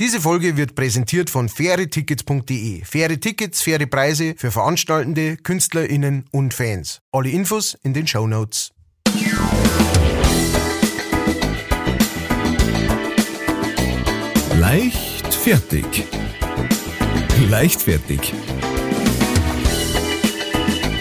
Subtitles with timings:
[0.00, 2.86] Diese Folge wird präsentiert von fairetickets.de.
[2.86, 7.02] Faire Tickets, faire Preise für Veranstaltende, KünstlerInnen und Fans.
[7.12, 8.72] Alle Infos in den Show Notes.
[14.58, 16.06] Leicht fertig.
[17.50, 18.32] Leichtfertig.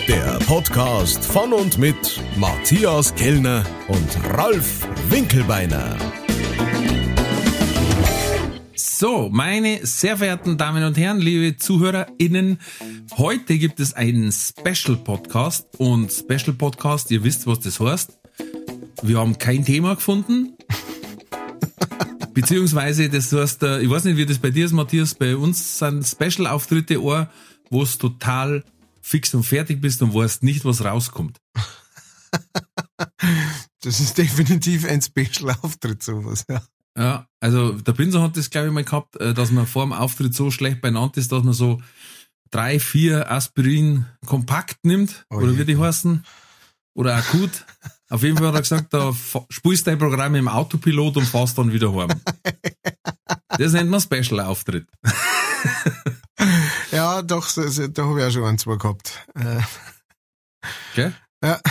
[0.10, 5.96] Der Podcast von und mit Matthias Kellner und Ralf Winkelbeiner.
[9.00, 12.60] So, meine sehr verehrten Damen und Herren, liebe ZuhörerInnen,
[13.16, 18.20] heute gibt es einen Special Podcast und Special Podcast, ihr wisst, was das heißt.
[19.02, 20.58] Wir haben kein Thema gefunden.
[22.34, 25.80] Beziehungsweise, das heißt, äh, ich weiß nicht, wie das bei dir ist, Matthias, bei uns
[25.80, 28.66] sind Special-Auftritte wo es total
[29.00, 31.38] fix und fertig bist und weißt nicht, was rauskommt.
[33.82, 36.62] Das ist definitiv ein Special-Auftritt, sowas, ja.
[36.98, 39.94] Ja, also der Pinsel hat das, glaube ich, mal gehabt, äh, dass man vor dem
[39.94, 41.82] Auftritt so schlecht beieinander ist, dass man so
[42.52, 46.26] drei, vier Aspirin kompakt nimmt, oh oder wie die heißen,
[46.96, 47.66] oder akut.
[48.10, 49.14] Auf jeden Fall hat er gesagt, da
[49.50, 52.10] spielst dein Programm im Autopilot und fährst dann wieder heim.
[53.50, 54.88] Das nennt man Special-Auftritt.
[56.92, 59.26] Ja, doch, da habe ich auch schon ein, zwei gehabt.
[59.36, 59.62] Äh.
[60.96, 61.14] Gell?
[61.44, 61.62] Ja.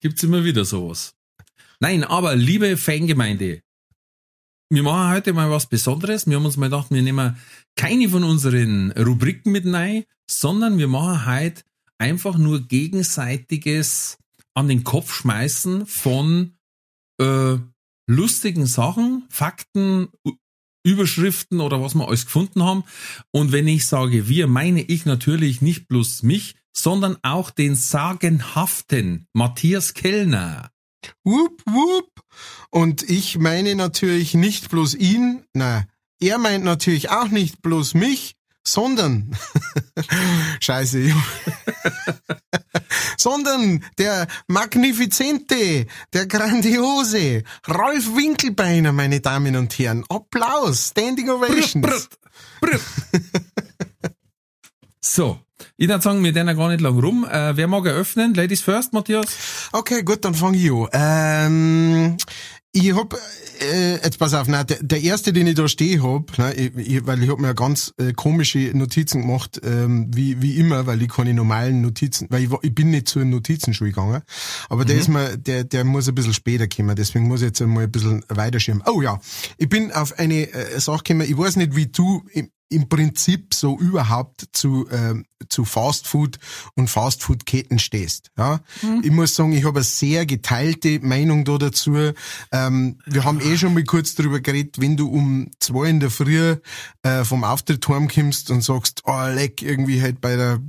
[0.00, 1.14] Gibt's immer wieder sowas.
[1.80, 3.62] Nein, aber liebe Fangemeinde,
[4.70, 6.26] wir machen heute mal was Besonderes.
[6.26, 7.36] Wir haben uns mal gedacht, wir nehmen
[7.76, 11.62] keine von unseren Rubriken mit rein, sondern wir machen heute
[11.98, 14.18] einfach nur gegenseitiges
[14.54, 16.56] an den Kopf schmeißen von
[17.20, 17.56] äh,
[18.06, 20.08] lustigen Sachen, Fakten,
[20.84, 22.84] Überschriften oder was wir alles gefunden haben.
[23.30, 29.26] Und wenn ich sage wir, meine ich natürlich nicht bloß mich, sondern auch den sagenhaften
[29.32, 30.70] Matthias Kellner.
[31.24, 32.10] Wupp, wupp.
[32.70, 35.84] Und ich meine natürlich nicht bloß ihn, na,
[36.20, 39.36] er meint natürlich auch nicht bloß mich, sondern,
[40.60, 41.12] scheiße,
[43.18, 50.04] sondern der Magnifizente, der Grandiose, Rolf Winkelbeiner, meine Damen und Herren.
[50.08, 51.86] Applaus, Standing Ovations.
[51.86, 52.00] Brr,
[52.60, 52.80] brr, brr.
[55.00, 55.40] so,
[55.76, 57.26] ich würde sagen, wir den gar nicht lang rum.
[57.30, 58.34] Äh, wer mag eröffnen?
[58.34, 59.26] Ladies first, Matthias?
[59.72, 60.88] Okay, gut, dann fange ich an.
[60.92, 62.16] Ähm,
[62.76, 63.16] ich hab,
[63.60, 66.76] äh, jetzt pass auf, nein, der, der erste, den ich da stehen hab, ne, ich,
[66.76, 71.00] ich, weil ich hab mir ganz äh, komische Notizen gemacht, ähm, wie, wie immer, weil
[71.00, 74.22] ich keine normalen Notizen, weil ich, ich bin nicht zur Notizenschule gegangen,
[74.68, 74.86] aber mhm.
[74.88, 77.84] der ist mir, der, der muss ein bisschen später kommen, deswegen muss ich jetzt einmal
[77.84, 78.82] ein bisschen weiterschirmen.
[78.86, 79.20] Oh ja,
[79.56, 83.54] ich bin auf eine äh, Sache gekommen, ich weiß nicht, wie du im, im Prinzip
[83.54, 85.14] so überhaupt zu, äh,
[85.48, 86.38] zu Fastfood
[86.74, 88.30] und Fastfood-Ketten stehst.
[88.36, 88.60] Ja?
[88.82, 89.02] Mhm.
[89.04, 92.12] Ich muss sagen, ich habe eine sehr geteilte Meinung da dazu.
[92.52, 96.10] Ähm, wir haben eh schon mal kurz darüber geredet, wenn du um zwei in der
[96.10, 96.56] Früh
[97.02, 100.60] äh, vom Auftritt heimkommst und sagst, oh leck, irgendwie halt bei der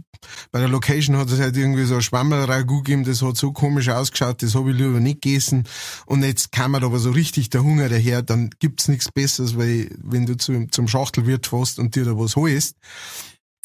[0.52, 3.90] bei der Location hat es halt irgendwie so ein Schwammerl-Ragout gegeben, das hat so komisch
[3.90, 5.66] ausgeschaut, das habe ich lieber nicht gegessen.
[6.06, 9.90] Und jetzt kam mir aber so richtig der Hunger daher, dann gibt's nichts Besseres, weil
[10.02, 12.76] wenn du zu, zum Schachtelwirt fährst und dir da was holst,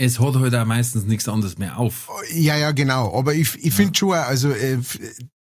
[0.01, 2.09] es hat halt auch meistens nichts anderes mehr auf.
[2.33, 3.15] Ja, ja, genau.
[3.15, 3.99] Aber ich, ich finde ja.
[3.99, 4.79] schon, also äh,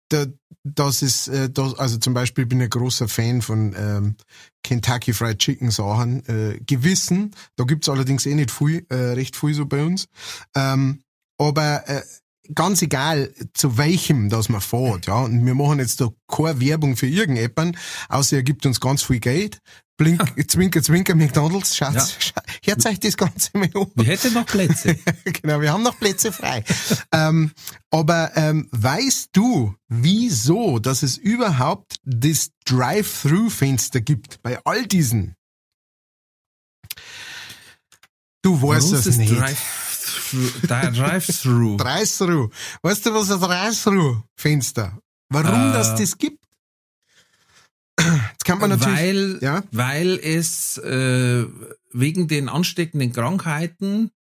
[0.10, 0.26] da,
[0.64, 4.16] das ist, äh, das, also zum Beispiel bin ich ein großer Fan von ähm,
[4.64, 6.26] Kentucky Fried Chicken Sachen.
[6.26, 10.08] Äh, Gewissen, da gibt's allerdings eh nicht viel, äh, recht viel so bei uns.
[10.56, 11.04] Ähm,
[11.38, 12.02] aber äh,
[12.54, 16.98] ganz egal, zu welchem das man fährt, ja, und wir machen jetzt da keine Werbung
[16.98, 17.78] für irgendjemanden,
[18.10, 19.60] außer er gibt uns ganz viel Geld.
[19.98, 22.44] Blink, zwinker, zwinker, McDonalds, Schatz, ja.
[22.66, 23.92] hört euch das Ganze mal um.
[23.96, 24.96] Wir hätten noch Plätze.
[25.24, 26.64] genau, wir haben noch Plätze frei.
[27.12, 27.52] ähm,
[27.90, 35.34] aber ähm, weißt du, wieso, dass es überhaupt das Drive-Thru-Fenster gibt bei all diesen?
[38.44, 39.34] Du weißt es nicht.
[40.68, 41.78] Drive-Thru.
[41.78, 42.50] Drive-Thru.
[42.82, 44.98] Weißt du, was ein Drive-Thru-Fenster?
[45.30, 46.44] Warum äh, das das gibt?
[48.00, 49.64] Jetzt kann man natürlich, weil, ja?
[49.72, 51.46] weil es äh,
[51.92, 54.12] wegen den ansteckenden Krankheiten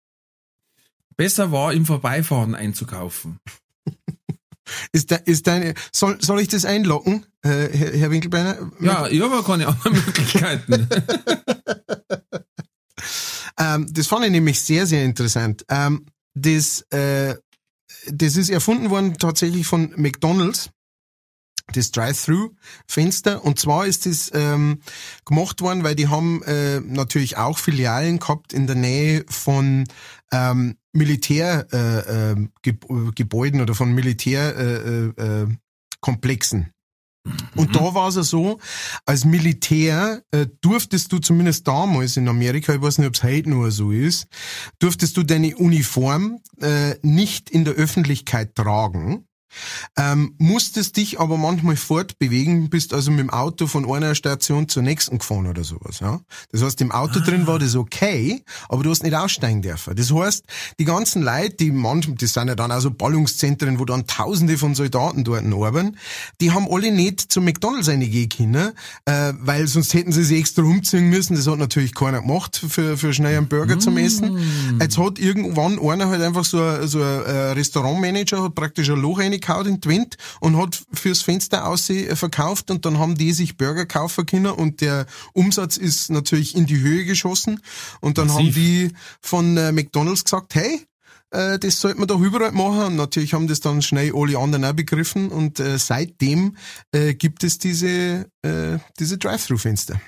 [1.16, 3.40] besser war, im Vorbeifahren einzukaufen.
[4.92, 8.70] Ist, de, ist deine, soll, soll ich das einlocken, äh, Herr, Herr Winkelbeiner?
[8.82, 10.90] Ja, ich habe keine anderen Möglichkeiten.
[13.60, 15.66] Ähm, das fand ich nämlich sehr, sehr interessant.
[15.70, 17.36] Ähm, das, äh,
[18.08, 20.70] das ist erfunden worden tatsächlich von McDonalds
[21.74, 23.44] das Drive-Thru-Fenster.
[23.44, 24.80] Und zwar ist das ähm,
[25.26, 29.84] gemacht worden, weil die haben äh, natürlich auch Filialen gehabt in der Nähe von
[30.32, 36.62] ähm, Militärgebäuden äh, äh, Gebäuden oder von Militärkomplexen.
[36.62, 36.70] Äh, äh,
[37.56, 38.60] Und da war es ja so,
[39.06, 43.50] als Militär äh, durftest du zumindest damals in Amerika, ich weiß nicht, ob es heute
[43.50, 44.28] nur so ist,
[44.80, 49.26] durftest du deine Uniform äh, nicht in der Öffentlichkeit tragen.
[49.98, 54.84] Ähm, musstest dich aber manchmal fortbewegen, bist also mit dem Auto von einer Station zur
[54.84, 56.00] nächsten gefahren oder sowas.
[56.00, 56.22] Ja?
[56.52, 57.24] Das heißt, im Auto ah.
[57.24, 59.96] drin war das okay, aber du hast nicht aussteigen dürfen.
[59.96, 60.46] Das heißt,
[60.80, 64.58] die ganzen Leute, die manchmal, das sind ja dann auch so Ballungszentren, wo dann tausende
[64.58, 65.98] von Soldaten dort arbeiten,
[66.42, 68.74] die haben alle nicht zum McDonalds reingehen können,
[69.06, 71.36] äh, weil sonst hätten sie sich extra umziehen müssen.
[71.36, 73.80] Das hat natürlich keiner gemacht für, für schnell einen Burger mm.
[73.80, 74.38] zum Essen.
[74.80, 79.37] Jetzt hat irgendwann einer halt einfach so so ein Restaurantmanager, hat praktisch ein Loch reingekauft
[79.38, 83.86] reingehauen in Wind und hat fürs Fenster aus verkauft und dann haben die sich Burger
[83.86, 87.62] kaufen können und der Umsatz ist natürlich in die Höhe geschossen
[88.02, 88.46] und dann Massiv.
[88.46, 88.92] haben die
[89.22, 90.86] von äh, McDonalds gesagt, hey,
[91.32, 92.86] äh, das sollte man doch überall machen.
[92.86, 96.58] Und natürlich haben das dann schnell alle anderen auch begriffen und äh, seitdem
[96.92, 100.00] äh, gibt es diese, äh, diese Drive-Thru-Fenster.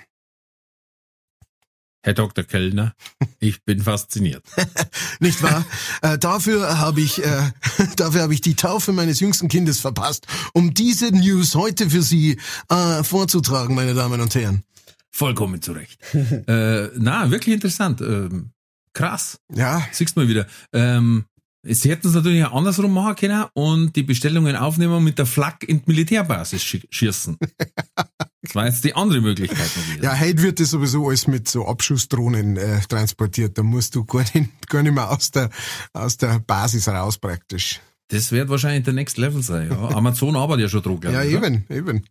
[2.01, 2.45] Herr Dr.
[2.45, 2.93] Kellner,
[3.39, 4.43] ich bin fasziniert.
[5.19, 5.65] Nicht wahr?
[6.01, 7.51] Äh, dafür habe ich, äh,
[7.97, 12.39] dafür habe ich die Taufe meines jüngsten Kindes verpasst, um diese News heute für Sie
[12.69, 14.63] äh, vorzutragen, meine Damen und Herren.
[15.11, 15.99] Vollkommen zurecht.
[16.13, 17.99] äh, na, wirklich interessant.
[17.99, 18.51] Ähm,
[18.93, 19.39] krass.
[19.53, 19.85] Ja.
[19.91, 20.47] Siehst mal wieder.
[20.71, 21.25] Ähm,
[21.63, 25.25] Sie hätten es natürlich auch andersrum machen können und die Bestellungen aufnehmen und mit der
[25.25, 27.37] Flak in die Militärbasis schießen.
[28.49, 29.69] Das war jetzt die andere Möglichkeit.
[30.01, 33.55] Ja, heute wird das sowieso alles mit so Abschussdrohnen äh, transportiert.
[33.59, 35.51] Da musst du gar nicht, gar nicht mehr aus der,
[35.93, 37.79] aus der Basis raus praktisch.
[38.07, 39.69] Das wird wahrscheinlich der Next Level sein.
[39.69, 39.89] Ja.
[39.89, 41.75] Amazon arbeitet ja schon dran, Ja, ich, eben, oder?
[41.77, 42.05] eben.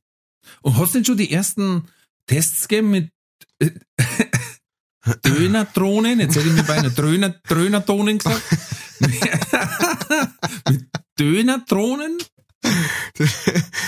[0.63, 1.83] Und hast du denn schon die ersten
[2.29, 3.11] Tests gegeben mit
[3.59, 3.71] äh,
[5.25, 6.21] Döner-Drohnen?
[6.21, 8.43] Jetzt hätte ich mir bei einer Dröner-Drohnen gesagt.
[10.71, 10.87] mit
[11.19, 12.17] Döner-Drohnen?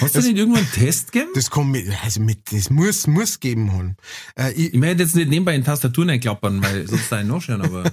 [0.00, 1.30] Hast du nicht irgendwann einen Test gegeben?
[1.34, 3.96] Das kommt mit, also mit, das muss, muss geben haben.
[4.36, 7.60] Äh, ich, ich möchte jetzt nicht nebenbei in Tastatur klappern, weil sonst sei noch schon,
[7.62, 7.90] aber.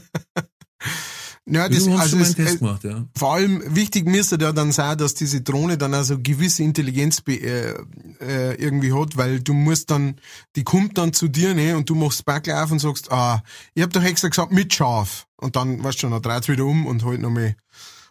[1.50, 3.06] Ja, das, also es, äh, gemacht, ja.
[3.18, 7.72] vor allem wichtig müsste ja dann sein, dass diese Drohne dann also gewisse Intelligenz äh,
[8.20, 10.20] äh, irgendwie hat, weil du musst dann,
[10.58, 13.42] die kommt dann zu dir, ne, und du machst Backel auf und sagst, ah,
[13.76, 15.26] ich hab doch extra gesagt mit scharf.
[15.38, 17.56] Und dann, weißt du schon, dann dreht wieder um und halt noch mehr.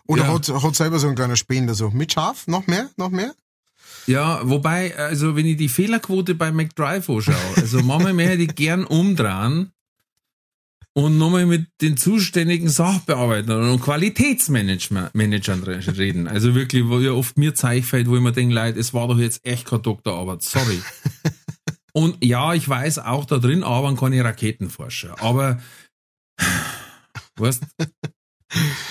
[0.07, 0.35] Oder ja.
[0.35, 3.35] hat, hat selber so ein kleiner Spender so, mit scharf, noch mehr, noch mehr?
[4.07, 8.85] Ja, wobei, also wenn ich die Fehlerquote bei McDrive anschaue, also manchmal möchte ich gern
[8.85, 9.73] umdrehen
[10.93, 16.29] und nochmal mit den zuständigen Sachbearbeitern und Qualitätsmanagern reden.
[16.29, 19.19] Also wirklich, wo ja oft mir zeigt, wo ich mir denke, Leute, es war doch
[19.19, 20.81] jetzt echt keine Doktorarbeit, sorry.
[21.93, 25.61] und ja, ich weiß auch da drin arbeiten keine Raketenforscher, aber
[27.37, 27.63] weißt,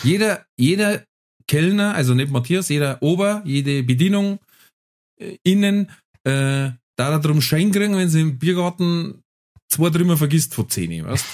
[0.04, 1.04] jeder, jeder
[1.48, 4.40] Kellner, also nicht Matthias, jeder Ober, jede Bedienung
[5.20, 5.92] äh, innen,
[6.24, 9.24] äh, da darum Schein kriegen, wenn sie im Biergarten
[9.70, 11.26] zwei Trümmer vergisst von zehn, weißt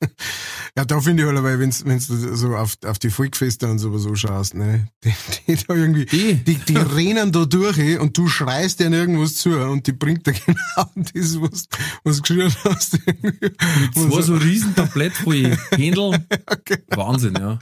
[0.76, 4.02] Ja, da finde ich halt, weil wenn du so auf, auf die Volkfeste und sowas
[4.02, 5.14] so schaust, ne, die,
[5.46, 9.36] die da irgendwie, die, die, die rennen da durch eh, und du schreist denen irgendwas
[9.36, 11.68] zu und die bringt da genau das, was,
[12.04, 12.98] was geschrien hast.
[13.22, 13.56] Mit
[13.94, 16.24] zwei so riesen Tablett voll Händel.
[16.46, 16.78] Okay.
[16.88, 17.58] Wahnsinn, ja.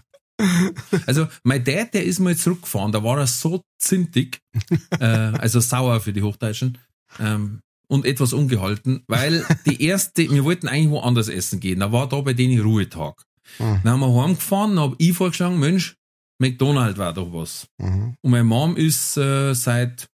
[1.06, 4.40] Also, mein Dad, der ist mal zurückgefahren, da war er so zintig,
[5.00, 6.78] äh, also sauer für die Hochdeutschen.
[7.18, 11.80] Ähm, und etwas ungehalten, weil die erste, wir wollten eigentlich woanders essen gehen.
[11.80, 13.22] Da war da bei denen Ruhetag.
[13.58, 13.80] Mhm.
[13.84, 15.96] Dann haben wir heimgefahren, habe ich vorgeschlagen, Mensch,
[16.38, 17.68] McDonald war doch was.
[17.78, 18.16] Mhm.
[18.20, 20.08] Und meine Mom ist äh, seit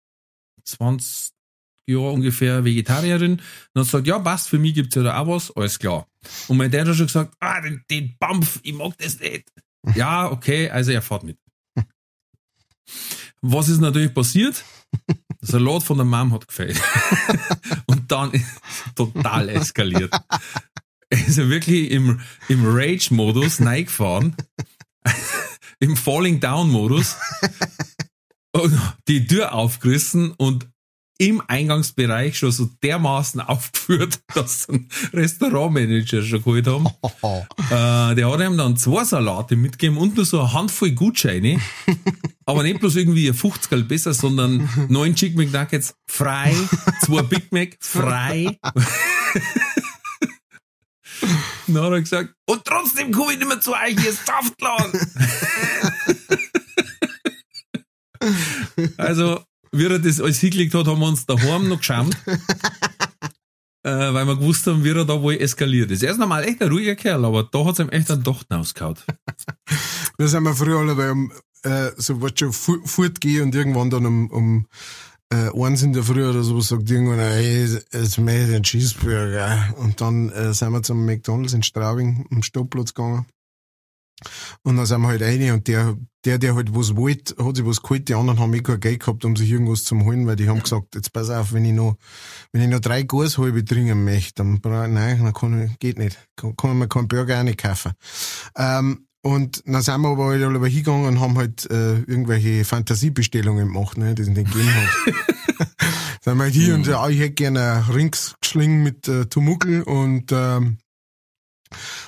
[0.64, 1.32] 20
[1.88, 3.32] Jahren ungefähr Vegetarierin.
[3.32, 3.40] Und
[3.80, 6.06] hat gesagt, ja, passt, für mich gibt's ja da auch was, alles klar.
[6.48, 9.50] Und mein Dad hat schon gesagt, ah, den, den Bampf, ich mag das nicht.
[9.96, 11.38] Ja, okay, also er fährt mit.
[13.40, 14.64] Was ist natürlich passiert?
[15.42, 16.80] Der Salat von der Mom hat gefällt.
[17.86, 18.46] und dann ist
[18.94, 20.14] total eskaliert.
[21.10, 24.36] Er ist ja wirklich im, im Rage-Modus reingefahren.
[25.80, 27.16] Im Falling-Down-Modus.
[29.08, 30.68] Die Tür aufgerissen und
[31.22, 36.86] im Eingangsbereich schon so dermaßen aufgeführt, dass ein Restaurantmanager schon geholt haben.
[37.70, 41.60] äh, der hat ihm dann zwei Salate mitgegeben und nur so eine Handvoll Gutscheine.
[42.44, 46.56] aber nicht bloß irgendwie ein 50 besser, sondern neun Chicken McNuggets frei,
[47.04, 48.58] zwei Big Mac frei.
[51.68, 54.92] dann hat er gesagt, und trotzdem komme ich nicht mehr zu euch, ihr Saftladen.
[58.96, 62.16] also, wie er das alles hingelegt hat, haben wir uns daheim noch geschämt.
[63.84, 66.02] äh, weil wir gewusst haben, wie er da wohl eskaliert ist.
[66.02, 68.54] Er ist normal echt ein ruhiger Kerl, aber da hat es ihm echt einen Dochten
[68.54, 68.96] ausgehauen.
[70.18, 74.06] Wir sind wir früher alle, weil um, äh, so was schon fortgehen und irgendwann dann
[74.06, 74.66] um, um
[75.32, 79.74] äh, eins in der Früh oder so sagt irgendwann, hey, jetzt möchte ich einen Cheeseburger.
[79.78, 83.26] Und dann äh, sind wir zum McDonalds in Straubing am Stoppplatz gegangen.
[84.62, 87.66] Und dann sind wir halt rein und der, der, der halt was wollte, hat sich
[87.66, 90.36] was geholt, die anderen haben eh kein Geld gehabt, um sich irgendwas zu holen, weil
[90.36, 91.96] die haben gesagt, jetzt pass auf, wenn ich noch,
[92.52, 96.18] wenn ich noch drei Gashalbe trinken möchte, dann, bra- nein, dann kann ich, geht nicht.
[96.36, 97.92] Kann, kann man keinen Burger auch nicht kaufen.
[98.56, 103.68] Ähm, und dann sind wir aber halt alle hingegangen und haben halt äh, irgendwelche Fantasiebestellungen
[103.68, 105.14] gemacht, ne, die es nicht gegeben hat.
[106.24, 110.30] sind wir halt hier und ja, ich hätte gerne ein Ringsgeschling mit äh, Tumuckel und
[110.32, 110.78] ähm,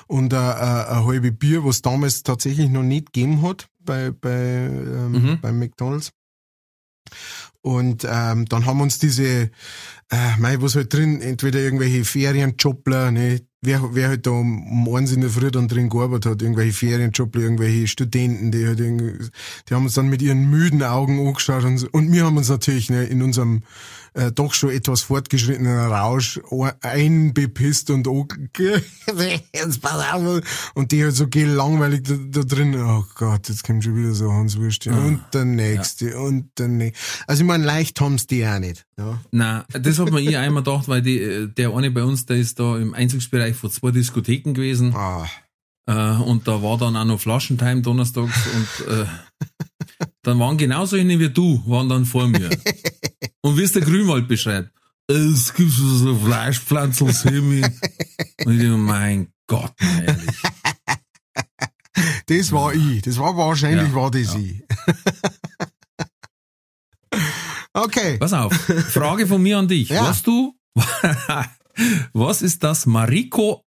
[0.06, 4.30] und äh, äh, ein halbe Bier, was damals tatsächlich noch nicht gegeben hat bei, bei,
[4.30, 5.38] ähm, Mhm.
[5.40, 6.10] bei McDonalds.
[7.60, 9.50] Und ähm, dann haben uns diese,
[10.10, 14.94] äh, mei, was halt drin, entweder irgendwelche Ferienjobler, ne, wer, wer halt da um, um
[14.94, 19.30] eins in der Früh dann drin gearbeitet hat, irgendwelche Ferienjobler, irgendwelche Studenten, die halt irgendwie,
[19.68, 22.90] die haben uns dann mit ihren müden Augen angeschaut und, und wir haben uns natürlich
[22.90, 23.62] ne, in unserem
[24.14, 26.40] äh, doch schon etwas fortgeschrittenen Rausch
[26.80, 28.06] einbepisst und
[29.54, 30.40] jetzt pass auf.
[30.74, 34.32] und die halt so gelangweilig da, da drin, oh Gott, jetzt kommt schon wieder so
[34.32, 37.24] Hans Würstchen und der nächste und der nächste.
[37.26, 38.86] Also ich meine, leicht haben's die auch nicht.
[38.96, 39.20] Ja.
[39.32, 42.60] Na, das hat man ich einmal gedacht, weil die, der eine bei uns, der ist
[42.60, 44.94] da im Einzugsbereich von zwei Diskotheken gewesen.
[44.94, 45.26] Ah.
[45.86, 49.06] Äh, und da war dann auch noch Flaschentime donnerstags und äh,
[50.26, 52.50] dann waren genauso eine wie du, waren dann vor mir.
[53.42, 54.70] Und wie es der Grünwald beschreibt,
[55.06, 57.62] es gibt so Fleischpflanzen, Semi.
[57.62, 60.30] Und ich denke, mein Gott, ehrlich.
[62.26, 63.02] Das war ich.
[63.02, 64.40] Das war wahrscheinlich Ja, war das ja.
[64.40, 64.62] ich.
[67.72, 68.18] okay.
[68.18, 69.90] Pass auf, Frage von mir an dich.
[69.90, 70.08] Ja.
[70.08, 70.58] Weißt du,
[72.12, 73.64] was ist das Mariko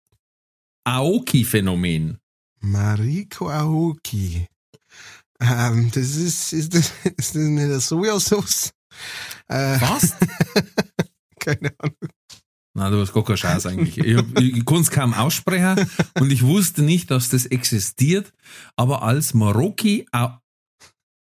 [0.84, 2.18] Aoki-Phänomen?
[2.60, 4.48] Mariko Aoki.
[5.40, 8.72] Ähm, das ist, ist das, ist das nicht Sojasauce?
[9.48, 10.16] Äh, Was?
[11.40, 11.96] keine Ahnung.
[12.76, 13.98] Na, du hast gar keine Chance eigentlich.
[13.98, 15.90] Ich, hab- ich konnte es kaum aussprechen
[16.20, 18.32] und ich wusste nicht, dass das existiert,
[18.76, 20.40] aber als Maroki A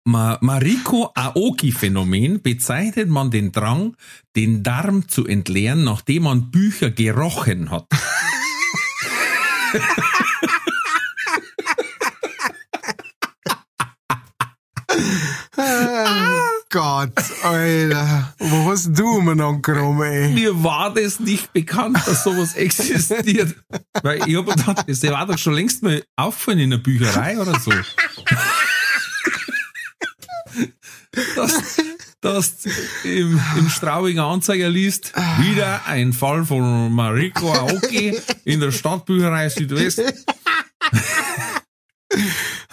[0.06, 3.96] Ma Mariko Aoki-Phänomen bezeichnet man den Drang,
[4.36, 7.88] den Darm zu entleeren, nachdem man Bücher gerochen hat.
[15.58, 15.83] Oh
[16.70, 17.12] Gott,
[17.44, 18.34] Alter.
[18.40, 20.34] Wo hast du mir noch gekommen, ey?
[20.34, 23.56] Mir war das nicht bekannt, dass sowas existiert.
[24.02, 27.60] Weil ich habe gedacht, das war doch schon längst mal auffallen in der Bücherei oder
[27.60, 27.72] so.
[31.36, 31.78] Dass,
[32.22, 32.54] dass
[33.04, 40.00] im, im Straubinger Anzeiger liest, wieder ein Fall von Mariko Aoki in der Stadtbücherei Südwest.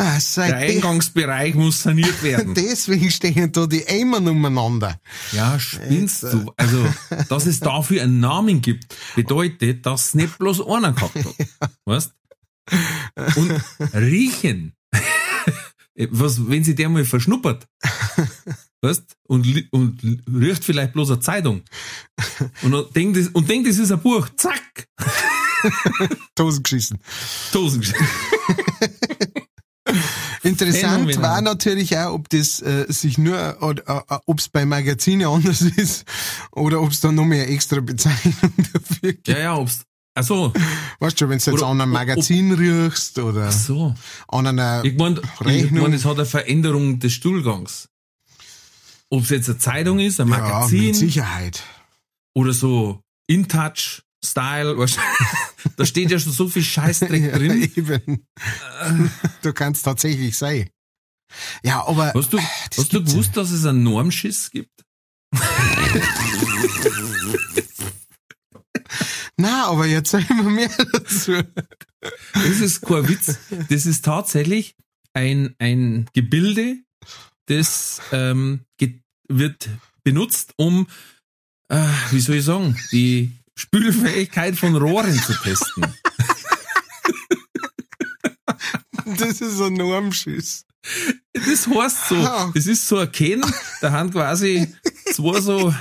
[0.02, 2.54] Ah, Der Eingangsbereich muss saniert werden.
[2.54, 4.98] Deswegen stehen da die Eimer umeinander.
[5.32, 6.50] Ja, spinnst du.
[6.56, 6.86] Also,
[7.28, 11.70] dass es dafür einen Namen gibt, bedeutet, dass es nicht bloß einer gehabt hat.
[11.84, 12.12] Weißt?
[13.36, 14.72] Und riechen.
[16.08, 17.66] Was, wenn sie der mal verschnuppert,
[18.80, 19.16] weißt?
[19.26, 20.00] Und, und
[20.32, 21.62] riecht vielleicht bloß eine Zeitung.
[22.62, 24.28] Und denkt, das, und denkt, das ist ein Buch.
[24.36, 24.86] Zack!
[26.34, 26.98] Dosen geschissen.
[27.52, 27.82] Dosen.
[30.42, 31.22] Interessant Phänomenal.
[31.22, 35.60] war natürlich auch, ob das äh, sich nur, oder, äh, ob es bei Magazinen anders
[35.76, 36.04] ist
[36.52, 39.28] oder ob es da noch mehr extra Bezeichnung dafür gibt.
[39.28, 39.80] Ja, ja, ob's.
[40.14, 40.52] Ach so.
[40.98, 43.94] Weißt du, wenn du jetzt Oder an einem ob- Magazin riechst oder Ach so.
[44.28, 45.82] an einer Ich meine, ich Rechnung.
[45.84, 47.88] mein, es hat eine Veränderung des Stuhlgangs.
[49.08, 50.86] Ob es jetzt eine Zeitung ist, ein ja, Magazin.
[50.86, 51.62] mit Sicherheit.
[52.34, 55.00] oder so In-Touch Style, weißt du?
[55.76, 57.70] Da steht ja schon so viel Scheißdreck drin.
[57.76, 58.26] Eben.
[59.42, 60.70] Du kannst tatsächlich sein.
[61.62, 64.84] Ja, aber Hast du, hast du gewusst, dass es einen Normschiss gibt?
[69.36, 71.42] Na, aber jetzt mal mehr dazu.
[72.34, 73.38] Das ist kein Witz.
[73.68, 74.74] Das ist tatsächlich
[75.14, 76.76] ein, ein Gebilde,
[77.46, 78.60] das ähm,
[79.28, 79.68] wird
[80.04, 80.86] benutzt, um,
[81.68, 85.84] äh, wie soll ich sagen, die Spülfähigkeit von Rohren zu testen.
[89.18, 90.64] Das ist ein Normschiss.
[91.34, 93.44] Das heißt so, das ist so ein Ken,
[93.80, 94.72] da haben quasi
[95.12, 95.74] zwei so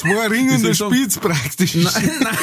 [0.00, 0.74] Zwei Ringe und ein?
[0.74, 1.74] Spitz praktisch.
[1.74, 2.36] Nein, nein.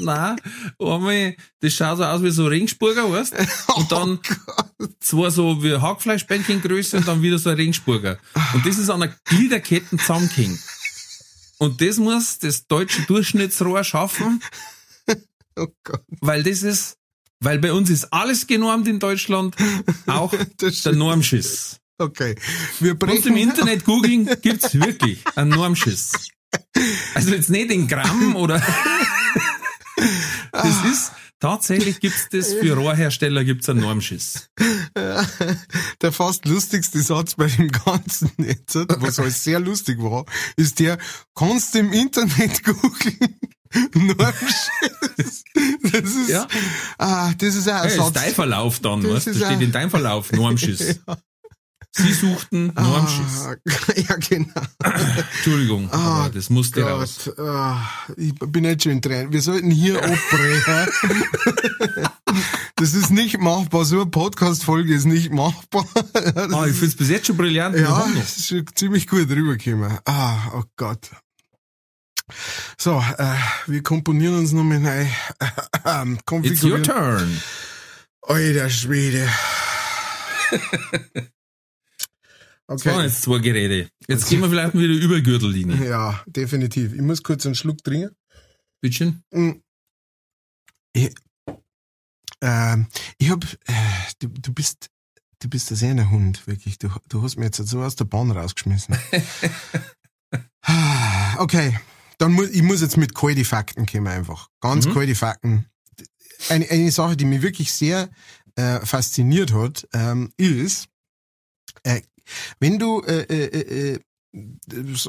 [0.00, 0.36] nein,
[0.78, 3.34] einmal, das schaut so aus wie so Ringspurger, weißt
[3.76, 4.18] Und dann
[5.00, 8.18] zwei so wie Hackfleischbändchengröße und dann wieder so ein Ringspurger.
[8.54, 10.58] Und das ist an einer Gliederkette zusammengehängt.
[11.58, 14.42] Und das muss das deutsche Durchschnittsrohr schaffen,
[15.56, 16.98] Oh Gott, weil das ist,
[17.40, 19.56] weil bei uns ist alles genormt in Deutschland,
[20.06, 21.80] auch der Normschiss.
[21.98, 22.36] Okay.
[22.78, 23.36] Wir Wenn du im brechen.
[23.36, 26.12] Internet googeln, gibt's wirklich einen Normschiss.
[27.14, 28.62] Also jetzt nicht in Gramm oder.
[30.52, 34.50] Das ist, tatsächlich gibt's das für Rohrhersteller gibt's einen Normschiss.
[36.02, 40.24] Der fast lustigste Satz bei dem Ganzen jetzt, was halt sehr lustig war,
[40.56, 40.98] ist der,
[41.34, 43.38] kannst du im Internet googeln?
[43.94, 45.44] Normschiss.
[45.82, 46.46] Das ist, Ja.
[46.98, 48.12] ah, das ist auch ein Ja, ist Satz.
[48.14, 49.30] dein Verlauf dann, Das weißt du?
[49.32, 51.00] ist Da steht in deinem Verlauf Normschiss.
[51.90, 53.46] Sie suchten Normschiss.
[53.46, 53.56] Ah,
[53.96, 54.52] ja, genau.
[55.34, 57.22] Entschuldigung, Ah, aber das musste raus.
[57.24, 57.80] Gott, ah,
[58.16, 59.32] ich bin jetzt schon in Tränen.
[59.32, 60.88] Wir sollten hier abbrechen.
[62.76, 63.84] das ist nicht machbar.
[63.84, 65.86] So eine Podcast-Folge ist nicht machbar.
[66.12, 67.76] Das Ah, ich ist- find's bis jetzt schon brillant.
[67.76, 69.98] Ja, es ist schon ziemlich gut rübergekommen.
[70.04, 71.10] Ah, oh Gott.
[72.76, 73.34] So, äh,
[73.66, 75.06] wir komponieren uns nochmal neu.
[75.86, 77.40] Ähm, It's your turn.
[78.22, 79.28] Alter Schwede.
[82.68, 83.06] Das waren Okay.
[83.06, 83.90] jetzt zwei Geräte.
[84.06, 85.76] Jetzt gehen wir vielleicht mal wieder über Gürtellinie.
[85.88, 86.92] Ja, definitiv.
[86.92, 88.14] Ich muss kurz einen Schluck trinken.
[88.82, 89.22] Bitteschön.
[89.32, 89.52] Mm.
[90.92, 91.14] Ich,
[92.42, 92.86] ähm,
[93.18, 93.72] ich hab, äh,
[94.20, 94.90] du, du bist,
[95.40, 96.78] du bist ein sehr Hund, wirklich.
[96.78, 98.96] Du, du hast mir jetzt so aus der Bahn rausgeschmissen.
[101.38, 101.78] Okay,
[102.18, 104.48] dann muss, ich muss jetzt mit kalte Fakten kommen einfach.
[104.60, 104.92] Ganz Mhm.
[104.92, 105.66] kalte Fakten.
[106.50, 108.10] Eine, eine Sache, die mich wirklich sehr
[108.56, 110.88] äh, fasziniert hat, ähm, ist,
[111.84, 112.02] äh,
[112.60, 114.00] wenn du, äh, äh, äh, äh,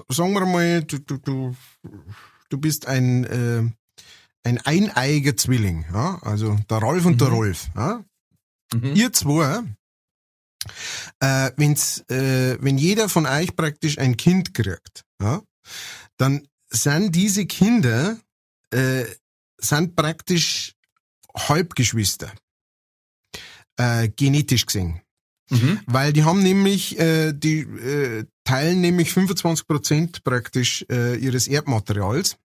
[0.09, 1.55] sagen wir mal, du, du, du,
[2.49, 3.63] du bist ein, äh,
[4.43, 6.19] ein eineiiger Zwilling, ja?
[6.21, 7.33] also der Ralf und der Mhm.
[7.33, 7.67] Rolf.
[7.75, 8.03] Ja?
[8.73, 8.95] Mhm.
[8.95, 9.63] Ihr zwei,
[11.19, 15.41] äh, wenn's, äh, wenn jeder von euch praktisch ein Kind kriegt, ja,
[16.17, 18.17] dann sind diese Kinder
[18.71, 19.05] äh,
[19.57, 20.73] sind praktisch
[21.35, 22.31] Halbgeschwister,
[23.77, 25.01] äh, genetisch gesehen.
[25.49, 25.79] Mhm.
[25.85, 32.37] Weil die haben nämlich, äh, die äh, teilen nämlich 25 Prozent praktisch äh, ihres Erbmaterials.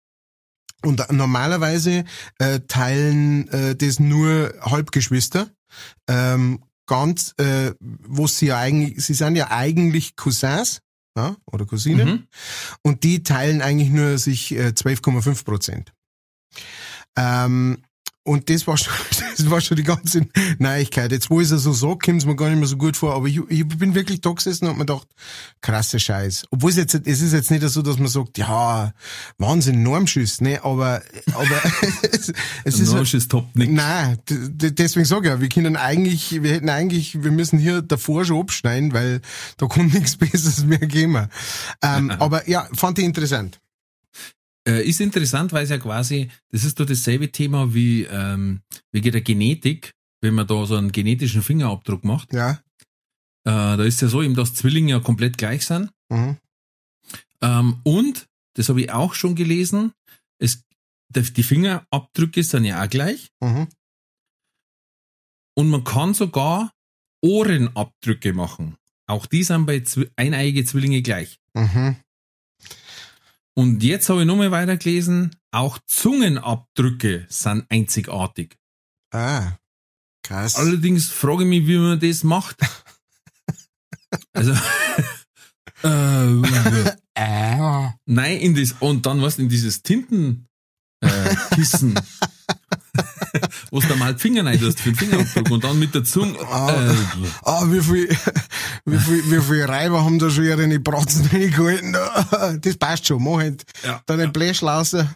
[0.83, 2.05] Und normalerweise
[2.39, 5.51] äh, teilen äh, das nur Halbgeschwister.
[6.09, 10.81] Ähm, ganz, äh, wo sie ja eigentlich, sie sind ja eigentlich Cousins,
[11.17, 12.09] ja, oder Cousinen.
[12.09, 12.27] Mhm.
[12.83, 15.93] Und die teilen eigentlich nur sich äh, 12,5 Prozent.
[17.17, 17.83] Ähm,
[18.25, 18.93] und das war schon,
[19.37, 20.27] das war schon die ganze
[20.59, 21.13] Neuigkeit.
[21.13, 23.15] Jetzt, wo ich es so sage, kommt es mir gar nicht mehr so gut vor,
[23.15, 25.07] aber ich, ich bin wirklich da gesessen und hab mir gedacht,
[25.61, 26.47] krasse Scheiß.
[26.51, 28.93] Obwohl es jetzt, es ist jetzt nicht so, dass man sagt, ja,
[29.39, 31.03] Wahnsinn, Normschiss, ne, aber,
[31.35, 31.63] aber,
[32.11, 32.33] es,
[32.65, 33.71] es ist, Normschiss top nix.
[33.71, 38.25] Nein, deswegen sage ich ja, wir können eigentlich, wir hätten eigentlich, wir müssen hier davor
[38.25, 39.21] schon abschneiden, weil
[39.59, 41.29] da kommt nichts Besseres mehr geben.
[41.83, 43.61] Ähm, aber ja, fand ich interessant.
[44.67, 49.13] Äh, ist interessant, weil es ja quasi, das ist doch dasselbe Thema wie ähm, wegen
[49.13, 52.33] der Genetik, wenn man da so einen genetischen Fingerabdruck macht.
[52.33, 52.63] Ja.
[53.47, 55.91] Äh, da ist ja so eben, dass Zwillinge ja komplett gleich sind.
[56.09, 56.39] Mhm.
[57.43, 59.93] Ähm, und, das habe ich auch schon gelesen,
[60.39, 60.65] es,
[61.11, 63.29] die Fingerabdrücke sind ja auch gleich.
[63.41, 63.69] Mhm.
[65.57, 66.73] Und man kann sogar
[67.23, 68.77] Ohrenabdrücke machen.
[69.07, 71.39] Auch die sind bei Zwi eineige Zwillinge gleich.
[71.53, 71.97] Mhm.
[73.57, 78.57] Und jetzt habe ich nochmal weitergelesen, auch Zungenabdrücke sind einzigartig.
[79.13, 79.53] Ah.
[80.25, 80.57] Krass.
[80.57, 82.59] Allerdings frage ich mich, wie man das macht.
[84.33, 84.53] Also,
[85.83, 87.91] äh, Äh.
[88.07, 90.49] nein, in das, und dann was in dieses Tinten,
[91.01, 91.35] äh,
[93.71, 96.05] Wo du da mal die Finger rein tust für den Fingerabdruck und dann mit der
[96.05, 96.71] Zunge, Ah.
[96.73, 96.95] äh,
[97.43, 98.09] Ah, wie viel,
[98.85, 101.97] wie viel, wie viel Reiber haben da schon ihre Bratzen reingehalten?
[102.61, 104.01] Das passt schon, mach halt Ja.
[104.07, 105.15] deinen Bläschlauser.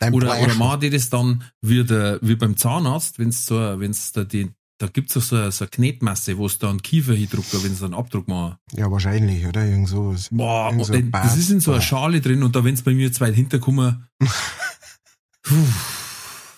[0.00, 0.44] Dein Oder, Blech.
[0.46, 4.50] oder machen die das dann wie, der, wie beim Zahnarzt, wenn's so, wenn's da die,
[4.78, 7.74] da gibt's doch so, eine- so eine Knetmasse, wo es da einen Kiefer hindruckt, wenn
[7.74, 8.56] sie einen Abdruck machen.
[8.72, 9.64] Ja, wahrscheinlich, oder?
[9.64, 10.28] Irgend sowas.
[10.32, 11.80] Boah, Irgend so das Bad- ist in so einer.
[11.80, 14.08] Schale drin und da wenn's bei mir zwei hinterkommen,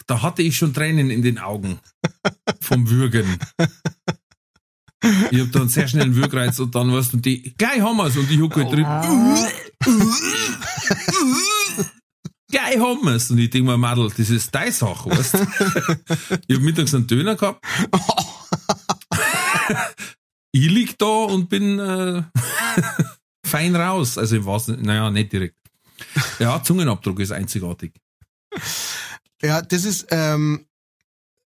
[0.09, 1.79] da hatte ich schon Tränen in den Augen
[2.61, 3.39] vom Würgen.
[5.31, 8.17] Ich hab da einen sehr schnellen Würgreiz und dann weißt du, die, gleich haben wir's
[8.17, 8.85] und ich hucke halt drin.
[12.51, 13.31] Gleich haben wir's.
[13.31, 15.47] Und ich denk mir, Madel, das ist deine Sache, weißt du?
[16.49, 17.65] Ich hab mittags einen Döner gehabt.
[20.53, 22.23] ich lieg da und bin äh,
[23.47, 24.17] fein raus.
[24.19, 25.59] Also im wahrsten, naja, nicht direkt.
[26.39, 27.93] Ja, Zungenabdruck ist einzigartig.
[29.43, 30.67] Ja, das ist, ähm,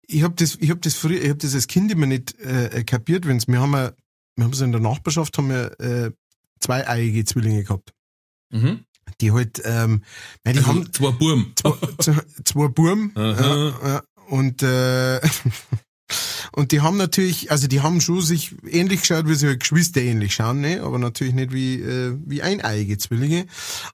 [0.07, 2.83] ich hab das, ich hab das früher, ich hab das als Kind immer nicht äh,
[2.83, 3.93] kapiert, wenn's, wir haben ja,
[4.35, 6.11] wir haben so in der Nachbarschaft haben wir äh,
[6.59, 7.93] zweieiige Zwillinge gehabt.
[8.51, 8.85] Mhm.
[9.21, 10.03] Die halt, ähm,
[10.45, 11.53] ja, die Also, haben zwei Burm.
[11.55, 12.67] zwei, zwei, zwei
[13.15, 13.41] Aha.
[13.55, 15.19] ja, ja, und äh,
[16.51, 20.01] Und die haben natürlich, also die haben schon sich ähnlich geschaut, wie sie halt Geschwister
[20.01, 20.81] ähnlich schauen, ne?
[20.81, 23.45] aber natürlich nicht wie, äh, wie eineiige Zwillinge.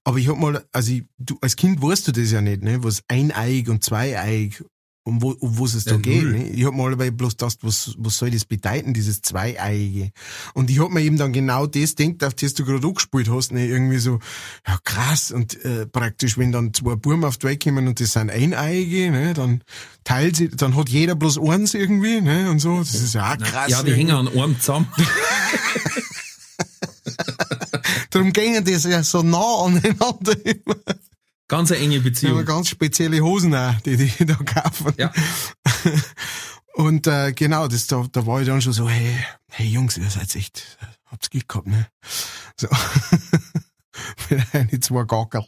[0.03, 2.83] Aber ich hab mal, also ich, du, als Kind weißt du das ja nicht, ne?
[2.83, 4.63] was eineig und zweieig
[5.07, 6.23] um wo, um was es da Ja, geht.
[6.23, 6.31] null.
[6.33, 6.49] Ne?
[6.49, 10.09] Ich hab mal dabei bloß gedacht, was, was soll das bedeuten, dieses Zweieiige?
[10.55, 13.51] Und ich hab mir eben dann genau das denkt, auf das du gerade angespielt hast,
[13.51, 13.67] ne?
[13.67, 14.19] irgendwie so,
[14.67, 18.13] ja krass, und äh, praktisch, wenn dann zwei Buben auf die Welt kommen und das
[18.13, 19.33] sind Eineige, ne?
[19.35, 19.61] dann
[20.03, 22.49] teilt sie, dann hat jeder bloß eins irgendwie, ne?
[22.49, 23.69] und so, das ist ja auch krass.
[23.69, 24.11] Ja, die irgendwie.
[24.11, 24.87] hängen an einem zusammen.
[28.09, 30.35] Darum gingen das ja so nah aneinander.
[30.45, 30.75] immer.
[31.47, 32.43] Ganz eine enge Beziehung.
[32.43, 34.93] ganz spezielle Hosen auch, die die da kaufen.
[34.97, 35.11] Ja.
[36.73, 39.15] Und äh, genau, das da, da war ich dann schon so, hey,
[39.51, 41.87] hey Jungs, ihr seid echt, habt's Glück gehabt, ne?
[42.59, 42.67] So.
[44.29, 45.45] Mit eine zwei Gackel.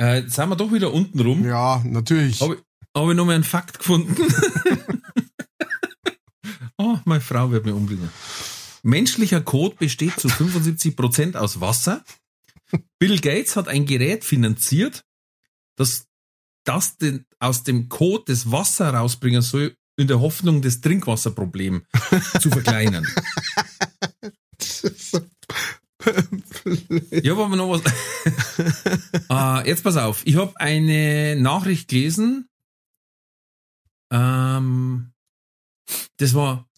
[0.00, 1.44] Äh, jetzt sind wir doch wieder unten rum.
[1.44, 2.40] Ja, natürlich.
[2.40, 2.62] Habe
[2.94, 4.14] hab ich noch mal einen Fakt gefunden.
[6.78, 8.10] oh, meine Frau wird mir umbringen.
[8.84, 12.04] Menschlicher Kot besteht zu 75% aus Wasser.
[12.98, 15.04] Bill Gates hat ein Gerät finanziert,
[15.76, 16.06] das,
[16.64, 21.86] das den, aus dem Kot das Wasser rausbringen soll, in der Hoffnung, das Trinkwasserproblem
[22.40, 23.06] zu verkleinern.
[27.10, 27.82] Ich habe aber noch was.
[29.30, 32.48] äh, jetzt pass auf, ich habe eine Nachricht gelesen.
[34.12, 35.12] Ähm,
[36.18, 36.68] das war.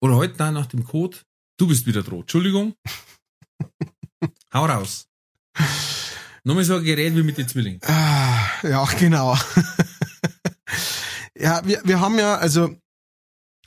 [0.00, 1.18] Oder heute nein, nach dem Code.
[1.56, 2.20] Du bist wieder dran.
[2.20, 2.74] Entschuldigung.
[4.52, 5.06] Hau raus.
[6.44, 7.80] Nochmal so ein Gerät wie mit den Zwillingen.
[7.84, 9.36] Ah, ja, genau.
[11.36, 12.76] ja, wir, wir haben ja, also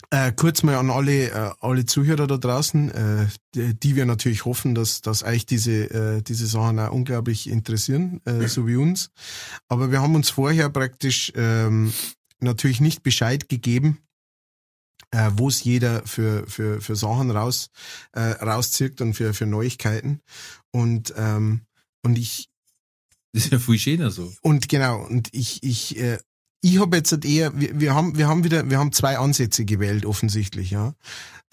[0.10, 4.46] äh, kurz mal an alle, äh, alle Zuhörer da draußen, äh, die, die wir natürlich
[4.46, 9.10] hoffen, dass, dass euch diese, äh, diese Sachen auch unglaublich interessieren, äh, so wie uns.
[9.68, 11.92] Aber wir haben uns vorher praktisch ähm,
[12.40, 13.98] natürlich nicht Bescheid gegeben,
[15.12, 17.70] äh, wo es jeder für, für, für Sachen raus,
[18.14, 20.22] äh, rauszirkt und für, für Neuigkeiten.
[20.72, 21.62] Und, ähm,
[22.04, 22.50] und ich,
[23.34, 24.34] Das ist ja viel schöner so.
[24.42, 26.18] und genau, und ich, ich, äh,
[26.62, 29.66] ich habe jetzt halt eher, wir, wir haben, wir haben wieder, wir haben zwei Ansätze
[29.66, 30.94] gewählt, offensichtlich, ja.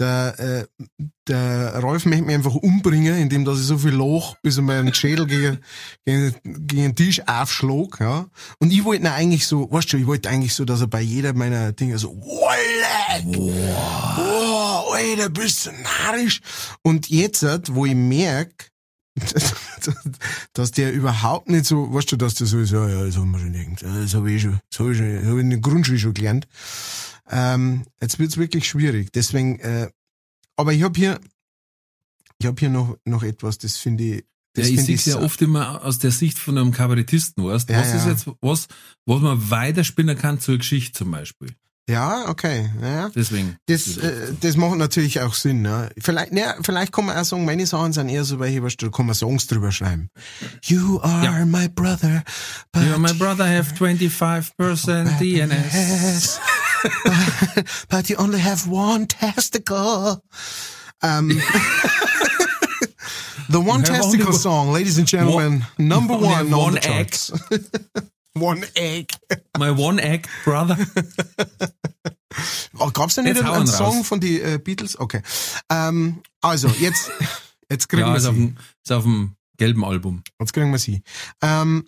[0.00, 4.58] Der, äh, der Rolf möchte mich einfach umbringen, indem dass ich so viel Loch bis
[4.58, 5.58] in meinen Schädel gegen,
[6.04, 8.26] gegen, gegen den Tisch aufschlag, ja.
[8.58, 11.32] Und ich wollte eigentlich so, weißt du, ich wollte eigentlich so, dass er bei jeder
[11.32, 13.24] meiner Dinge so, Wolle!
[13.36, 16.40] Wow, Alter, bist du narrisch?
[16.82, 18.72] Und jetzt, wo ich merk,
[20.52, 23.30] dass der überhaupt nicht so, weißt du, dass der so ist, ja, ja, das haben
[23.30, 25.50] wir schon ja, das habe ich schon, das habe ich schon, das habe ich in
[25.50, 26.48] der Grundschule schon gelernt.
[27.30, 29.12] Ähm, jetzt wird's wirklich schwierig.
[29.12, 29.88] Deswegen, äh,
[30.56, 31.20] aber ich habe hier,
[32.38, 34.22] ich habe hier noch, noch etwas, das finde ich, Ja,
[34.54, 37.44] das ich finde sehe es ja so- oft immer aus der Sicht von einem Kabarettisten,
[37.44, 38.10] weißt Ja, Was ist ja.
[38.10, 38.66] jetzt was,
[39.06, 41.54] was man weiterspinnen kann zur Geschichte zum Beispiel?
[41.88, 43.10] Ja, okay, ja.
[43.14, 43.56] Deswegen.
[43.66, 45.60] Das, äh, das macht natürlich auch Sinn.
[45.60, 45.90] Ne?
[45.98, 49.04] Vielleicht, ne, vielleicht kann man auch sagen, meine Sachen sind eher so welche, da kann
[49.04, 50.08] man Songs drüber schreiben.
[50.62, 51.44] You are Ja.
[51.44, 52.22] my brother,
[52.72, 55.74] but Ja, my brother have 25% DNS.
[55.74, 56.40] Yes.
[57.90, 60.22] but you only have one testicle.
[61.02, 61.28] Um,
[63.50, 67.30] the one testicle one- song, ladies and gentlemen, number only one on one the charts.
[68.36, 69.08] one egg.
[69.58, 70.76] My one act brother.
[72.78, 74.06] Oh, gab's nicht Jetzt einen, hau einen Song raus.
[74.08, 74.98] von die äh, Beatles?
[74.98, 75.22] Okay.
[75.70, 77.10] Ähm, also, jetzt,
[77.70, 78.40] jetzt kriegen Ja, wir ist auf, sie.
[78.48, 80.24] dem, ist auf dem gelben Album.
[80.40, 81.02] Jetzt kriegen wir sie.
[81.40, 81.86] Ähm,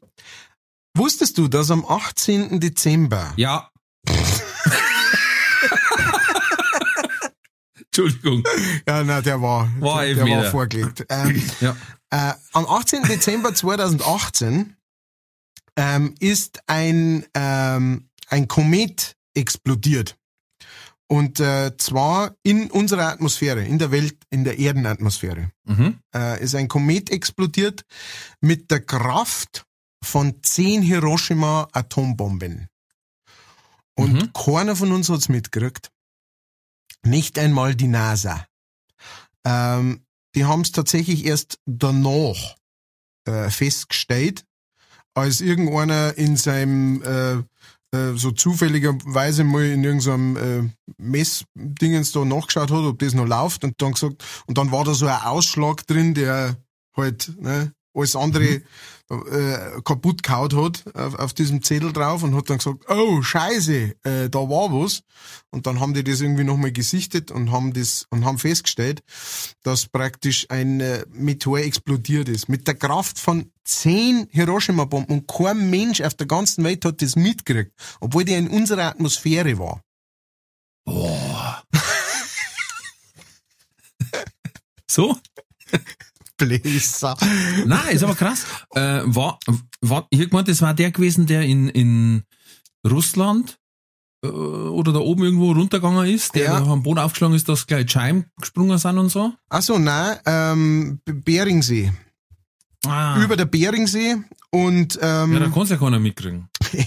[0.96, 2.60] wusstest du, dass am 18.
[2.60, 3.70] Dezember Ja.
[7.86, 8.44] Entschuldigung.
[8.86, 11.04] Ja, na, der war, War der, der war vorgelegt.
[11.08, 11.76] Ähm, Ja.
[12.10, 13.02] äh, am 18.
[13.04, 14.75] Dezember 2018
[15.76, 20.16] ähm, ist ein, ähm, ein Komet explodiert.
[21.08, 25.52] Und äh, zwar in unserer Atmosphäre, in der Welt, in der Erdenatmosphäre.
[25.64, 26.00] Mhm.
[26.14, 27.84] Äh, ist ein Komet explodiert
[28.40, 29.64] mit der Kraft
[30.02, 32.68] von 10 Hiroshima Atombomben.
[33.96, 34.32] Und Mhm.
[34.32, 35.90] keiner von uns hat's mitgekriegt.
[37.04, 38.46] Nicht einmal die NASA.
[39.44, 42.56] Ähm, die haben es tatsächlich erst danach
[43.26, 44.44] äh, festgestellt,
[45.16, 47.42] als irgendeiner in seinem äh,
[47.96, 53.64] äh, so zufälligerweise mal in irgendeinem äh, Messdingens da nachgeschaut hat, ob das noch läuft
[53.64, 56.56] und dann gesagt, und dann war da so ein Ausschlag drin, der
[56.96, 58.62] halt, ne, alles andere
[59.08, 63.94] äh, kaputt gehaut hat auf, auf diesem Zettel drauf und hat dann gesagt, oh Scheiße,
[64.02, 65.02] äh, da war was.
[65.50, 69.02] Und dann haben die das irgendwie nochmal gesichtet und haben das und haben festgestellt,
[69.62, 72.48] dass praktisch ein äh, Meteor explodiert ist.
[72.48, 77.16] Mit der Kraft von zehn Hiroshima-Bomben und kein Mensch auf der ganzen Welt hat das
[77.16, 79.82] mitgekriegt, obwohl der in unserer Atmosphäre war.
[80.84, 81.62] Boah.
[84.90, 85.16] so?
[86.36, 87.16] Bläser.
[87.64, 88.44] Nein, ist aber krass.
[88.74, 89.38] Äh, war,
[89.80, 92.22] war, ich hab gemeint, das war der gewesen, der in, in
[92.86, 93.58] Russland
[94.24, 96.56] äh, oder da oben irgendwo runtergegangen ist, der Ja.
[96.58, 99.32] am Boden aufgeschlagen ist, dass gleich Scheiben gesprungen sind und so.
[99.48, 101.92] Ach so, nein, ähm, Beringsee.
[102.86, 104.16] Ah, Über der Beringsee
[104.50, 106.48] und ähm, ja, da kann's ja keiner mitkriegen.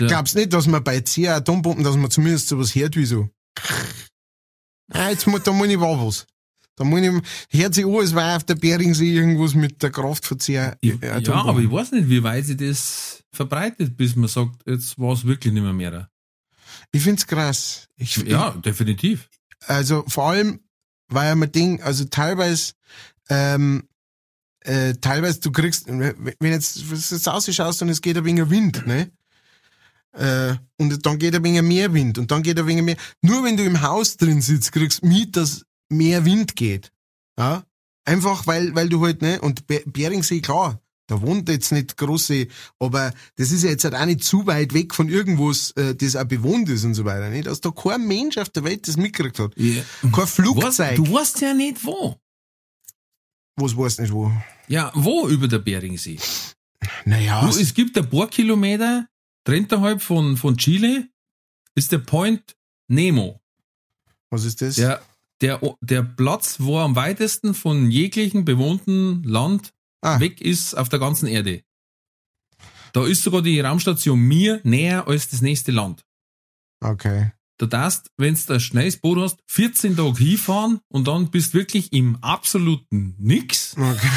[0.00, 0.08] Ja.
[0.08, 3.28] glaubst nicht, dass man bei 10 Atombomben, dass man zumindest sowas hört wie so.
[4.92, 6.26] Ah, jetzt muss, da muss ich war was.
[6.76, 10.24] Da muss ich, hört sich an, es war auf der Beringsee irgendwas mit der Kraft
[10.24, 14.28] von 10 Ja, ja, aber ich weiß nicht, wie weit sich das verbreitet, bis man
[14.28, 16.08] sagt, jetzt war es wirklich nicht mehr mehr.
[16.92, 17.88] Ich find's krass.
[17.96, 19.28] Ich, Ja, definitiv.
[19.30, 20.60] ich, also vor allem,
[21.08, 22.72] weil ja mein Ding, also teilweise,
[23.28, 23.84] ähm,
[24.60, 26.00] äh, teilweise du kriegst, wenn
[26.40, 29.10] jetzt, wenn du jetzt ausschaust und es geht ein wenig Wind, ne?
[30.12, 32.96] Äh, und dann geht ein wenig mehr Wind und dann geht ein wenig mehr.
[33.22, 36.92] Nur wenn du im Haus drin sitzt, kriegst du mit, dass mehr Wind geht.
[37.38, 37.64] Ja?
[38.04, 42.46] Einfach weil, weil du halt, ne, und Be- Beringsee, klar, da wohnt jetzt nicht große,
[42.78, 46.16] aber das ist ja jetzt halt auch nicht zu weit weg von irgendwas, äh, das
[46.16, 47.46] auch bewohnt ist und so weiter, nicht?
[47.46, 49.52] Dass da kein Mensch auf der Welt das mitgekriegt hat.
[49.56, 49.82] Ja.
[50.12, 50.96] Kein Flugzeug.
[50.96, 52.16] du weißt ja nicht wo.
[53.56, 54.32] Was weiß nicht wo.
[54.68, 56.18] Ja, wo über der Beringsee?
[57.04, 59.06] Naja, Du, es gibt ein paar Kilometer,
[59.44, 61.08] trennt von, von Chile,
[61.74, 62.56] ist der Point
[62.88, 63.40] Nemo.
[64.30, 64.76] was ist das?
[64.76, 65.02] Der,
[65.42, 69.72] der, der Platz, wo am weitesten von jeglichen bewohnten Land
[70.04, 70.18] Ah.
[70.18, 71.62] weg ist auf der ganzen Erde.
[72.92, 76.04] Da ist sogar die Raumstation Mir näher als das nächste Land.
[76.84, 77.30] Okay.
[77.58, 81.92] Du darfst, wenn du ein schnelles Boot hast, 14 Tage hinfahren und dann bist wirklich
[81.92, 83.76] im absoluten Nix.
[83.76, 84.08] okay.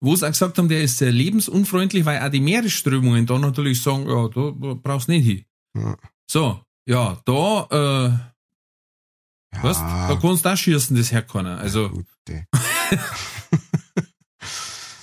[0.00, 3.82] Wo sie auch gesagt haben, der ist sehr lebensunfreundlich, weil auch die Meeresströmungen da natürlich
[3.82, 5.44] sagen, ja, da brauchst du nicht hin.
[5.76, 5.96] Ja.
[6.30, 8.35] So, ja, da, äh,
[9.56, 11.58] Ja, weißt, da kannst du auch schießen, das keiner.
[11.58, 12.42] Also, gut, eh.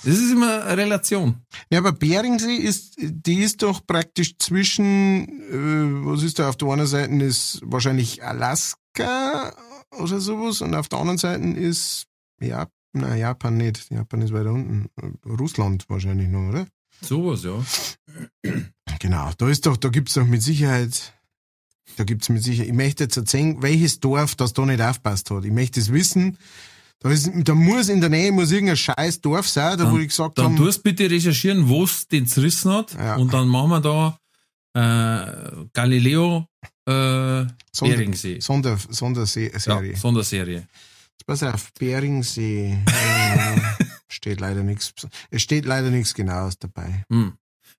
[0.04, 1.42] das ist immer eine Relation.
[1.70, 6.68] Ja, aber Beringsee ist, die ist doch praktisch zwischen, äh, was ist da, auf der
[6.68, 9.52] einen Seite ist wahrscheinlich Alaska
[9.98, 12.06] oder sowas und auf der anderen Seite ist,
[12.40, 13.90] ja, na, Japan nicht.
[13.90, 14.88] Japan ist weiter unten.
[15.26, 16.66] Russland wahrscheinlich noch, oder?
[17.00, 17.62] Sowas, ja.
[19.00, 21.12] Genau, da ist doch, da gibt's doch mit Sicherheit,
[21.96, 25.44] da gibt's mit Sicherheit, ich möchte jetzt erzählen, welches Dorf das da nicht aufpasst hat.
[25.44, 26.38] Ich möchte es wissen.
[27.00, 30.08] Da, ist, da muss in der Nähe muss irgendein scheiß Dorf sein, da wo ich
[30.08, 32.94] gesagt Dann habe, tust bitte recherchieren, wo es den zerrissen hat.
[32.94, 33.16] Ja.
[33.16, 34.18] Und dann machen wir da
[34.74, 36.48] äh, Galileo
[36.86, 38.40] äh, Sonder, Beringsee.
[38.40, 39.52] Sonder, Sonderserie.
[39.52, 40.66] Ja, Sonderserie.
[41.26, 42.78] Pass auf, Beringsee.
[42.86, 44.92] Äh, steht leider nichts.
[45.30, 47.04] Es steht leider nichts Genaues dabei.
[47.10, 47.34] Hm.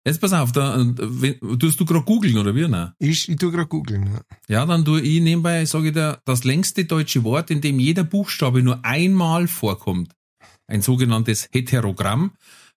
[0.07, 2.67] Jetzt pass auf, da, wenn, tust du gerade googeln oder wie?
[2.67, 2.93] Nein?
[2.99, 4.05] Ich, ich tu grad googeln.
[4.05, 4.21] Ja.
[4.47, 8.03] Ja, dann tue ich nebenbei, sage ich dir, das längste deutsche Wort, in dem jeder
[8.03, 10.13] Buchstabe nur einmal vorkommt,
[10.67, 12.33] ein sogenanntes Heterogramm,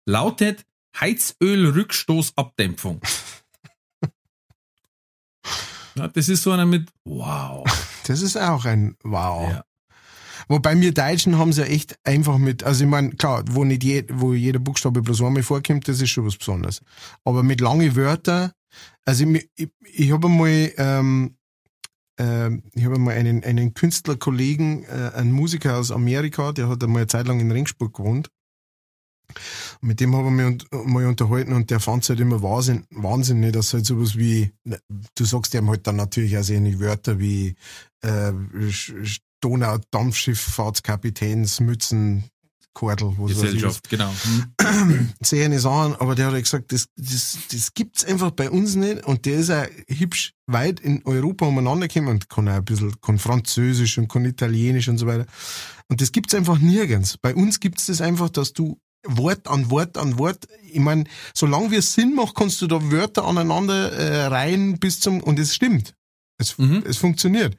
[0.06, 0.64] lautet
[0.98, 3.02] Heizölrückstoßabdämpfung.
[5.96, 7.66] Ja, das ist so einer mit Wow.
[8.06, 9.50] Das ist auch ein Wow.
[9.50, 9.64] Ja.
[10.48, 13.84] Wobei wir Deutschen haben es ja echt einfach mit, also ich meine, klar, wo nicht
[13.84, 16.80] je, wo jeder Buchstabe bloß einmal vorkommt, das ist schon was Besonderes.
[17.24, 18.52] Aber mit lange Wörter,
[19.04, 21.36] also ich, ich, ich habe einmal, ähm,
[22.18, 27.02] ähm, ich habe einmal einen, einen Künstlerkollegen, äh, einen Musiker aus Amerika, der hat einmal
[27.02, 28.30] eine Zeit lang in Ringsburg gewohnt.
[29.82, 32.86] Und mit dem habe ich mich mal unterhalten und der fand es halt immer Wahnsinn,
[32.90, 37.54] wahnsinnig, dass halt sowas wie, du sagst ihm halt dann natürlich auch solche Wörter wie
[38.00, 38.32] äh,
[39.40, 39.78] Sch- Sch-
[40.88, 42.24] Donau-Dampfschifffahrtskapitänsmützen,
[42.74, 43.14] Kordel.
[43.26, 44.12] Gesellschaft, genau.
[45.20, 48.76] Sehr eine Sachen, aber der hat halt gesagt, das, das, das gibt's einfach bei uns
[48.76, 52.64] nicht und der ist auch hübsch weit in Europa umeinander gekommen und kann auch ein
[52.64, 55.26] bisschen, kann Französisch und kann Italienisch und so weiter.
[55.88, 57.16] Und das gibt's einfach nirgends.
[57.18, 61.76] Bei uns gibt's das einfach, dass du Wort an Wort an Wort, ich meine, solange
[61.76, 65.94] es Sinn macht, kannst du da Wörter aneinander äh, reihen bis zum, und es stimmt.
[66.38, 66.84] Es, Mhm.
[66.86, 67.56] es funktioniert.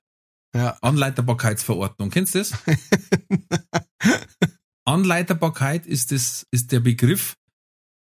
[0.55, 0.77] Ja.
[0.81, 2.09] Anleiterbarkeitsverordnung.
[2.09, 2.53] Kennst du das?
[4.87, 7.35] Anleiterbarkeit ist das, ist der Begriff,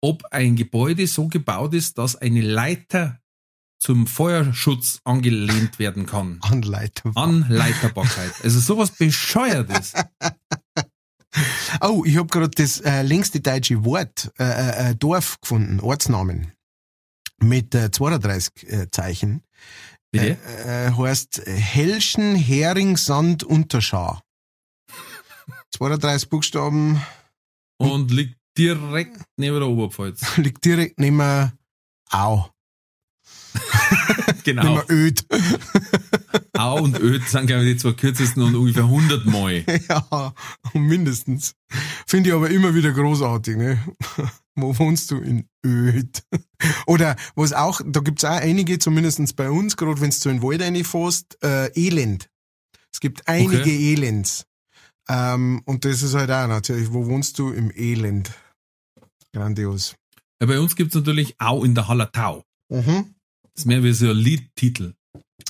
[0.02, 3.20] ob ein Gebäude so gebaut ist, dass eine Leiter
[3.80, 6.40] zum Feuerschutz angelehnt werden kann.
[6.42, 7.12] Anleiter.
[7.16, 8.32] Anleiterbarkeit.
[8.44, 9.94] Also sowas Bescheuertes.
[11.80, 16.52] Oh, ich habe gerade das äh, längste deutsche Wort, äh, äh, äh, Dorf gefunden, Ortsnamen.
[17.38, 19.42] Mit äh, 32 äh, Zeichen.
[20.12, 20.38] Bitte?
[20.66, 24.22] Äh, äh, heißt Helschen, Hering, Sand, Unterschar.
[25.76, 27.02] 32 Buchstaben,
[27.78, 30.22] Und liegt direkt neben der Oberpfalz.
[30.38, 31.52] liegt direkt neben
[32.10, 32.50] Au.
[34.44, 34.64] Genau.
[34.64, 35.26] Neben Öd.
[36.58, 39.64] Au und Öd sind, glaube ich, die zwei kürzesten und ungefähr 100 Mal.
[39.88, 40.34] ja,
[40.74, 41.54] mindestens.
[42.08, 43.84] Finde ich aber immer wieder großartig, ne?
[44.56, 45.18] Wo wohnst du?
[45.18, 46.24] In Öd.
[46.88, 50.44] Oder was auch, da gibt's auch einige, zumindestens bei uns, gerade wenn du in den
[50.44, 52.30] Wald reinfährst, äh, Elend.
[52.92, 53.94] Es gibt einige Okay.
[53.94, 54.46] Elends.
[55.10, 57.52] Ähm, und das ist halt auch natürlich, wo wohnst du?
[57.52, 58.32] Im Elend.
[59.34, 59.96] Grandios.
[60.42, 62.44] Ja, bei uns gibt's natürlich Au in der Hallertau.
[62.70, 63.14] Mhm.
[63.44, 64.94] Das ist mehr wie so ein Liedtitel.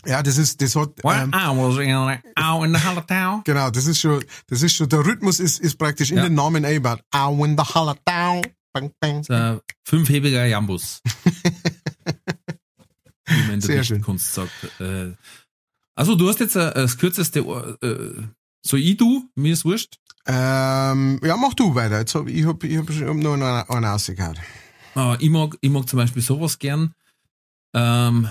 [0.06, 3.42] Ja, das ist, das hat, ähm, der Au in der Hallertau.
[3.44, 6.24] genau, das ist schon, das ist schon, der Rhythmus ist, ist praktisch in Ja.
[6.24, 7.02] den Namen eingebaut.
[7.12, 8.42] Au in the Hallertau.
[8.74, 9.24] Bang, bang.
[9.24, 11.02] So ein fünfhebiger Jambus.
[13.28, 13.98] Wie man in der Sehr schön.
[13.98, 14.52] Dichtkunst sagt.
[14.80, 15.12] Äh,
[15.96, 18.24] also du hast jetzt äh, das kürzeste, äh,
[18.62, 19.98] so ich du, mir ist wurscht.
[20.28, 22.00] Ähm, ja, mach du weiter.
[22.00, 24.38] Jetzt hab, ich hab, ich hab, schon- noch einen, einen rausgehauen.
[24.96, 26.94] Äh, ich, mag, ich mag zum Beispiel sowas gern.
[27.74, 28.30] Ähm,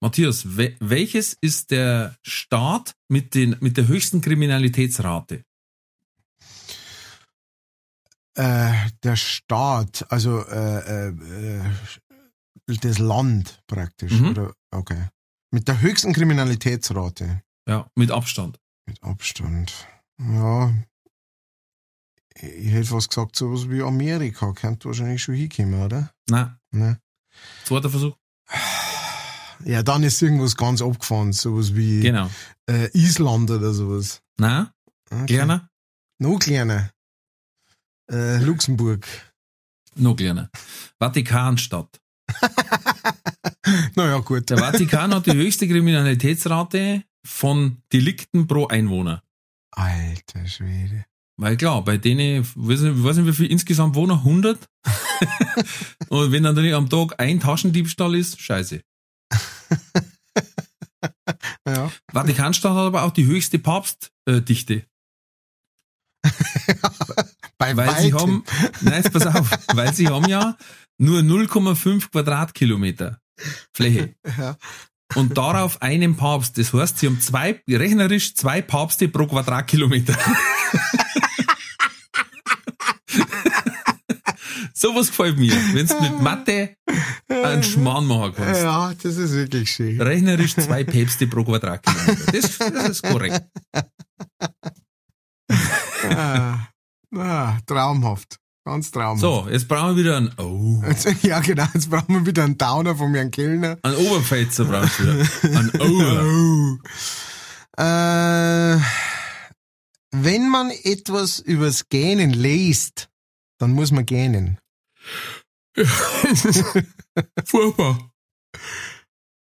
[0.00, 5.44] Matthias, we welches ist der Staat mit, den, mit der höchsten Kriminalitätsrate?
[8.34, 14.28] Äh, der Staat, also äh, äh, äh, das Land praktisch, Mhm.
[14.30, 14.54] oder?
[14.70, 15.08] Okay.
[15.50, 17.42] Mit der höchsten Kriminalitätsrate.
[17.66, 18.58] Ja, mit Abstand.
[18.90, 19.86] Mit Abstand.
[20.18, 20.74] Ja.
[22.34, 24.52] Ich hätte fast gesagt, sowas wie Amerika.
[24.52, 26.12] Könnte wahrscheinlich schon hinkommen, oder?
[26.28, 27.00] Na, Ne?
[27.64, 28.16] zweiter Versuch.
[29.64, 31.32] Ja, dann ist irgendwas ganz abgefahren.
[31.32, 32.28] Sowas wie Genau.
[32.68, 34.22] äh, Island oder sowas.
[34.38, 34.74] Na,
[35.08, 35.26] Okay.
[35.36, 35.70] kleiner?
[36.18, 36.90] Noch kleiner.
[38.10, 39.06] Äh, Luxemburg.
[39.94, 40.50] Noch kleiner.
[40.98, 42.00] Vatikanstadt.
[43.94, 44.50] naja, gut.
[44.50, 49.22] Der Vatikan hat die höchste Kriminalitätsrate von Delikten pro Einwohner.
[49.72, 51.04] Alter Schwede.
[51.36, 54.68] Weil klar, bei denen, weiß nicht, ich weiß nicht wie viel insgesamt wohnen, 100.
[56.08, 58.82] Und wenn dann natürlich am Tag ein Taschendiebstahl ist, scheiße.
[61.66, 61.90] Ja.
[62.12, 64.84] Vatikanstadt hat aber auch die höchste Papstdichte.
[67.58, 68.44] Bei Weil sie haben,
[68.80, 70.56] nein, jetzt pass auf, weil sie haben ja
[70.98, 73.20] nur 0,5 Quadratkilometer
[73.72, 74.14] Fläche.
[74.38, 74.56] Ja.
[75.14, 76.56] Und darauf einen Papst.
[76.58, 80.16] Das heißt, sie haben zwei, rechnerisch zwei Papste pro Quadratkilometer.
[84.72, 86.74] Sowas gefällt mir, wenn du mit Mathe
[87.28, 88.62] einen Schmarrn machen kannst.
[88.62, 90.00] Ja, das ist wirklich schön.
[90.00, 92.32] Rechnerisch zwei Päpste pro Quadratkilometer.
[92.32, 93.44] Das, das ist korrekt.
[96.08, 96.68] Ah,
[97.14, 98.38] ah, traumhaft.
[98.64, 99.20] Ganz traumhaft.
[99.20, 101.66] So, jetzt brauchen wir wieder einen, oh, Jetzt, ja, genau.
[101.72, 103.78] Jetzt brauchen wir wieder einen Downer von Herrn Kellner.
[103.82, 105.58] einen Oberpfälzer brauchst du wieder.
[105.58, 106.78] Einen oh.
[107.78, 107.82] Oh.
[107.82, 108.78] Äh,
[110.12, 113.08] wenn man etwas übers Gähnen liest,
[113.58, 114.58] dann muss man gähnen.
[117.44, 118.10] Furchtbar.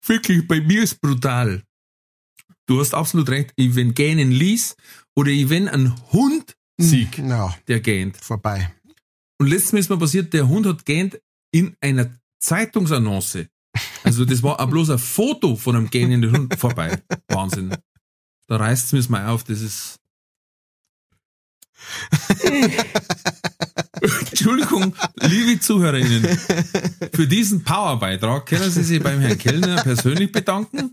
[0.06, 1.62] Wirklich, bei mir ist brutal.
[2.66, 3.52] Du hast absolut recht.
[3.56, 4.76] Ich wenn gähnen ließ
[5.16, 8.16] oder ich wenn ein Hund sieg, Ja, der gähnt.
[8.18, 8.72] vorbei.
[9.38, 11.20] Und letztes Mal ist mir passiert, der Hund hat gähnt
[11.52, 13.46] in einer Zeitungsannonce.
[14.04, 17.00] Also das war auch bloß ein Foto von einem gähnenden Hund vorbei.
[17.28, 17.76] Wahnsinn.
[18.48, 20.00] Da reißt es mir's mal auf, das ist.
[24.00, 26.24] Entschuldigung, liebe ZuhörerInnen,
[27.12, 30.92] für diesen Powerbeitrag können Sie sich beim Herrn Kellner persönlich bedanken.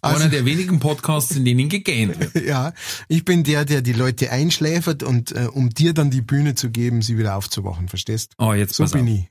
[0.00, 2.34] Also, Einer der wenigen Podcasts, in denen gegähnt wird.
[2.46, 2.72] Ja,
[3.08, 6.70] ich bin der, der die Leute einschläfert und äh, um dir dann die Bühne zu
[6.70, 8.32] geben, sie wieder aufzuwachen, verstehst?
[8.38, 9.08] Oh, jetzt So bin auf.
[9.08, 9.30] ich.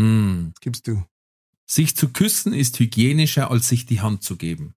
[0.00, 0.48] Mm.
[0.54, 1.02] Was gibst du?
[1.66, 4.74] Sich zu küssen ist hygienischer, als sich die Hand zu geben.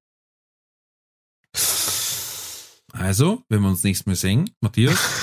[2.92, 4.98] Also, wenn wir uns nächstes Mal sehen, Matthias,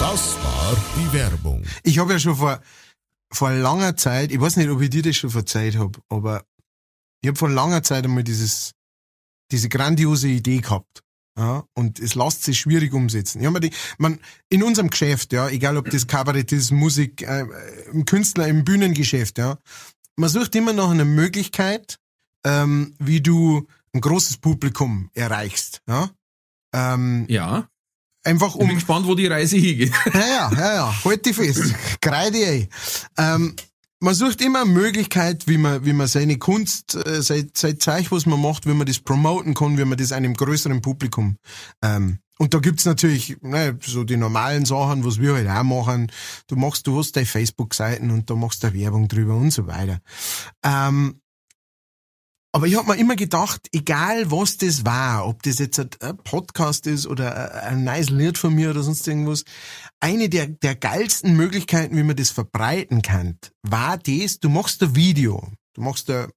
[0.00, 1.64] Das war die Werbung.
[1.82, 2.60] Ich habe ja schon vor,
[3.32, 6.44] vor langer Zeit, ich weiß nicht, ob ich dir das schon verzeiht habe, aber
[7.20, 8.72] ich habe vor langer Zeit einmal dieses,
[9.50, 11.02] diese grandiose Idee gehabt.
[11.38, 13.40] Ja, und es lässt sich schwierig umsetzen.
[13.40, 14.18] Ja, man, die, man,
[14.48, 17.46] in unserem Geschäft, ja, egal ob das Kabarett ist, Musik, äh,
[17.92, 19.56] ein Künstler im Bühnengeschäft, ja,
[20.16, 21.98] man sucht immer noch eine Möglichkeit,
[22.44, 25.80] ähm, wie du ein großes Publikum erreichst.
[25.88, 26.10] Ja,
[26.74, 27.68] ähm, Ja.
[28.28, 29.92] Einfach Ich bin um gespannt, wo die Reise hingeht.
[30.14, 31.74] ja, ja, ja, ja, halt die fest.
[32.00, 32.68] Kreide ey.
[33.16, 33.54] Ähm,
[34.00, 38.12] man sucht immer eine Möglichkeit, wie man, wie man seine Kunst, äh, sein, sein Zeug,
[38.12, 41.36] was man macht, wie man das promoten kann, wie man das einem größeren Publikum.
[41.82, 46.12] Ähm, und da gibt's natürlich ne, so die normalen Sachen, was wir halt auch machen.
[46.46, 49.98] Du machst, du hast deine Facebook-Seiten und da machst du Werbung drüber und so weiter.
[50.62, 51.20] Ähm,
[52.52, 56.86] aber ich habe mir immer gedacht, egal was das war, ob das jetzt ein Podcast
[56.86, 59.44] ist oder ein nice Lied von mir oder sonst irgendwas,
[60.00, 64.96] eine der, der geilsten Möglichkeiten, wie man das verbreiten kann, war das, du machst ein
[64.96, 65.46] Video.
[65.74, 66.28] Du machst ein,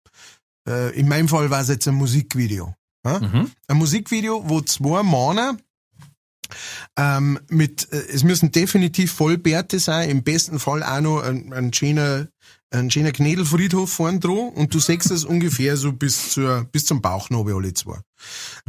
[0.68, 2.76] äh, in meinem Fall war es jetzt ein Musikvideo.
[3.05, 3.20] Ja?
[3.20, 3.51] Mhm.
[3.68, 5.57] Ein Musikvideo, wo zwei Männer
[6.97, 11.74] ähm, mit, äh, es müssen definitiv Vollbärte sein, im besten Fall auch noch ein, ein
[11.74, 12.28] schöner,
[12.72, 17.02] ein schöner Knädelfriedhof vorn dran und du siehst es ungefähr so bis zur, bis zum
[17.02, 17.99] Bauchnabel alle zwei.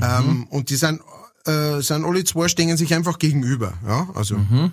[0.01, 1.01] Ähm, und die sind,
[1.47, 4.73] äh, sind alle zwei stehen sich einfach gegenüber, ja, also, Mhm.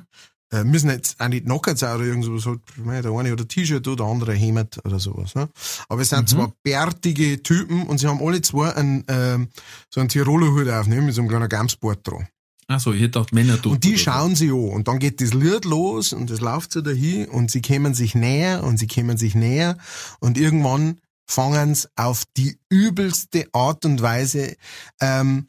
[0.52, 3.88] äh, müssen jetzt auch nicht knockert sein oder irgend sowas, halt, der eine oder T-Shirt
[3.88, 5.36] oder der andere Hemd oder sowas.
[5.36, 5.48] Ne?
[5.90, 9.50] Aber es sind zwei bärtige Typen und sie haben alle zwei einen, ähm,
[9.94, 12.28] so einen Tiroler Hut auf, ne, mit so einem kleinen Gamsport dran.
[12.70, 13.74] Achso, ich hätte gedacht, Männer tun.
[13.74, 16.82] Und die schauen sie an und dann geht das Lied los und es läuft so
[16.82, 19.76] dahin und sie kämen sich näher und sie kämen sich näher
[20.20, 24.56] und irgendwann fangen sie auf die übelste Art und Weise,
[25.02, 25.48] ähm,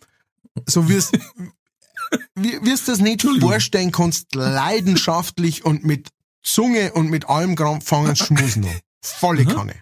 [0.67, 1.13] so wirst
[2.35, 6.09] du das nicht vorstellen kannst, leidenschaftlich und mit
[6.43, 8.81] Zunge und mit allem Kram fangen sie schmusen an.
[9.03, 9.75] Volle Kanne.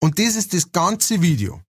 [0.00, 1.60] Und das ist das ganze Video.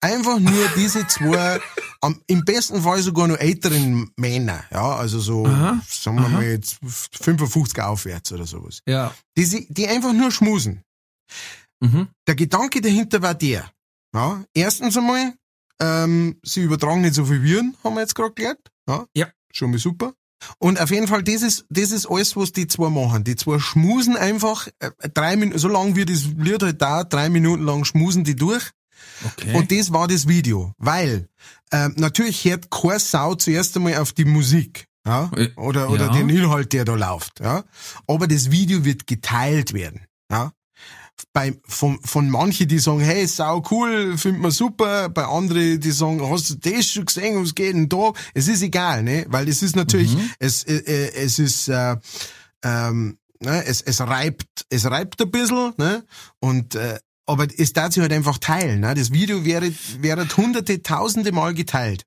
[0.00, 1.60] Einfach nur diese zwei,
[2.00, 6.32] am, im besten Fall sogar noch älteren Männer, ja, also so, Aha, sagen wir aha.
[6.34, 8.80] mal jetzt 55 aufwärts oder sowas.
[8.86, 9.14] Ja.
[9.36, 10.82] Die, die einfach nur schmusen.
[11.80, 12.08] Mhm.
[12.26, 13.70] Der Gedanke dahinter war der,
[14.14, 15.34] ja, erstens einmal,
[15.80, 19.06] ähm, sie übertragen nicht so viel Viren, haben wir jetzt gerade gelernt, ja.
[19.14, 19.28] Ja.
[19.52, 20.12] Schon mal super.
[20.58, 23.24] Und auf jeden Fall, das ist, das ist alles, was die zwei machen.
[23.24, 27.28] Die zwei schmusen einfach, äh, drei Minuten, so lange wie das Lied halt dauert, drei
[27.28, 28.70] Minuten lang schmusen die durch.
[29.24, 29.56] Okay.
[29.56, 31.28] Und das war das Video, weil
[31.72, 34.86] ähm, natürlich hört keine Sau zuerst einmal auf die Musik.
[35.06, 35.30] Ja?
[35.34, 36.12] Äh, Oder, oder ja.
[36.12, 37.40] den Inhalt, der da läuft.
[37.40, 37.64] Ja?
[38.06, 40.06] Aber das Video wird geteilt werden.
[40.30, 40.52] Ja?
[41.32, 45.90] Bei, von, von manchen, die sagen, hey, sau cool, findet man super, bei anderen, die
[45.90, 48.12] sagen, hast du das schon gesehen, was geht denn da?
[48.34, 49.26] Es ist egal, ne?
[49.28, 51.96] Weil es ist natürlich, es, äh, äh, es ist, äh,
[52.62, 56.04] ähm, ne, es, es reibt, es reibt ein bisschen, ne?
[56.38, 58.80] Und äh, aber es darf sich halt einfach teilen.
[58.80, 58.94] Ne?
[58.94, 62.04] Das Video wäre, wäre hunderte, tausende Mal geteilt.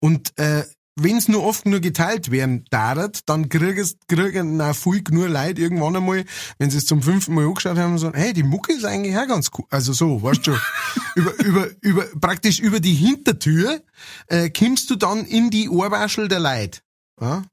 [0.00, 0.64] Und äh,
[0.96, 5.60] wenn es nur oft nur geteilt werden darf, dann kriegst, kriegen auch viel nur Leute
[5.60, 6.24] irgendwann einmal,
[6.58, 9.26] wenn sie es zum fünften Mal angeschaut haben sagen, hey, die Mucke ist eigentlich auch
[9.26, 9.64] ganz cool.
[9.70, 10.56] Also so, weißt du,
[11.14, 13.82] über, über, über, praktisch über die Hintertür
[14.26, 16.80] äh, kommst du dann in die Ohrwaschel der Leute.
[17.20, 17.44] Ja?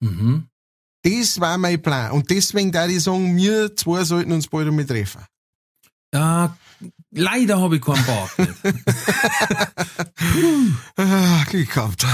[0.00, 0.48] Mhm.
[1.04, 2.12] Das war mein Plan.
[2.12, 5.24] Und deswegen da ich sagen, wir zwei sollten uns bald einmal treffen.
[6.12, 6.48] Äh,
[7.10, 8.30] leider habe ich keinen Bart
[11.52, 12.06] gehabt.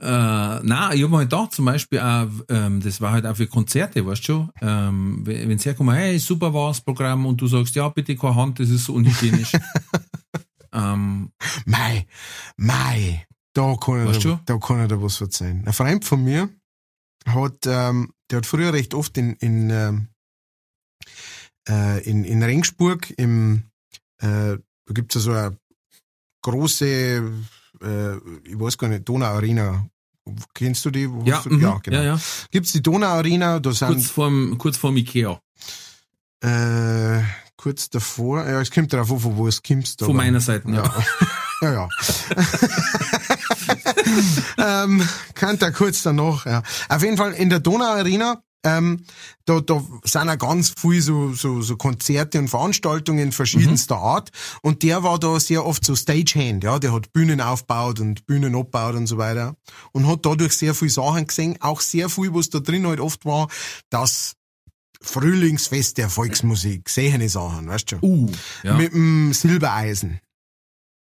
[0.00, 3.36] Äh, na, ich hab mir halt gedacht, zum Beispiel auch, ähm, das war halt auch
[3.36, 7.40] für Konzerte, weißt du schon, ähm, wenn sie herkommen, hey, super war das Programm und
[7.40, 9.52] du sagst, ja, bitte keine Hand, das ist so unhygienisch.
[10.72, 11.32] ähm,
[11.66, 12.06] Mei,
[12.56, 15.64] mei, da kann Weißt ich, da, da kann ich dir was erzählen.
[15.66, 16.48] Ein Freund von mir
[17.26, 20.08] hat, ähm, der hat früher recht oft in, in, ähm,
[21.68, 23.64] äh, in, in Rengsburg im,
[24.18, 25.56] äh, da gibt's ja so eine
[26.42, 26.86] große,
[27.82, 29.86] äh, ich weiß gar nicht, Donau-Arena.
[30.54, 31.08] Kennst du die?
[31.24, 31.96] Ja, du, mhm, ja, genau.
[31.96, 35.40] ja, ja, Gibt's die Donau-Arena, da sind, kurz vorm, kurz vorm Ikea.
[36.42, 37.22] äh,
[37.56, 38.46] kurz davor.
[38.46, 40.04] Ja, es kommt darauf an, von wo es kommst.
[40.04, 41.04] Von meiner Seite, ja.
[41.60, 41.88] Ja, ja.
[44.84, 46.62] ähm, kann da kurz danach, ja.
[46.88, 49.04] Auf jeden Fall in der Donau Arena, ähm,
[49.44, 54.02] da, da sind auch ganz viel so, so, so Konzerte und Veranstaltungen verschiedenster mhm.
[54.02, 54.30] Art.
[54.62, 56.78] Und der war da sehr oft so Stagehand, ja.
[56.78, 59.56] Der hat Bühnen aufgebaut und Bühnen abgebaut und so weiter.
[59.92, 61.56] Und hat dadurch sehr viel Sachen gesehen.
[61.60, 63.48] Auch sehr viel, was da drin halt oft war,
[63.90, 64.34] das
[65.00, 66.88] Frühlingsfest der Volksmusik.
[66.88, 68.10] Sehene Sachen, weißt du schon.
[68.10, 68.32] Uh,
[68.64, 68.74] ja.
[68.74, 70.20] Mit dem Silbereisen.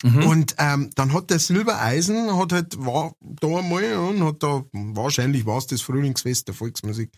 [0.06, 0.24] Mhm.
[0.28, 5.47] Und ähm, dann hat der Silbereisen, hat halt, war da einmal und hat da, wahrscheinlich
[5.47, 7.10] war es das Frühlingsfest der Volksmusik.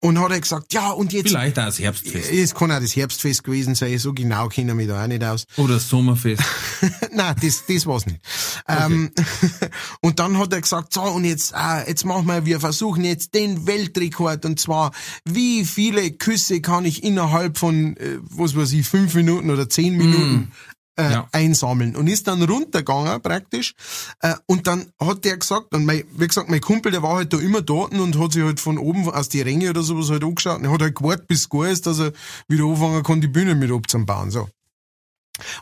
[0.00, 1.28] Und hat er gesagt, ja, und jetzt.
[1.28, 2.30] Vielleicht auch das Herbstfest.
[2.32, 5.24] Es kann auch das Herbstfest gewesen sein, so genau kennen wir mich da auch nicht
[5.24, 5.46] aus.
[5.56, 6.42] Oder das Sommerfest.
[7.14, 8.20] Nein, das, das war's nicht.
[8.66, 8.84] Okay.
[8.84, 9.10] Ähm,
[10.02, 13.32] und dann hat er gesagt, so, und jetzt, äh, jetzt machen wir, wir versuchen jetzt
[13.34, 14.90] den Weltrekord, und zwar,
[15.24, 19.96] wie viele Küsse kann ich innerhalb von, äh, was weiß ich, fünf Minuten oder zehn
[19.96, 20.52] Minuten mm
[20.96, 21.28] äh, ja.
[21.32, 23.74] einsammeln und ist dann runtergegangen praktisch
[24.20, 27.32] äh, und dann hat der gesagt und mein, wie gesagt mein Kumpel der war halt
[27.32, 30.24] da immer dort und hat sich halt von oben aus die Ränge oder sowas halt
[30.24, 32.12] angeschaut und er hat halt gewartet bis es gut ist, dass er
[32.48, 34.48] wieder anfangen kann die Bühne mit abzubauen so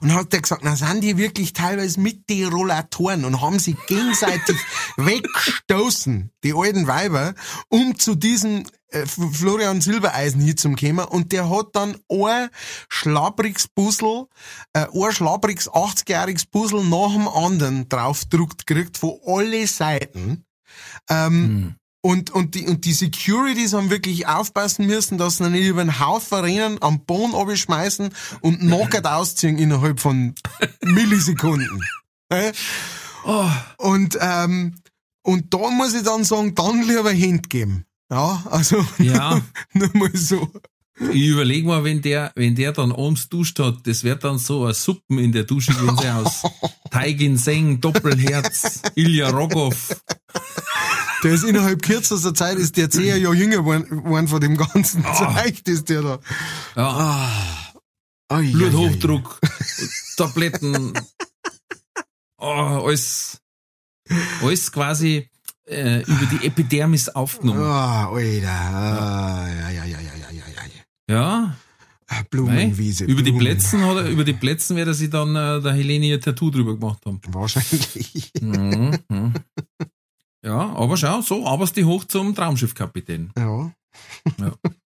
[0.01, 3.77] und hat der gesagt, na sind die wirklich teilweise mit die Rollatoren und haben sie
[3.87, 4.57] gegenseitig
[4.97, 7.35] weggestoßen, die alten Weiber,
[7.69, 11.01] um zu diesem äh, Florian Silbereisen hier zum kommen.
[11.01, 12.49] Und der hat dann ein
[12.89, 14.27] schlappriges Puzzle,
[14.73, 20.45] äh, ein schlappriges 80-jähriges Puzzle nach dem anderen draufgedruckt gekriegt von alle Seiten.
[21.09, 21.75] Ähm, hm.
[22.03, 26.01] Und, und, die, und die Securities haben wirklich aufpassen müssen, dass sie nicht über den
[26.01, 28.11] Haufen rennen, am Boden abschmeißen
[28.41, 30.35] und knockert ausziehen innerhalb von
[30.81, 31.85] Millisekunden.
[33.27, 33.51] oh.
[33.77, 34.77] Und, ähm,
[35.23, 37.85] und da muss ich dann sagen, dann lieber Hand geben.
[38.11, 39.41] Ja, also ja.
[39.73, 40.49] nur mal so.
[41.13, 44.67] Ich überlege mal, wenn der, wenn der dann abends duscht hat, das wird dann so
[44.67, 46.43] ein Suppen in der Dusche gehen sie aus.
[46.91, 49.97] Teigin Seng, Doppelherz, Ilja Rogov.
[51.23, 55.15] Der ist innerhalb kürzester Zeit ist der zehn Jahre jünger geworden von dem ganzen oh.
[55.15, 56.19] Zeug, das der da.
[56.77, 57.31] Ja.
[58.29, 58.37] Oh.
[58.37, 59.41] Bluthochdruck,
[60.17, 60.93] Tabletten,
[62.39, 63.41] oh, alles,
[64.41, 65.29] alles quasi
[65.71, 67.61] äh, über die Epidermis aufgenommen.
[67.61, 68.49] Oh, Alter.
[68.49, 70.45] Ah, ja, ja, ja, ja, ja,
[71.09, 71.15] ja.
[71.15, 71.57] Ja.
[72.07, 73.05] Ah, Blumenwiese.
[73.05, 73.39] Über Blumen.
[73.39, 76.77] die Plätzen oder über die Plätzen werde sie dann äh, der Helene ihr Tattoo drüber
[76.77, 77.21] gemacht haben.
[77.29, 78.33] Wahrscheinlich.
[78.41, 79.33] Mhm, mhm.
[80.43, 83.31] Ja, aber schau, so arbeitest du hoch zum Traumschiffkapitän.
[83.37, 83.73] Ja.
[84.39, 84.53] ja.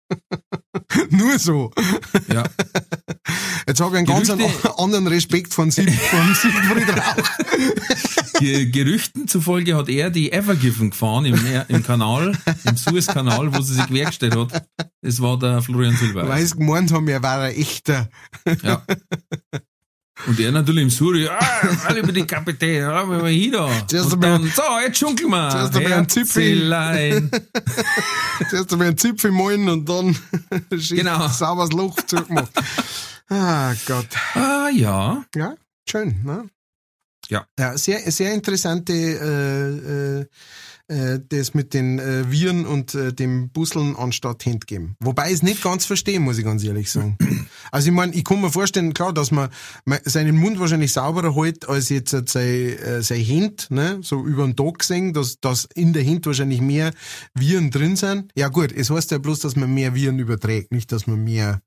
[1.10, 1.72] Nur so.
[2.32, 2.44] Ja.
[3.68, 7.30] Jetzt habe ich einen Gerüchte, ganz anderen Respekt von, Sieg, von Siegfried Rauch.
[8.72, 13.88] Gerüchten zufolge hat er die Evergiven gefahren im, im Kanal, im Suezkanal, wo sie sich
[13.88, 14.68] quergestellt hat.
[15.02, 16.28] Das war der Florian Silber.
[16.28, 18.10] Weil sie gemeint haben, er war ein echter.
[18.64, 18.84] Ja.
[20.26, 21.40] Und er natürlich im Suri, ah,
[21.86, 23.88] alle über die Kapitän, ah, wir hier da.
[23.88, 25.50] Zuerst und dann, so, jetzt schunkeln wir.
[25.50, 27.30] Zuerst einmal ein Zipfel.
[28.50, 30.18] Zuerst einmal ein Zipfel malen und dann
[30.70, 31.28] genau.
[31.28, 32.52] sauberes Loch zugemacht.
[33.30, 34.08] ah, Gott.
[34.34, 35.24] Ah, ja.
[35.36, 35.56] Ja,
[35.88, 36.50] schön, ne?
[37.30, 37.46] Ja.
[37.60, 40.26] Ja, sehr, sehr interessante, äh, äh,
[40.90, 44.96] äh, das mit den äh, Viren und äh, dem Busseln anstatt Hand geben.
[45.00, 47.18] Wobei ich es nicht ganz verstehe, muss ich ganz ehrlich sagen.
[47.72, 49.50] Also ich meine, ich kann mir vorstellen, klar, dass man
[50.04, 54.56] seinen Mund wahrscheinlich sauberer hält, als jetzt sein, äh, sein Hand, ne, so über den
[54.56, 56.92] Tag gesehen, dass, dass in der Hand wahrscheinlich mehr
[57.34, 58.32] Viren drin sind.
[58.36, 61.62] Ja gut, es heißt ja bloß, dass man mehr Viren überträgt, nicht, dass man mehr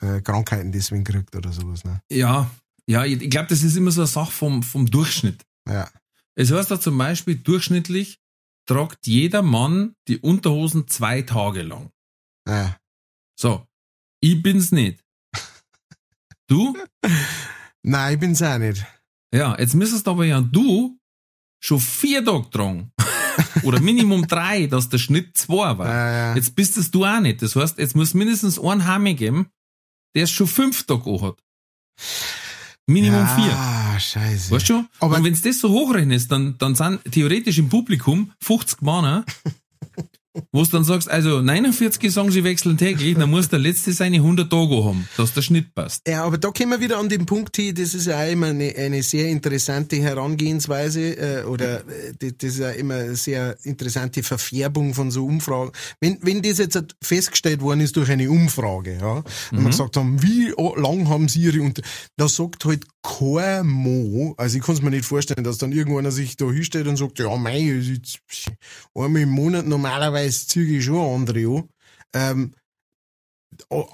[0.00, 1.84] äh, Krankheiten deswegen kriegt oder sowas.
[1.84, 2.00] Ne?
[2.10, 2.50] Ja,
[2.86, 5.44] ja, ich glaube, das ist immer so eine Sache vom, vom Durchschnitt.
[5.68, 5.88] Ja.
[6.34, 8.18] Es heißt da zum Beispiel durchschnittlich
[8.66, 11.90] tragt jeder Mann die Unterhosen zwei Tage lang.
[12.46, 12.78] Ja.
[13.34, 13.66] So,
[14.20, 15.04] ich bin's nicht.
[16.48, 16.74] Du?
[17.82, 18.84] Nein, ich bin's auch nicht.
[19.32, 20.98] Ja, jetzt müsstest aber ja du
[21.60, 22.92] schon vier Tage tragen.
[23.62, 25.86] Oder Minimum drei, dass der Schnitt zwei war.
[25.86, 26.34] Ja, ja.
[26.34, 27.42] Jetzt bist es du auch nicht.
[27.42, 29.50] Das heißt, jetzt muss mindestens ein Hame geben,
[30.16, 31.36] der es schon fünf Tage hat.
[32.86, 33.52] Minimum ja, vier.
[33.52, 34.50] Ah, scheiße.
[34.50, 34.84] Weißt du?
[35.00, 39.26] Aber Und wenn es das so hochrechnest, dann, dann sind theoretisch im Publikum 50 Männer,
[40.52, 44.16] wo du dann sagst, also 49 sagen, sie wechseln täglich, dann muss der Letzte seine
[44.16, 46.06] 100 Tage haben, dass der Schnitt passt.
[46.08, 48.48] Ja, aber da kommen wir wieder an den Punkt hier, das ist ja auch immer
[48.48, 54.22] eine, eine sehr interessante Herangehensweise äh, oder äh, das ist ja immer eine sehr interessante
[54.22, 55.72] Verfärbung von so Umfragen.
[56.00, 59.64] Wenn, wenn das jetzt festgestellt worden ist durch eine Umfrage, ja, wenn mhm.
[59.64, 61.82] wir gesagt haben, wie lang haben sie ihre Unter...
[62.16, 66.10] Da sagt halt kein Mo, also ich kann es mir nicht vorstellen, dass dann irgendwann
[66.10, 68.20] sich da hinstellt und sagt, ja mei, jetzt
[68.94, 71.68] einmal im Monat normalerweise ziehe ich schon andere an.
[72.14, 72.54] Ähm,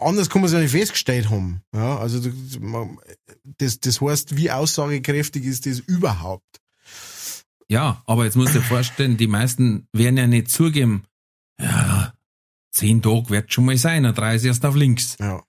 [0.01, 1.63] anders kann man es ja nicht festgestellt haben.
[1.75, 2.31] Ja, also
[3.59, 6.61] das, das heißt, wie aussagekräftig ist das überhaupt?
[7.69, 11.05] Ja, aber jetzt musst du dir vorstellen, die meisten werden ja nicht zugeben,
[11.61, 12.13] ja,
[12.73, 15.17] zehn Tage wird schon mal sein, drei ist erst auf links.
[15.19, 15.43] Ja.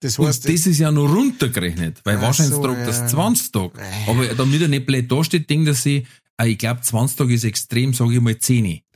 [0.00, 2.86] Das Und heißt, das ist ja nur runtergerechnet, weil wahrscheinlich so, tragt ja.
[2.86, 3.72] das 20 Tage.
[4.06, 6.06] Aber damit er nicht blöd dasteht, denkt er sich,
[6.38, 8.80] ah, ich glaube 20 Tage ist extrem, sage ich mal 10.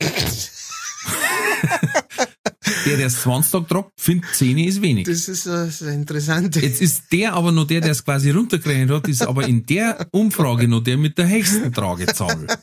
[2.85, 5.05] der, der es 20 Tage tragt, findet 10 ist wenig.
[5.05, 6.59] das ist äh, das Interessante.
[6.59, 10.07] Jetzt ist der aber noch der, der es quasi runtergerechnet hat, ist aber in der
[10.11, 12.47] Umfrage noch der mit der höchsten Tragezahl.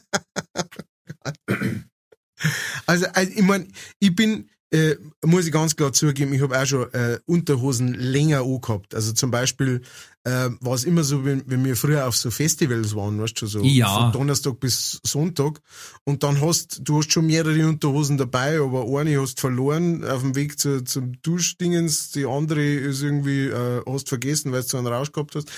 [2.86, 3.68] Also, also ich mein,
[4.00, 8.40] ich bin, äh, muss ich ganz klar zugeben, ich habe auch schon äh, Unterhosen länger
[8.40, 8.94] angehabt.
[8.94, 9.82] Also zum Beispiel
[10.24, 13.46] äh, war es immer so, wenn, wenn wir früher auf so Festivals waren, weißt du,
[13.46, 13.88] so Ja.
[13.88, 15.60] von Donnerstag bis Sonntag.
[16.04, 20.34] Und dann hast du hast schon mehrere Unterhosen dabei, aber eine hast verloren auf dem
[20.34, 24.86] Weg zu, zum Duschdingens, die andere ist irgendwie, äh, hast vergessen, weil du so einen
[24.86, 25.50] Rausch gehabt hast.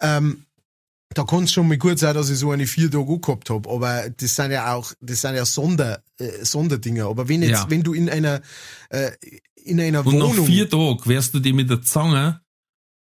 [0.00, 0.44] Ähm,
[1.14, 3.66] da kann es schon mal gut sein, dass ich so eine vier Tage angehabt hab,
[3.68, 7.06] aber das sind ja auch, das sind ja Sonder, äh, Sonderdinger.
[7.06, 7.66] Aber wenn jetzt, Ja.
[7.70, 8.40] wenn du in einer,
[8.90, 9.10] äh,
[9.56, 12.40] in einer Und Wohnung, nach vier Tagen wirst du die mit der Zange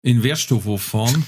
[0.03, 1.25] in den Wertstoffhof fahren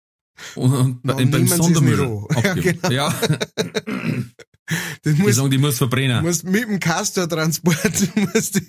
[0.54, 2.26] und, und beim Sondermüll an.
[2.30, 2.78] Ja, abgeben.
[2.82, 2.90] genau.
[2.94, 3.14] Ja,
[5.02, 6.22] das die muss, sagen, die muss verbrennen.
[6.22, 8.60] musst mit dem Castor-Transport musst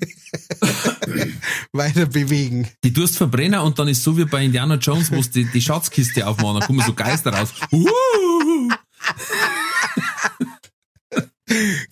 [1.74, 2.68] weiter bewegen.
[2.84, 6.26] Die tust verbrennen und dann ist so wie bei Indiana Jones, wo die, die Schatzkiste
[6.28, 7.54] aufmachen, dann kommen so Geister raus.
[7.72, 8.70] Uh!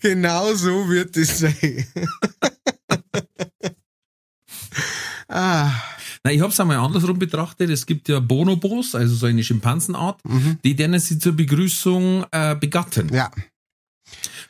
[0.00, 1.84] Genau so wird es sein.
[5.28, 5.70] ah,
[6.24, 7.68] Na, ich hab's einmal andersrum betrachtet.
[7.68, 10.20] Es gibt ja Bonobos, also so eine Schimpansenart,
[10.64, 13.12] die denen sie zur Begrüßung äh, begatten.
[13.12, 13.30] ja.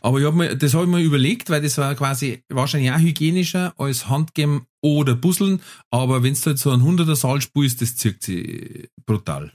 [0.01, 2.99] Aber ich hab mir, das habe ich mir überlegt, weil das war quasi wahrscheinlich auch
[2.99, 5.61] hygienischer als Handgeben oder Busseln.
[5.91, 9.53] Aber wenn du halt so ein 100er Saal spielst, das zirkt sie brutal,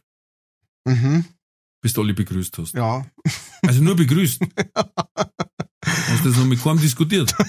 [0.88, 1.26] Mhm.
[1.82, 2.74] bis du alle begrüßt hast.
[2.76, 3.06] Ja.
[3.66, 4.42] Also nur begrüßt.
[5.86, 7.34] Hast du das noch mit keinem diskutiert?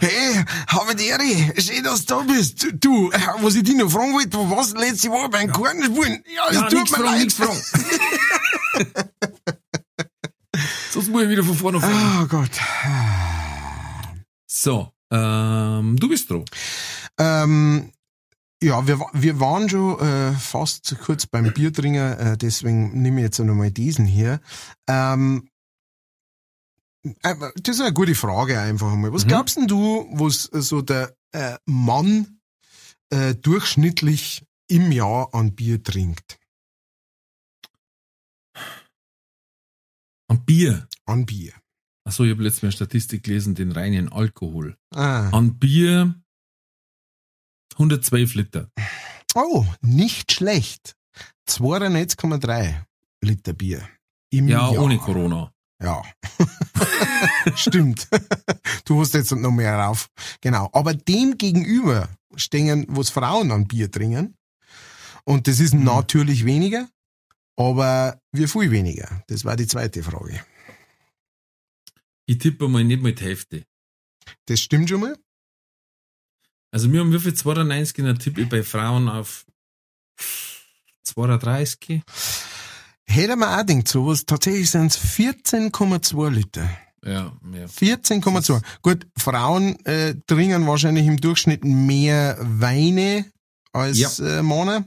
[0.00, 2.66] Hey, habe die Ehre, schön, dass du da bist.
[2.80, 6.22] Du, äh, was ich dich noch fragen wollte, wo warst du letzte Woche beim Kartenspielen?
[6.34, 7.32] Ja, es Ja, tut mir fragen, leid.
[7.32, 7.60] fragen.
[10.92, 12.18] Sonst muss ich wieder von vorne fragen.
[12.22, 12.50] Oh Gott.
[14.46, 16.44] So, ähm, du bist dran.
[17.18, 17.92] Ähm,
[18.62, 23.38] ja, wir, wir waren schon äh, fast kurz beim Biertrinker, äh, deswegen nehme ich jetzt
[23.38, 24.40] nochmal diesen hier.
[24.88, 25.50] Ähm, äh,
[27.02, 29.12] das ist eine gute Frage einfach mal.
[29.12, 29.28] Was Mhm.
[29.28, 32.40] glaubst denn du, was so der äh, Mann
[33.10, 36.38] äh, durchschnittlich im Jahr an Bier trinkt?
[40.28, 40.88] An Bier.
[41.06, 41.52] An Bier.
[42.04, 44.76] Achso, ich habe letztes Mal eine Statistik gelesen, den reinen Alkohol.
[44.94, 45.28] Ah.
[45.30, 46.14] An Bier
[47.74, 48.70] 112 Liter.
[49.34, 50.96] Oh, nicht schlecht.
[51.48, 52.84] 92,3
[53.22, 53.88] Liter Bier.
[54.30, 54.82] Im Ja, Jahr.
[54.82, 55.52] ohne Corona.
[55.82, 56.02] Ja.
[57.56, 58.08] Stimmt.
[58.84, 60.08] Du hast jetzt noch mehr rauf.
[60.40, 60.68] Genau.
[60.72, 64.36] Aber dem gegenüber stehen, was Frauen an Bier trinken.
[65.24, 65.84] Und das ist Mhm.
[65.84, 66.88] natürlich weniger,
[67.56, 69.22] aber wie viel weniger?
[69.28, 70.44] Das war die zweite Frage.
[72.26, 73.64] Ich tippe mal nicht mit Hälfte.
[74.46, 75.16] Das stimmt schon mal?
[76.72, 79.44] Also wir haben wie viel 92 in der tippe ich bei Frauen auf
[81.04, 82.02] 32.
[83.10, 84.24] Hätte man auch gedacht, sowas.
[84.24, 86.68] Tatsächlich sind es 14,2 Liter.
[87.04, 87.68] Ja, mehr.
[87.68, 88.60] 14,2.
[88.82, 93.24] Gut, Frauen äh, trinken wahrscheinlich im Durchschnitt mehr Weine
[93.72, 94.08] als Ja.
[94.38, 94.84] äh, Männer.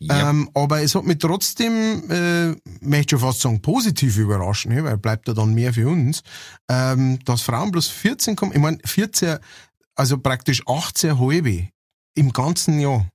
[0.00, 0.30] Ja.
[0.30, 2.48] Ähm, aber es hat mich trotzdem, äh,
[2.80, 6.22] möchte ich schon fast sagen, positiv überraschen, ja, weil bleibt ja dann mehr für uns,
[6.70, 9.38] ähm, dass Frauen bloß 14 kommen, ich meine 14,
[9.94, 11.68] also praktisch 18 halbe
[12.14, 13.08] im ganzen Jahr.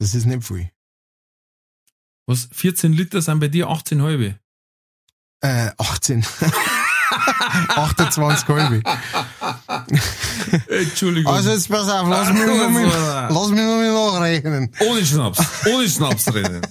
[0.00, 0.70] Das ist nicht viel.
[2.28, 2.48] Was?
[2.52, 4.38] 14 Liter sind bei dir 18 halbe?
[5.40, 6.24] Äh, 18.
[7.68, 8.82] 28 halbe.
[10.68, 11.32] Entschuldigung.
[11.32, 14.70] Also jetzt pass auf, lass mich noch mal, lass mich noch mal nachrechnen.
[14.88, 15.40] ohne Schnaps.
[15.72, 16.60] Ohne Schnaps reden.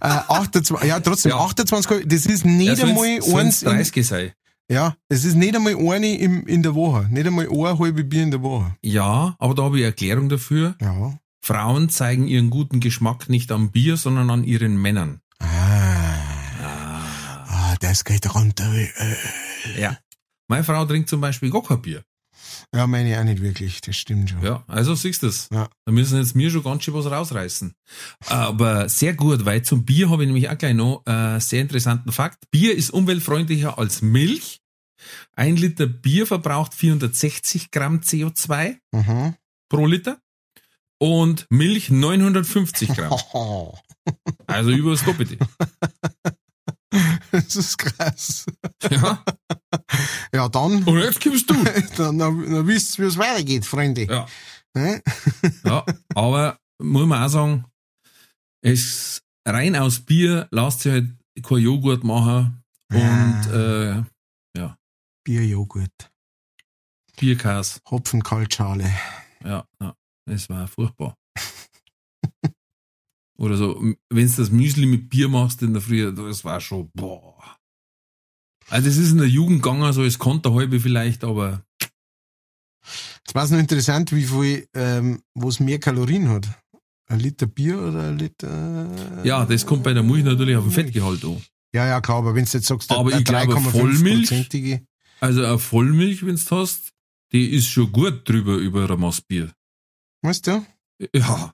[0.00, 1.38] Äh, 28, ja, trotzdem, Ja.
[1.40, 4.32] 28 halbe, das ist nicht Ja, einmal eins, sollen's in, 30 sein.
[4.70, 7.06] ja, das ist nicht einmal eine im, in der Woche.
[7.10, 8.74] Nicht einmal ein halbe Bier in der Woche.
[8.80, 10.74] Ja, aber da habe ich eine Erklärung dafür.
[10.80, 11.18] Ja.
[11.44, 15.20] Frauen zeigen ihren guten Geschmack nicht am Bier, sondern an ihren Männern.
[15.40, 15.46] Ah.
[17.48, 19.16] Ah, das geht runter wie Öl.
[19.78, 19.98] Ja.
[20.48, 22.04] Meine Frau trinkt zum Beispiel gar kein Bier.
[22.74, 24.42] Ja, meine ich auch nicht wirklich, das stimmt schon.
[24.42, 25.48] Ja, also siehst du das.
[25.52, 25.68] Ja.
[25.84, 27.74] Da müssen jetzt mir schon ganz schön was rausreißen.
[28.26, 32.12] Aber sehr gut, weil zum Bier habe ich nämlich auch gleich noch äh, sehr interessanten
[32.12, 32.50] Fakt.
[32.50, 34.60] Bier ist umweltfreundlicher als Milch.
[35.34, 39.34] Ein Liter Bier verbraucht 460 Gramm CO2 Mhm.
[39.68, 40.18] pro Liter
[41.02, 43.18] und Milch 950 Gramm.
[44.48, 45.38] Also über das Doppelte.
[47.30, 48.46] Das ist krass.
[48.90, 49.24] Ja.
[50.34, 51.54] Ja, dann, Und jetzt kommst du.
[51.96, 54.04] dann, dann, dann wisst ihr, wie es weitergeht, Freunde.
[54.04, 54.26] Ja.
[54.74, 55.02] Ne?
[55.64, 55.84] Ja,
[56.14, 57.64] aber muss man auch sagen,
[58.60, 61.10] es rein aus Bier lässt sich halt
[61.42, 64.02] kein Joghurt machen und äh,
[65.24, 66.10] Bierjoghurt,
[67.16, 67.80] Bierkas.
[67.88, 68.90] Hopfenkaltschale.
[69.44, 69.94] Ja, ja,
[70.26, 71.16] das war furchtbar.
[73.38, 76.90] Oder so, wenn du das Müsli mit Bier machst in der Früh, das war schon,
[76.94, 77.56] boah.
[78.68, 81.64] Also es ist in der Jugend gegangen, so es konnte halbe vielleicht, aber
[83.24, 86.48] Jetzt war es noch interessant, wie viel, ähm, wo es mehr Kalorien hat.
[87.08, 89.24] Ein Liter Bier oder ein Liter.
[89.24, 91.42] ja, das kommt bei der Milch natürlich auf den Fettgehalt an.
[91.74, 94.84] Ja, ja, klar, aber wenn du jetzt sagst, Aber ich glaube, 3,5 Vollmilch-
[95.20, 96.92] Also eine Vollmilch, wenn du hast,
[97.32, 99.52] die ist schon gut drüber über ein Maß Bier.
[100.22, 100.64] Weißt du?
[101.14, 101.52] Ja,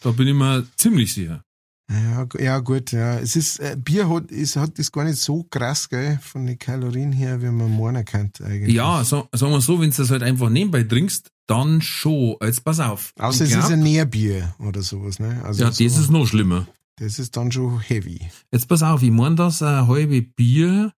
[0.00, 1.42] da bin ich mir ziemlich sicher.
[1.88, 3.18] Ja, ja, gut, ja.
[3.20, 6.58] Es ist, äh, Bier hat, ist, hat ist gar nicht so krass, gell, von den
[6.58, 8.74] Kalorien her, wie man meinen kann, eigentlich.
[8.74, 12.36] Ja, so, sagen wir so, wenn du das halt einfach nebenbei trinkst, dann schon.
[12.42, 13.12] Jetzt pass auf.
[13.18, 15.40] Außer es ist ein Nährbier oder sowas, ne?
[15.44, 16.66] Also Ja, das so, ist noch schlimmer.
[16.96, 18.20] das ist dann schon heavy.
[18.50, 20.92] Jetzt pass auf, ich meine, dass ein halbe Bier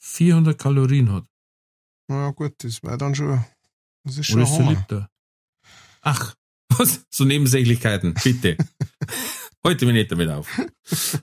[0.00, 1.24] 400 Kalorien hat.
[2.10, 3.44] Ja, gut, das war dann schon,
[4.04, 4.70] das ist schon Oder ist Hammer.
[4.72, 5.08] Liter?
[6.02, 6.34] Ach,
[6.68, 7.04] was?
[7.10, 8.56] So Nebensächlichkeiten, bitte.
[9.64, 10.48] Heute mich nicht damit auf.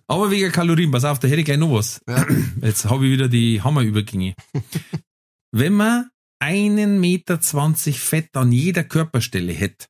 [0.07, 2.01] Aber wegen Kalorien, pass auf, da hätte ich gleich noch was.
[2.07, 2.25] Ja.
[2.61, 4.33] Jetzt habe ich wieder die Hammerübergänge.
[5.51, 6.09] Wenn man
[6.39, 9.87] einen Meter zwanzig Fett an jeder Körperstelle hätte,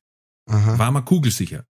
[0.48, 0.78] Aha.
[0.78, 1.64] war man kugelsicher.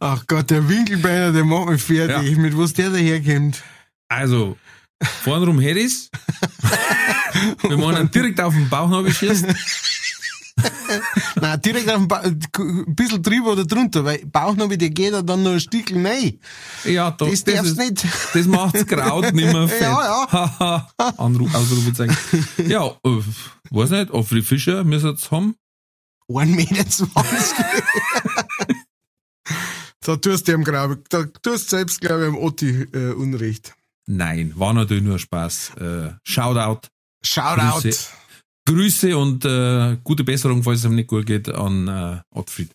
[0.00, 3.62] Ach Gott, der Winkelbeiner, der macht mich fertig, mit was der daherkommt.
[4.08, 4.58] Also,
[5.22, 6.10] vornrum hätte ich's.
[7.62, 9.46] Wenn man einen direkt auf den Bauch schießt,
[11.40, 15.22] Nein, direkt auf den ba ein bisschen drüber oder drunter, weil Bauchnabel, der geht ja
[15.22, 16.38] dann noch ein Stückchen rein.
[16.84, 18.04] ja, da, Das darfst ist, nicht.
[18.34, 19.80] das macht's Kraut nicht mehr fett.
[19.82, 20.26] Ja,
[20.98, 21.14] ja.
[21.16, 22.16] Anruf, Ausrufezeichen.
[22.66, 23.18] Ja, äh,
[23.70, 25.54] weiß nicht, Alfred Fischer müssen es haben.
[26.28, 27.08] 1,20 Meter.
[30.04, 33.12] da tust du ihm, glaube ich, da tust du selbst, glaube ich, am Otti äh,
[33.12, 33.74] Unrecht.
[34.12, 35.76] Nein, war natürlich nur Spaß.
[35.76, 36.88] Äh, Shoutout.
[37.24, 37.82] Shoutout.
[37.82, 38.10] Grüße.
[38.66, 42.74] Grüße und äh, gute Besserung, falls es ihm nicht gut geht, an äh, Ottfried.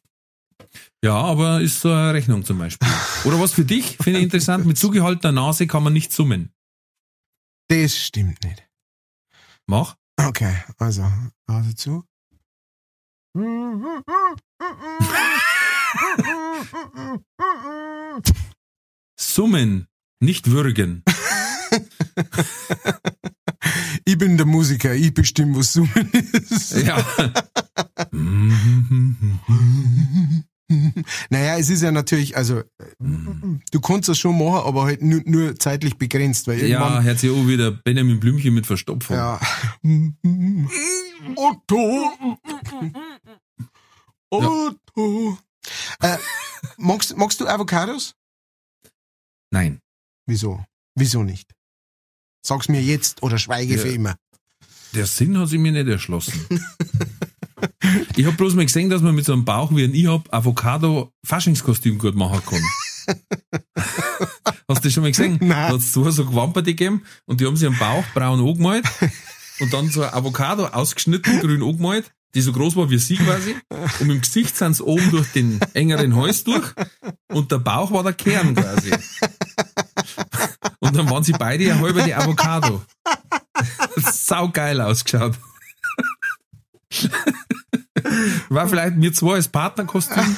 [1.03, 2.87] Ja, aber ist so eine Rechnung zum Beispiel.
[3.25, 6.53] Oder was für dich, finde ich interessant, mit zugehaltener Nase kann man nicht summen.
[7.67, 8.63] Das stimmt nicht.
[9.67, 9.97] Mach.
[10.17, 11.03] Okay, also,
[11.47, 12.05] Nase zu.
[19.19, 19.87] Summen,
[20.21, 21.03] nicht würgen.
[24.05, 26.71] Ich bin der Musiker, ich bestimme, was Summen ist.
[26.83, 27.03] Ja.
[31.29, 32.65] Naja, es ist ja natürlich, also, äh,
[32.99, 37.29] du kannst das schon machen, aber halt nur, nur zeitlich begrenzt, weil ja, hört sich
[37.29, 39.15] auch wieder Benjamin Blümchen mit Verstopfung.
[39.15, 39.39] ja.
[41.35, 42.11] Otto!
[44.31, 45.37] Otto!
[46.01, 46.17] Äh,
[46.77, 48.15] magst, magst du Avocados?
[49.51, 49.79] Nein.
[50.25, 50.65] Wieso?
[50.95, 51.54] Wieso nicht?
[52.45, 53.81] Sag's mir jetzt oder schweige Ja.
[53.81, 54.15] für immer.
[54.93, 56.33] Der Sinn hat sich mir nicht erschlossen.
[58.15, 60.31] ich habe bloß mal gesehen, dass man mit so einem Bauch wie ein ich hab
[60.31, 62.61] Avocado Faschingskostüm gut machen kann.
[64.67, 65.37] Hast du das schon mal gesehen?
[65.41, 65.49] Nein.
[65.49, 68.85] Da hat's zwei so Gewamperte gegeben und die haben sich am Bauch braun angemalt
[69.59, 73.55] und dann so ein Avocado ausgeschnitten, grün angemalt, die so groß war wie sie quasi.
[73.99, 76.67] Und im Gesicht sind sie oben durch den engeren Hals durch
[77.29, 78.91] und der Bauch war der Kern quasi.
[80.95, 82.81] Und dann waren sie beide ein halber die Avocado.
[84.13, 85.35] Sau geil ausgeschaut.
[88.49, 90.23] War vielleicht mir zwei als Partnerkostüm.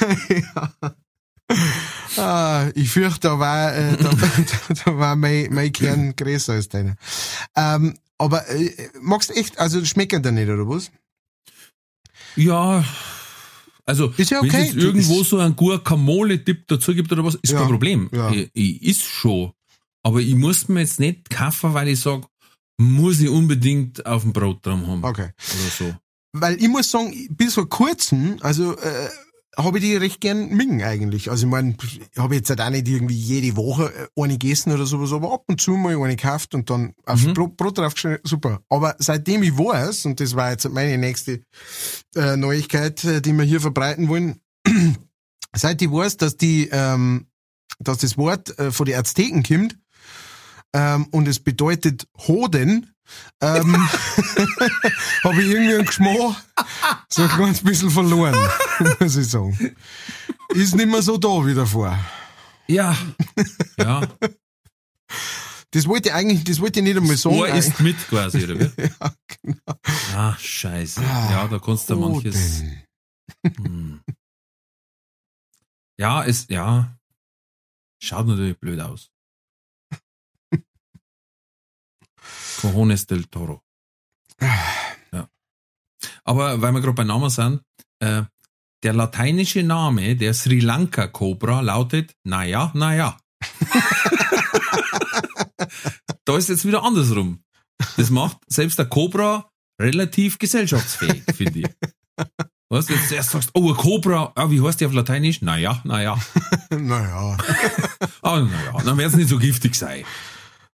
[2.18, 6.68] Ah, ich fürchte, da war, äh, da, da, da war mein, mein Kern größer als
[6.68, 6.96] deiner.
[7.56, 10.92] Ähm, aber äh, magst du echt, also schmecken da nicht, oder was?
[12.36, 12.84] Ja,
[13.88, 14.62] also Ist ja wenn okay.
[14.62, 18.10] es jetzt irgendwo so ein Guacamole-Tipp dazu gibt oder was, ist Ja, kein Problem.
[18.12, 18.32] ja.
[18.32, 19.54] Ich, ich ist schon.
[20.08, 22.22] Aber ich muss mir jetzt nicht kaufen, weil ich sag,
[22.78, 25.04] muss ich unbedingt auf dem Brot dran haben.
[25.04, 25.32] Okay.
[25.36, 25.96] Oder so.
[26.32, 29.10] Weil ich muss sagen, bis vor kurzem, also äh,
[29.58, 31.30] habe ich die recht gern mingen eigentlich.
[31.30, 34.72] Also ich meine, ich habe jetzt halt auch nicht irgendwie jede Woche äh, eine gegessen
[34.72, 37.34] oder sowas, aber ab und zu mal eine gekauft und dann auf Mhm.
[37.34, 38.62] Brot, Brot draufgeschnitten, super.
[38.70, 41.42] Aber seitdem ich weiß, und das war jetzt meine nächste
[42.16, 44.40] äh, Neuigkeit, äh, die wir hier verbreiten wollen,
[45.54, 47.28] seit ich weiß, dass die, ähm,
[47.80, 49.78] dass das Wort äh, von den Azteken kommt,
[50.78, 52.94] ähm, und es bedeutet Hoden,
[53.42, 53.76] ähm,
[55.24, 56.36] habe ich irgendwie einen Geschmack
[57.10, 58.36] so ein ganz bisschen verloren,
[59.00, 59.76] muss ich sagen.
[60.50, 61.98] Ist nicht mehr so da wie davor.
[62.68, 62.96] Ja.
[63.78, 64.08] Ja.
[65.72, 67.36] Das wollte ich eigentlich, das wollte ich nicht einmal sagen.
[67.38, 68.82] Ohr ist mit quasi, oder wie?
[68.82, 69.80] ja, genau.
[70.16, 71.02] Ah, scheiße.
[71.02, 72.62] Ja, da kannst du manches.
[72.62, 72.84] Hoden.
[73.58, 74.02] Hm.
[76.00, 76.96] Ja, es, ja.
[78.00, 79.10] Schaut natürlich blöd aus.
[82.62, 83.62] Cojones del Toro.
[85.12, 85.30] Ja.
[86.24, 87.62] Aber weil wir gerade bei Namen sind,
[88.00, 88.24] äh,
[88.84, 93.18] der lateinische Name der Sri Lanka Cobra lautet Naja, naja.
[96.26, 97.44] da ist jetzt wieder andersrum.
[97.96, 99.50] Das macht selbst der Cobra
[99.80, 101.68] relativ gesellschaftsfähig, finde ich.
[102.70, 105.42] Was, wenn du zuerst sagst, oh, ein Cobra, ah, wie heißt der auf Lateinisch?
[105.42, 106.20] Naja, naja.
[106.70, 107.38] Naja.
[108.22, 110.04] Ah, naja, dann wird es nicht so giftig sein.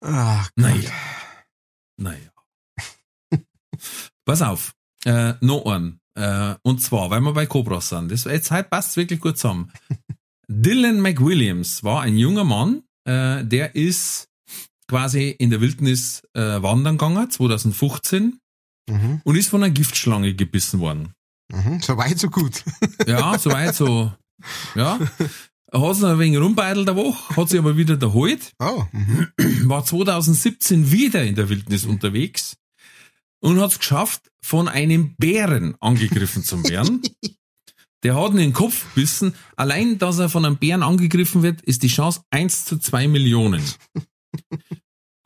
[0.04, 0.90] Ach, Naja.
[1.98, 2.30] Naja.
[4.24, 4.74] Pass auf,
[5.04, 6.00] äh, noch einen.
[6.14, 8.10] Äh, und zwar, weil wir bei Cobras sind.
[8.10, 9.72] Das, jetzt halt passt wirklich gut zusammen.
[10.48, 14.28] Dylan McWilliams war ein junger Mann, äh, der ist
[14.88, 18.40] quasi in der Wildnis äh, wandern gegangen, 2015,
[18.90, 21.12] Mhm, und ist von einer Giftschlange gebissen worden.
[21.52, 21.78] mhm.
[21.82, 22.64] So weit, so gut.
[23.06, 24.12] Ja, soweit so.
[24.74, 24.98] Ja.
[25.70, 28.84] Er hat noch ein wenig rumbeidelt der Woche, hat sich aber wieder erholt, Oh,
[29.64, 32.56] war 2017 wieder in der Wildnis unterwegs
[33.40, 37.02] und hat es geschafft, von einem Bären angegriffen zu werden.
[38.04, 39.34] Der hat ihn in den Kopf gebissen.
[39.56, 43.60] Allein, dass er von einem Bären angegriffen wird, ist die Chance 1 zu 2 Millionen.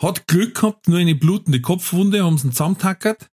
[0.01, 3.29] Hat Glück gehabt, nur eine blutende Kopfwunde, haben sie ihn zusammentackert.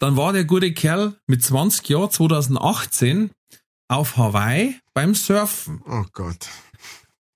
[0.00, 3.30] Dann war der gute Kerl mit 20 Jahren, 2018,
[3.88, 6.48] auf Hawaii beim Surfen oh Gott.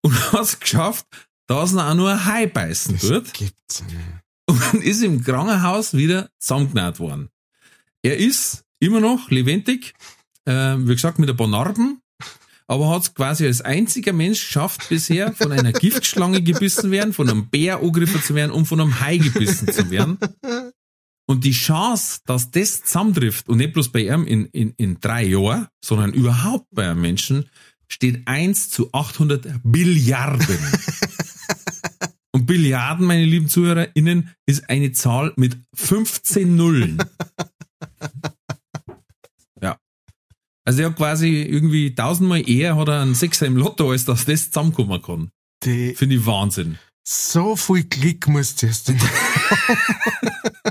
[0.03, 1.07] und hat es geschafft,
[1.47, 3.97] dass er auch nur ein Hai beißen Das tut gibt's nicht.
[4.73, 7.29] und ist im Krankenhaus wieder zusammengenäht worden.
[8.03, 9.95] Er ist immer noch lebendig,
[10.45, 12.01] äh, wie gesagt, mit ein paar Narben,
[12.67, 17.29] aber hat es quasi als einziger Mensch geschafft, bisher von einer Giftschlange gebissen werden, von
[17.29, 20.19] einem Bär angegriffen zu werden und von einem Hai gebissen zu werden.
[21.29, 25.27] Und die Chance, dass das zusammentrifft und nicht bloß bei ihm in, in, in drei
[25.27, 27.51] Jahren, sondern überhaupt bei einem Menschen,
[27.87, 30.59] steht 1 zu 800 Billiarden.
[32.33, 36.99] Und Billiarden, meine lieben ZuhörerInnen, ist eine Zahl mit 15 Nullen.
[39.63, 39.79] ja.
[40.65, 44.27] Also er hat quasi irgendwie tausendmal eher hat er einen Sechser im Lotto, als dass
[44.27, 45.31] das zusammenkommen kann.
[45.63, 46.79] Finde ich Wahnsinn.
[47.07, 48.93] so viel Glück musst du erst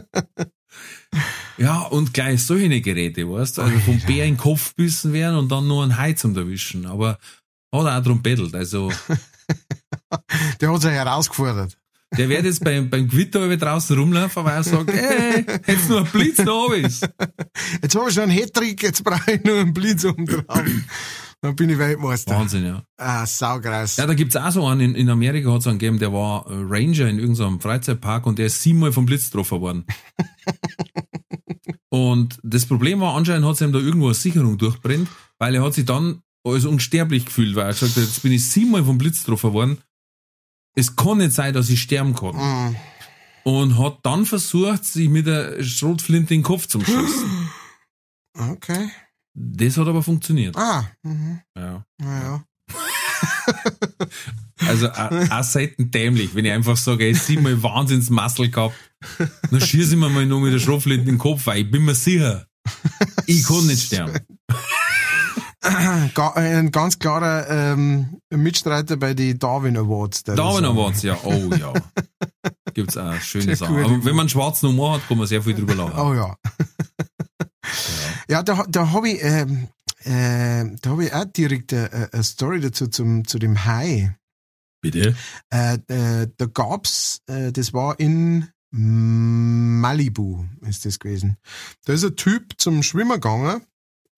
[1.58, 3.62] Ja, und gleich solche Geräte, weißt du?
[3.64, 6.86] Also vom Bär in den Kopf bissen werden und dann nur ein Hai zum erwischen.
[6.86, 7.18] Aber
[7.74, 8.53] hat er auch drum bettelt.
[8.53, 8.91] Also
[10.62, 11.78] Der hat sich herausgefordert.
[12.18, 15.99] der wird jetzt beim, beim Gewitter über draußen rumlaufen, weil er sagt, hey, jetzt nur
[16.01, 17.10] ein Blitz da ist.
[17.82, 20.45] Jetzt habe ich schon einen Hattrick, jetzt brauche ich nur einen Blitz oben drauf.
[21.41, 22.36] Dann bin ich Weltmeister.
[22.36, 22.84] Wahnsinn, ja.
[22.97, 23.97] Ah, saugraus.
[23.97, 27.08] Ja, da gibt's auch so einen, in, in Amerika hat's einen gegeben, der war Ranger
[27.08, 29.86] in irgendeinem Freizeitpark und der ist siebenmal vom Blitz getroffen worden.
[31.97, 35.73] und das Problem war, anscheinend hat ihm da irgendwo eine Sicherung durchbrennt, weil er hat
[35.73, 39.23] sich dann als unsterblich gefühlt, weil er gesagt hat, jetzt bin ich siebenmal vom Blitz
[39.23, 39.77] getroffen worden.
[40.75, 42.35] Es kann nicht sein, dass ich sterben kann.
[42.35, 42.75] Mm.
[43.43, 47.49] Und hat dann versucht, sich mit der Schrotflinte in den Kopf zu schießen.
[48.39, 48.91] Okay.
[49.33, 50.55] Das hat aber funktioniert.
[50.55, 51.41] Ah, mhm.
[51.57, 51.83] Ja.
[51.97, 52.43] naja.
[54.66, 58.76] Also auch selten dämlich, wenn ich einfach sage, ey, siebenmal Wahnsinnsmuscle gehabt,
[59.51, 61.86] dann schieße ich mir mal nur mit der Schrotflinte in den Kopf, weil ich bin
[61.86, 62.47] mir sicher,
[63.28, 64.14] ich kann nicht sterben.
[66.14, 70.24] Ga- Ein ganz klarer ähm, Mitstreiter bei den Darwin Awards.
[70.24, 71.74] Darwin Awards, ja, oh ja.
[72.74, 73.78] Gibt's auch schöne Sachen.
[73.84, 75.99] Aber wenn man einen schwarzen Humor hat, kann man sehr viel drüber lachen.
[75.99, 76.36] Oh ja.
[78.30, 79.68] ja, da, da habe ich, ähm,
[80.03, 84.16] äh, da habe ich auch direkt eine, eine Story dazu zum, zu dem Hai.
[84.91, 85.15] Bitte?
[85.49, 91.38] Äh, äh, da gab's, äh, das war in Malibu, ist das gewesen.
[91.85, 93.61] Da ist ein Typ zum Schwimmen gegangen,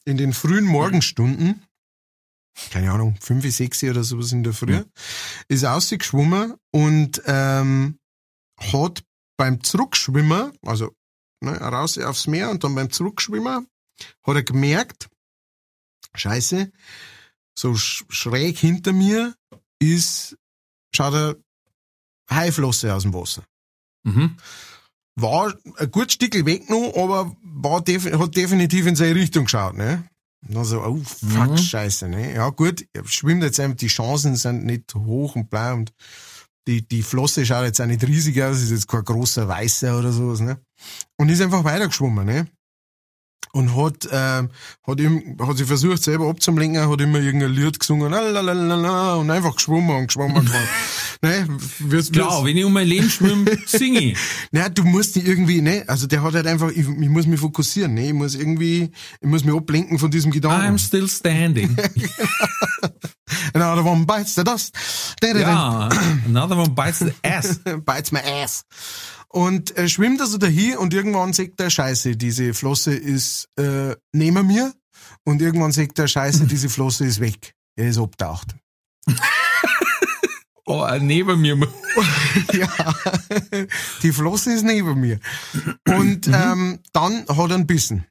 [0.05, 1.63] in den frühen Morgenstunden,
[2.71, 4.85] keine Ahnung, fünf, sechs oder sowas in der Früh, Mhm.
[5.47, 7.99] ist ausgeschwommen und ähm,
[8.57, 9.03] hat
[9.37, 10.93] beim Zurückschwimmen, also
[11.41, 13.67] ne, raus aufs Meer und dann beim Zurückschwimmen,
[14.25, 15.09] hat er gemerkt,
[16.15, 16.71] scheiße,
[17.57, 19.35] so sch schräg hinter mir
[19.79, 20.37] ist,
[20.95, 21.35] schaut eine
[22.29, 23.43] Haiflosse aus dem Wasser.
[24.03, 24.37] Mhm.
[25.15, 29.75] War ein gutes Stück weg noch, aber war def hat definitiv in seine Richtung geschaut,
[29.75, 30.05] ne?
[30.47, 31.57] Und dann so, oh, fuck, Mhm.
[31.57, 32.33] scheiße, ne?
[32.33, 35.91] Ja, gut, er schwimmt jetzt einfach, die Chancen sind nicht hoch und blau und
[36.67, 40.13] die, die Flosse schaut jetzt auch nicht riesig aus, ist jetzt kein großer Weißer oder
[40.13, 40.61] sowas, ne?
[41.17, 42.47] Und ist einfach weitergeschwommen, ne?
[43.51, 44.49] Und hat, ähm,
[44.85, 49.55] hat, ihm, hat sich versucht, selber abzulenken, hat immer irgendein Lied gesungen, lalalala, und einfach
[49.55, 50.67] geschwommen und geschwommen und geschwommen.
[51.23, 51.47] ne?
[51.79, 54.17] Wirst, Klar, wenn ich um mein Leben schwimme, singe ich.
[54.51, 55.83] na, du musst dich irgendwie, ne?
[55.87, 58.07] Also der hat halt einfach, ich, ich muss mich fokussieren, ne?
[58.07, 60.75] Ich muss irgendwie, ich muss mich ablenken von diesem Gedanken.
[60.75, 61.75] I'm still standing.
[63.53, 64.75] Another one bites the dust.
[65.23, 65.89] Ja,
[66.25, 67.59] another one bites the ass.
[67.85, 68.63] bites my ass.
[69.31, 74.47] Und er schwimmt also dahin und irgendwann sagt er, scheiße, diese Flosse ist äh, neben
[74.47, 74.73] mir.
[75.23, 77.53] Und irgendwann sagt er, scheiße, diese Flosse ist weg.
[77.75, 78.55] Er ist abtaucht.
[80.71, 81.55] Oh, neben mir.
[82.53, 82.95] ja,
[84.03, 85.19] die Flosse ist neben mir.
[85.87, 88.05] Und ähm, dann hat er einen bissen.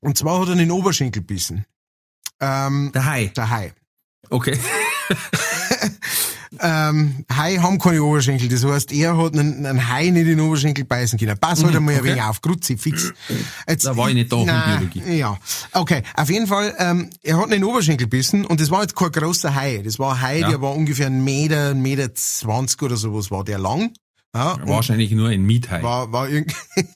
[0.00, 1.66] Und zwar hat er den Oberschenkel bissen.
[2.40, 3.26] Ähm, Der Hai.
[3.26, 3.74] der Hai.
[4.30, 4.58] Okay.
[6.60, 8.48] Ähm, Hai haben keine Oberschenkel.
[8.48, 11.38] Das heißt, er hat einen, einen Hai nicht in den Oberschenkel beißen können.
[11.38, 12.10] Pass halt einmal ein okay.
[12.10, 13.12] wenig auf, Kruzifix.
[13.68, 15.16] Jetzt, Da war ich nicht da von Nein, Biologie.
[15.18, 15.38] Ja,
[15.72, 16.02] okay.
[16.14, 19.12] Auf jeden Fall, ähm, er hat in den Oberschenkel bissen und das war jetzt kein
[19.12, 19.82] großer Hai.
[19.84, 20.48] Das war ein Hai, Ja.
[20.50, 23.92] der war ungefähr ein Meter, ein Meter zwanzig oder sowas war der lang.
[24.34, 25.82] Ja, Wahrscheinlich nur ein Miethai.
[25.82, 26.54] war, war irgendwie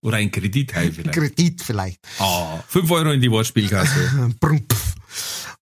[0.00, 1.16] Oder ein Kredithai vielleicht.
[1.16, 2.00] Kredit vielleicht.
[2.18, 4.34] Ah, 5 Euro in die Wortspielkasse.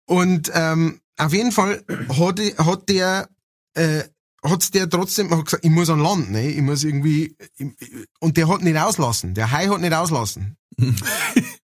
[0.07, 3.28] Und ähm, auf jeden Fall hat, hat der
[3.74, 4.02] äh,
[4.44, 6.50] hat's der trotzdem hat gesagt, ich muss an Land, ne?
[6.50, 7.68] Ich muss irgendwie ich,
[8.20, 9.34] und der hat nicht auslassen.
[9.34, 10.56] Der Hai hat nicht auslassen.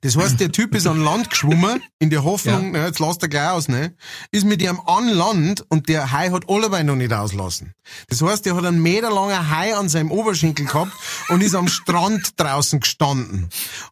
[0.00, 3.28] Das heißt, der Typ ist an Land geschwommen, in der Hoffnung, na, jetzt lasst er
[3.28, 3.94] gleich aus, ne?
[4.30, 7.74] Ist mit ihm an Land und der Hai hat allebei noch nicht auslassen.
[8.08, 10.92] Das heißt, der hat einen meterlangen Hai an seinem Oberschenkel gehabt
[11.28, 13.48] und ist am Strand draußen gestanden.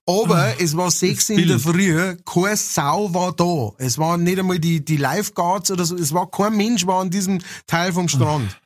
[0.07, 1.59] Aber es war sechs in der.
[1.59, 3.73] Früh, keine Sau war da.
[3.79, 7.11] Es waren nicht einmal die, die Lifeguards oder so, es war kein Mensch war an
[7.11, 8.61] diesem Teil vom Strand.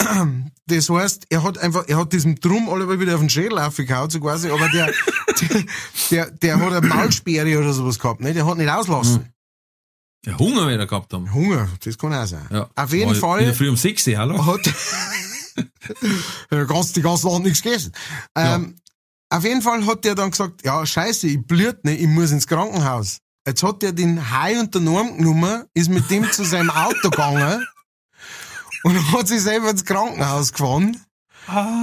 [0.76, 4.10] Das heißt, er hat einfach, er hat diesem Drum alle wieder auf den Schädel aufgehauen,
[4.10, 4.92] so quasi, aber der,
[5.40, 5.64] der,
[6.10, 8.32] der, der hat eine Maulsperre oder sowas gehabt, ne?
[8.32, 9.32] Der hat nicht auslassen.
[10.26, 11.32] Ja, Hunger wieder gehabt haben.
[11.32, 12.46] Hunger, das kann auch sein.
[12.50, 12.68] Ja.
[12.74, 14.46] Auf jeden War In Fall der Früh um 6 Uhr, hallo?
[14.46, 14.66] hat,
[16.50, 17.92] ja, ganz, die ganze Nacht nichts gegessen.
[18.36, 18.76] Ähm,
[19.30, 21.96] Auf jeden Fall hat der dann gesagt, ja, scheiße, ich blüht, ne?
[21.96, 23.18] Ich muss ins Krankenhaus.
[23.46, 27.08] Jetzt hat er den Hai unter den Arm genommen, ist mit dem zu seinem Auto
[27.08, 27.66] gegangen
[28.82, 30.96] und hat sich selber ins Krankenhaus gefahren,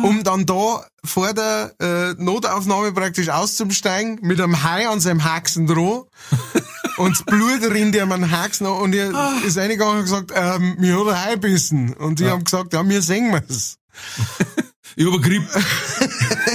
[0.04, 5.68] um dann da vor der äh, Notaufnahme praktisch auszusteigen, mit einem Hai an seinem Haxen
[5.68, 6.04] dran.
[6.98, 9.12] Und das Blut rinnt ihm an den Haxen an und er
[9.45, 11.93] ist reingegangen und gesagt, ähm, mir hat ein Hai bissen.
[11.93, 13.78] Und die haben gesagt, ja, wir sehen wir's.
[14.95, 15.43] Über Grip,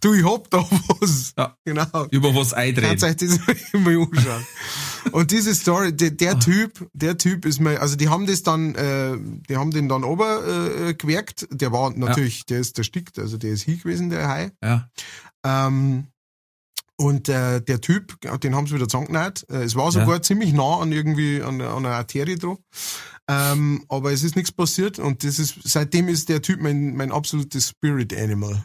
[0.00, 1.32] Du, ich hab da was.
[1.36, 1.56] Ja.
[1.64, 2.06] Genau.
[2.10, 2.98] über was eintreten.
[2.98, 3.38] Kannst euch das
[3.72, 4.46] mal anschauen.
[5.12, 8.74] Und diese Story, der, der Typ, der Typ ist mir, also die haben das dann,
[8.74, 9.16] äh,
[9.48, 11.46] die haben den dann ober äh, gewerkt.
[11.50, 14.52] Der war natürlich, der ist erstickt, also der ist hier gewesen, der Hai.
[14.62, 14.88] Ja.
[15.44, 16.08] Ähm,
[16.96, 19.44] und äh, der Typ, den haben sie wieder zusammengenäht.
[19.50, 22.58] Äh, es war sogar ziemlich nah an irgendwie an, an einer Arterie dran.
[23.28, 27.10] Ähm, aber es ist nichts passiert und das ist seitdem ist der Typ mein, mein
[27.10, 28.64] absolutes Spirit Animal.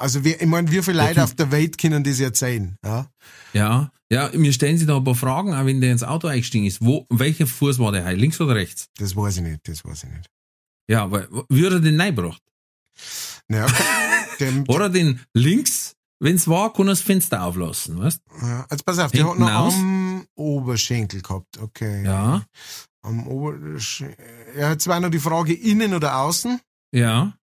[0.00, 1.22] Also wir, ich meine, wie viele Leute Typ.
[1.24, 2.76] auf der Welt können das erzählen?
[2.84, 3.06] Ja?
[3.52, 3.92] Ja.
[4.12, 6.84] Ja, mir stellen sich da ein paar Fragen, auch wenn der ins Auto eingestiegen ist.
[6.84, 8.12] Wo, welcher Fuß war der?
[8.14, 8.88] Links oder rechts?
[8.98, 10.26] Das weiß ich nicht, das weiß ich nicht.
[10.88, 12.42] Ja, aber wie hat er den reingebracht?
[13.46, 13.66] Naja,
[14.40, 18.20] dem, Hat er den links, wenn's war, kann er das Fenster auflassen, weißt?
[18.42, 19.74] ja, jetzt pass auf, der hat Hinten noch aus?
[19.74, 22.04] am Oberschenkel gehabt, okay.
[22.04, 22.42] Ja.
[23.02, 24.16] Am Oberschenkel.
[24.58, 26.58] Ja, jetzt war noch die Frage, innen oder außen.
[26.92, 27.34] Ja.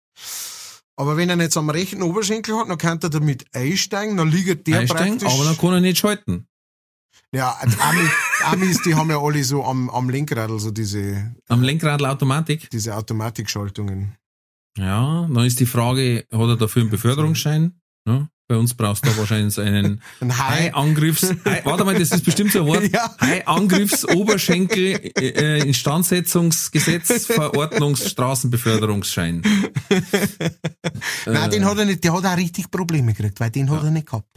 [0.98, 4.66] Aber wenn er jetzt am rechten Oberschenkel hat, dann kann er damit einsteigen, dann liegt
[4.66, 5.34] der Einsteigen, praktisch.
[5.34, 6.46] aber dann kann er nicht schalten.
[7.34, 11.34] ja, die Amis, die Amis, die haben ja alle so am, am Lenkrad, also diese,
[11.48, 12.70] Am Lenkrad Automatik.
[12.70, 14.16] diese Automatikschaltungen.
[14.78, 17.80] Ja, dann ist die Frage, hat er dafür einen Beförderungsschein?
[18.06, 20.02] Ja, bei uns brauchst du wahrscheinlich einen.
[20.22, 21.22] Hai-Angriffs...
[21.44, 22.84] Hai, warte mal, das ist bestimmt so ein Wort.
[22.92, 23.12] Ja.
[23.20, 29.42] Hai-Angriffs-Oberschenkel, äh, Instandsetzungsgesetz, Verordnungsstraßenbeförderungsschein.
[31.26, 33.90] Nein, den hat er nicht, der hat auch richtig Probleme gekriegt, weil den hat er
[33.90, 34.28] nicht gehabt.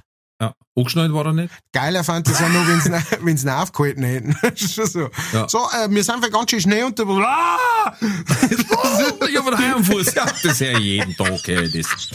[0.42, 1.54] Ja, angeschnallt war er nicht.
[1.72, 2.66] Geiler fand ich es auch noch,
[3.22, 4.36] wenn sie ihn aufgehalten hätten.
[4.42, 5.12] Das so.
[5.32, 5.48] Ja.
[5.48, 7.24] So, äh, wir sind für ganz schön schnell unterwegs.
[7.26, 7.94] Ah!
[8.50, 10.16] ich hab einen Fuß.
[10.16, 12.10] Ja, das höre ich jeden Tag, ey, das.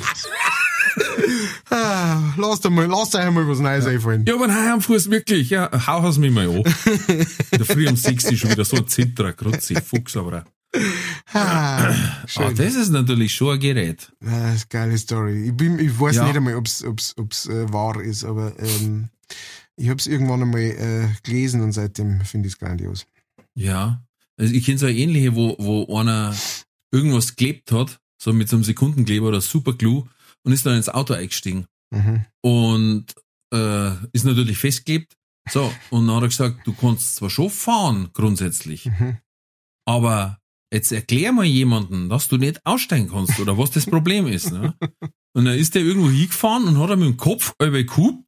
[1.71, 4.25] Ah, lasst einmal, lasst euch einmal was Neues einfallen.
[4.27, 6.57] Ja, aber nein, am Fuß wirklich, ja, hau es mich mal an.
[6.59, 10.45] In der Früh um 6 ist schon wieder so ein Zitterer, Grutzi, Fuchs, aber.
[11.33, 11.93] Ah,
[12.37, 14.13] Ah, das ist natürlich schon ein Gerät.
[14.25, 15.47] Ah, das ist eine geile Story.
[15.49, 16.25] Ich, bin, ich weiß Ja.
[16.27, 19.09] nicht einmal, ob's, ob's, äh, wahr ist, aber ähm,
[19.77, 23.07] ich hab's irgendwann einmal äh, gelesen und seitdem finde ich es grandios.
[23.55, 24.03] Ja.
[24.37, 26.35] Also ich kenne so eine ähnliche, wo, wo einer
[26.91, 30.09] irgendwas geklebt hat, so mit so einem Sekundenkleber oder Superglue
[30.45, 32.25] und ist dann ins Auto eingestiegen Mhm.
[32.43, 33.07] und
[33.53, 35.15] äh, ist natürlich festgeklebt.
[35.51, 39.19] So, und dann hat er gesagt, du kannst zwar schon fahren, grundsätzlich, Mhm.
[39.87, 40.39] aber
[40.73, 44.51] jetzt erklär mal jemanden, dass du nicht aussteigen kannst oder was das Problem ist.
[44.51, 44.75] Ne?
[45.37, 48.23] Und dann ist der irgendwo hingefahren und hat er mit dem Kopf über Kuh.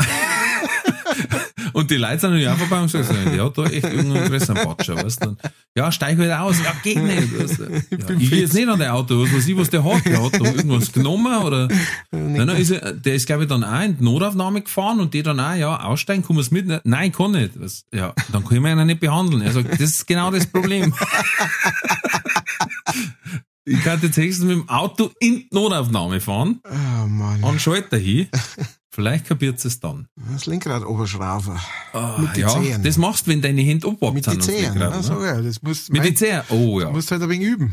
[1.78, 4.96] und die Leute sind natürlich auch vorbei und sagen, hat da echt irgendeinen größeren Patscher,
[4.96, 5.36] weißt du?
[5.76, 6.56] Ja, steig halt aus.
[6.58, 7.38] Ja, geht nicht.
[7.38, 7.70] Weißt du?
[7.72, 7.78] ja,
[8.18, 10.04] ich gehe jetzt nicht an der Auto, was weiß ich, was der hat.
[10.04, 11.68] Der hat da irgendwas genommen oder,
[12.10, 15.14] nein, nein, ist er, der ist, glaube ich, dann auch in die Notaufnahme gefahren und
[15.14, 16.66] die dann auch, ja, aussteigen, komm es mit.
[16.84, 17.52] Nein, kann nicht.
[17.60, 19.42] Was, ja, dann können wir ihn ja nicht behandeln.
[19.42, 20.92] Er sagt, das ist genau das Problem.
[23.64, 27.44] ich kann jetzt höchstens mit dem Auto in die Notaufnahme fahren, Oh Mann.
[27.44, 28.26] an Schalter hin.
[28.98, 30.08] Vielleicht kapiert es dann.
[30.32, 31.56] Das Lenkrad oberschrauben.
[31.92, 32.82] Ah, Mit den ja, Zehen.
[32.82, 34.74] das machst du, wenn deine Hände abwappt Mit den Zehen.
[34.74, 35.26] Lenkrad, Ja, so, ne?
[35.26, 36.42] ja, das muss, Mit den Zehen.
[36.48, 36.86] Oh ja.
[36.86, 37.72] Du musst halt ein wenig üben.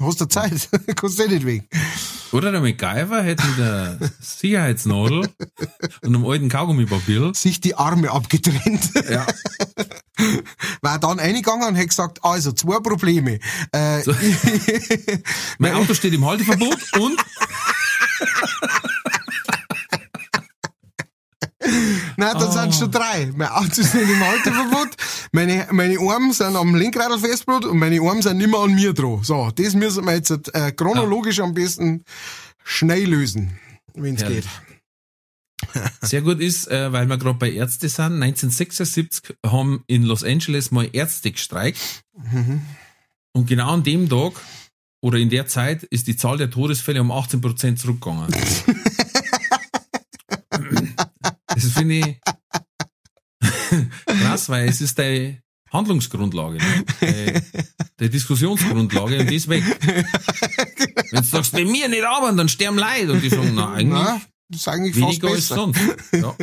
[0.00, 0.70] Hast du Zeit?
[0.96, 1.68] Kannst du eh nicht wegen.
[2.32, 5.28] Oder der MacGyver hätte mit der Sicherheitsnadel
[6.02, 7.32] und einem alten Kaugummipapier.
[7.34, 8.92] Sich die Arme abgetrennt.
[9.10, 9.26] Ja.
[10.80, 13.40] War dann eingegangen und hat gesagt, also zwei Probleme.
[13.72, 14.02] Äh,
[15.58, 17.22] Mein Auto steht im Halteverbot und
[22.16, 23.30] Nein, dann sind es schon drei.
[23.34, 24.88] Mein Auto ist nicht im Halteverbot,
[25.32, 28.92] meine, meine Arme sind am Lenkrad festgebracht und meine Arme sind nicht mehr an mir
[28.92, 29.20] dran.
[29.22, 32.04] So, das müssen wir jetzt äh, chronologisch am besten
[32.64, 33.58] schnell lösen,
[33.94, 34.44] wenn es geht.
[36.00, 38.22] Sehr gut ist, äh, weil wir gerade bei Ärzte sind.
[38.22, 41.80] 1976 haben in Los Angeles mal Ärzte gestreikt
[42.16, 42.62] Mhm.
[43.32, 44.32] und genau an dem Tag
[45.00, 48.28] oder in der Zeit ist die Zahl der Todesfälle um 18% zurückgegangen.
[51.62, 52.20] das finde ich
[54.06, 55.38] krass, weil es ist die
[55.72, 56.84] Handlungsgrundlage, ne?
[57.00, 57.64] die,
[58.00, 59.64] die Diskussionsgrundlage und die ist weg.
[61.10, 63.88] Wenn du sagst, wenn wir nicht arbeiten, dann sterben Leute und die sagen, na eigentlich
[63.88, 65.80] Na, das ist eigentlich weniger als sonst.
[66.12, 66.36] Ja.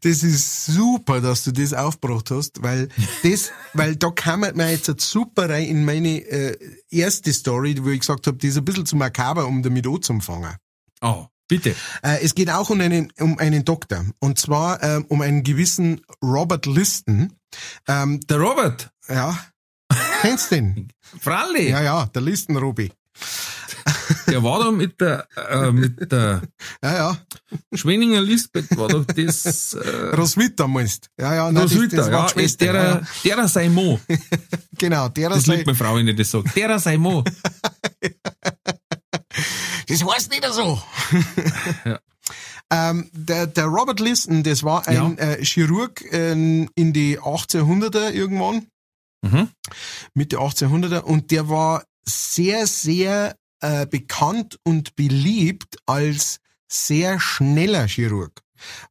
[0.00, 2.88] Das ist super, dass du das aufgebracht hast, weil
[3.22, 6.58] das, weil da kam mir jetzt jetzt super rein in meine äh,
[6.90, 10.56] erste Story, wo ich gesagt habe, die ist ein bisschen zu makaber, um damit anzufangen.
[11.02, 11.74] Oh, bitte.
[12.02, 14.04] Äh, es geht auch um einen, um einen Doktor.
[14.20, 17.32] Und zwar ähm, um einen gewissen Robert Liston.
[17.88, 19.36] Ähm, Der Robert, ja,
[20.20, 20.92] kennst du den?
[21.20, 22.92] Fralli, Ja, ja, der Liston Robi.
[24.26, 26.42] der war da mit der, äh, mit der
[26.84, 27.18] Ja, ja,
[27.74, 32.42] Schwenninger Lisbeth, war doch das, äh, Roswitha meinst Ja, ja, nein, Roswitha, ja, war die
[32.42, 32.72] ist Schwester.
[32.72, 33.36] der, ja, ja.
[33.36, 33.98] der sei Mo.
[34.78, 36.48] Genau, der Das sei, liebt meine Frau, wenn ich das sage.
[36.54, 37.24] Der sei Mo.
[39.88, 40.80] Das heißt nicht so.
[41.84, 41.98] Ja.
[42.70, 45.24] ähm, der, der Robert Liston, das war ein Ja.
[45.24, 48.66] äh, Chirurg äh, in die 1800er irgendwann,
[49.22, 49.48] Mhm.
[50.14, 56.38] Mitte 1800er, und der war sehr, sehr äh, bekannt und beliebt als
[56.70, 58.42] sehr schneller Chirurg.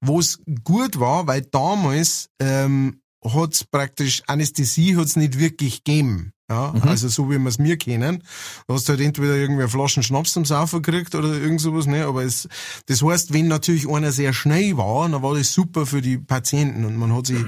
[0.01, 6.33] Wo es gut war, weil damals ähm, hat's praktisch Anästhesie hat's nicht wirklich gegeben.
[6.49, 6.83] Ja, Mhm.
[6.83, 8.23] also so wie wir es mir kennen.
[8.67, 12.05] Du hast halt entweder irgendwie Flaschen Schnaps zum Saufen gekriegt oder irgend sowas, ne?
[12.05, 12.47] Aber es,
[12.85, 16.85] das heißt, wenn natürlich einer sehr schnell war, dann war das super für die Patienten
[16.85, 17.43] und man hat sich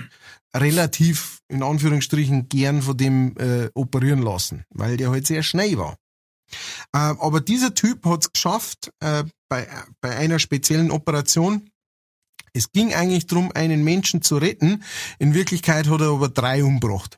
[0.54, 5.96] relativ, in Anführungsstrichen, gern von dem äh, operieren lassen, weil der halt sehr schnell war.
[6.94, 9.68] Äh, aber dieser Typ hat es geschafft, äh, bei,
[10.02, 11.70] bei einer speziellen Operation,
[12.54, 14.84] es ging eigentlich darum, einen Menschen zu retten.
[15.20, 17.18] In Wirklichkeit hat er aber drei umgebracht.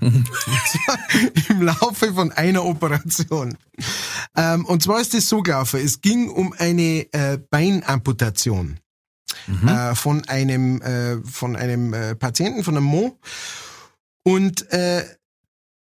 [1.48, 3.56] Im Laufe von einer Operation.
[4.36, 8.78] Ähm, und zwar ist es so gelaufen, es ging um eine äh, Beinamputation
[9.46, 9.68] Mhm.
[9.68, 13.18] äh, von einem, äh, von einem äh, Patienten, von einem Mo.
[14.24, 15.04] Und äh,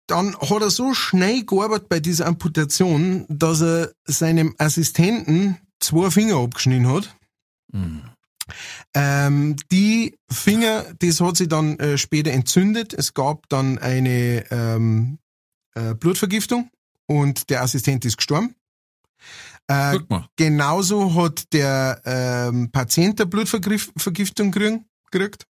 [0.07, 6.37] dann hat er so schnell gearbeitet bei dieser Amputation, dass er seinem Assistenten zwei Finger
[6.37, 7.15] abgeschnitten hat.
[7.71, 8.03] Mhm.
[8.93, 12.93] Ähm, die Finger, das hat sich dann äh, später entzündet.
[12.93, 15.19] Es gab dann eine ähm,
[15.75, 16.69] äh, Blutvergiftung
[17.07, 18.55] und der Assistent ist gestorben.
[19.67, 20.27] Äh, Guck mal.
[20.35, 25.47] genauso hat der ähm, Patient eine Blutvergiftung gekriegt.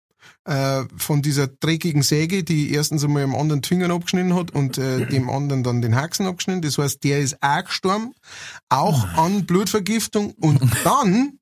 [0.45, 5.07] äh, von dieser dreckigen Säge, die erstens einmal dem anderen Finger abgeschnitten hat und äh,
[5.11, 6.63] dem anderen dann den Haxen abgeschnitten.
[6.63, 8.15] Das heißt, der ist auch gestorben,
[8.69, 10.33] auch an Blutvergiftung.
[10.33, 11.39] Und dann,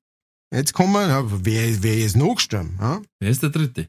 [0.53, 2.77] jetzt kommen wir, ja, wer, wer ist noch gestorben?
[2.79, 3.01] Ja?
[3.19, 3.87] Wer ist der dritte?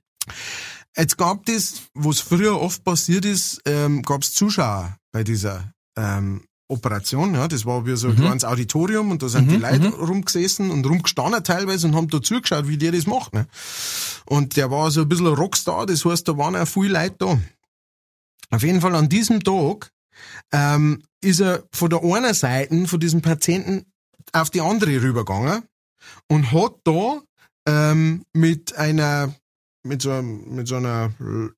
[0.97, 6.45] Jetzt gab es, was früher oft passiert ist, ähm, gab es Zuschauer bei dieser ähm,
[6.69, 7.35] Operation.
[7.35, 8.21] Ja, das war wie so ein Mhm.
[8.21, 9.95] kleines Auditorium und da sind die Mhm, Leute mhm.
[10.05, 13.33] rumgesessen und rumgestanden teilweise und haben da zugeschaut, wie der das macht.
[13.35, 13.47] Ne?
[14.27, 17.17] Und der war so ein bisschen ein Rockstar, das heißt, da waren auch viele Leute
[17.19, 17.39] da.
[18.51, 19.91] Auf jeden Fall an diesem Tag
[20.53, 23.87] ähm, ist er von der einen Seite von diesem Patienten
[24.33, 25.63] auf die andere rübergegangen
[26.29, 27.21] und hat da
[27.67, 29.35] ähm, mit einer
[29.83, 31.13] mit so, mit so einer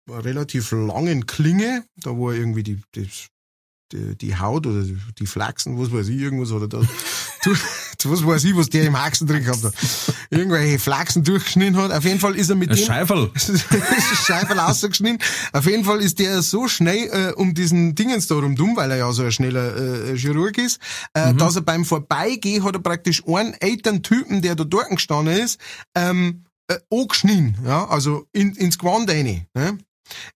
[0.08, 4.84] relativ langen Klinge, da wo er irgendwie die, die, die, Haut oder
[5.18, 6.80] die, Flachsen, was weiß ich, irgendwas oder da,
[8.08, 9.74] was weiß ich, was der im Haxen drin gehabt hat,
[10.30, 11.92] irgendwelche Flachsen durchgeschnitten hat.
[11.92, 13.30] Auf jeden Fall ist er mit Ein dem Scheiferl.
[14.26, 15.18] Scheiferl rausgeschnitten.
[15.52, 18.98] Auf jeden Fall ist der so schnell äh, um diesen Dingens da rum, weil er
[18.98, 20.80] ja so ein schneller äh, Chirurg ist,
[21.14, 25.36] äh, dass er beim Vorbeigehen hat er praktisch einen älteren Typen, der da dort gestanden
[25.36, 25.60] ist,
[25.94, 29.46] ähm, äh, angeschnitten, ja, also in, ins Gewand rein.
[29.54, 29.78] Ne?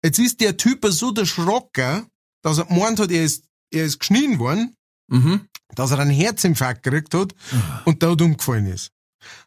[0.02, 2.06] Jetzt ist der Typ so erschrocken,
[2.42, 4.76] dass er gemeint hat, er ist, er ist geschnitten worden,
[5.08, 5.42] Mhm.
[5.74, 7.34] Dass er einen Herzinfarkt gekriegt hat
[7.84, 8.90] und dort umgefallen ist.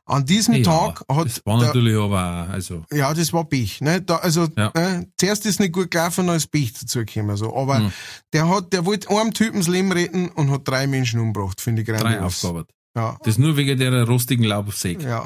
[0.06, 3.46] An diesem Ja, Tag hat das war der, natürlich aber, auch, also, ja, das war
[3.46, 3.80] Pech.
[3.80, 4.02] Ne?
[4.02, 4.72] Da, also Ja.
[4.74, 7.38] äh, zuerst ist nicht gut gelaufen, dann ist Pech dazugekommen.
[7.38, 7.56] So.
[7.56, 7.94] Aber Mhm.
[8.34, 11.84] der hat, der wollte einem Typen das Leben retten und hat drei Menschen umgebracht, finde
[11.84, 12.44] ich drei grandios.
[12.44, 12.66] Aufgaben.
[12.96, 13.18] Ja.
[13.24, 15.04] Das nur wegen der rostigen Laubsäge.
[15.04, 15.26] ja.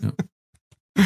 [0.00, 0.12] Ja.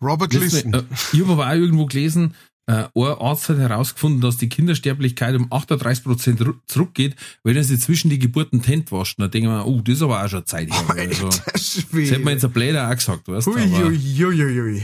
[0.00, 0.72] Robert Listen.
[0.74, 0.82] äh,
[1.12, 2.34] Ich habe aber auch irgendwo gelesen,
[2.68, 7.80] äh, ein Arzt hat herausgefunden, dass die Kindersterblichkeit um 38 Prozent zurückgeht, wenn er sich
[7.80, 9.18] zwischen die Geburten Hände wascht.
[9.18, 10.84] Dann denken wir, oh, das ist aber auch schon Zeit her.
[10.96, 13.54] Also, das hätte man jetzt ein Bläder auch gesagt, weißt du?
[13.54, 14.82] Hui.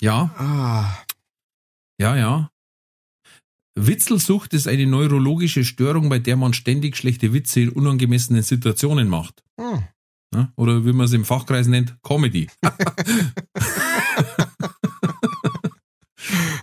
[0.00, 1.04] ja, Ah,
[2.00, 2.50] ja, ja.
[3.78, 9.44] Witzelsucht ist eine neurologische Störung, bei der man ständig schlechte Witze in unangemessenen Situationen macht.
[10.34, 10.48] hm.
[10.56, 12.48] Oder wie man es im Fachkreis nennt, Comedy.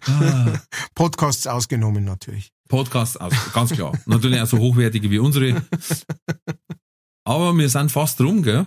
[0.07, 0.53] ah.
[0.95, 2.51] Podcasts ausgenommen natürlich.
[2.67, 3.93] Podcasts aus, ganz klar.
[4.05, 5.61] Natürlich auch so hochwertige wie unsere.
[7.23, 8.65] Aber wir sind fast rum, gell?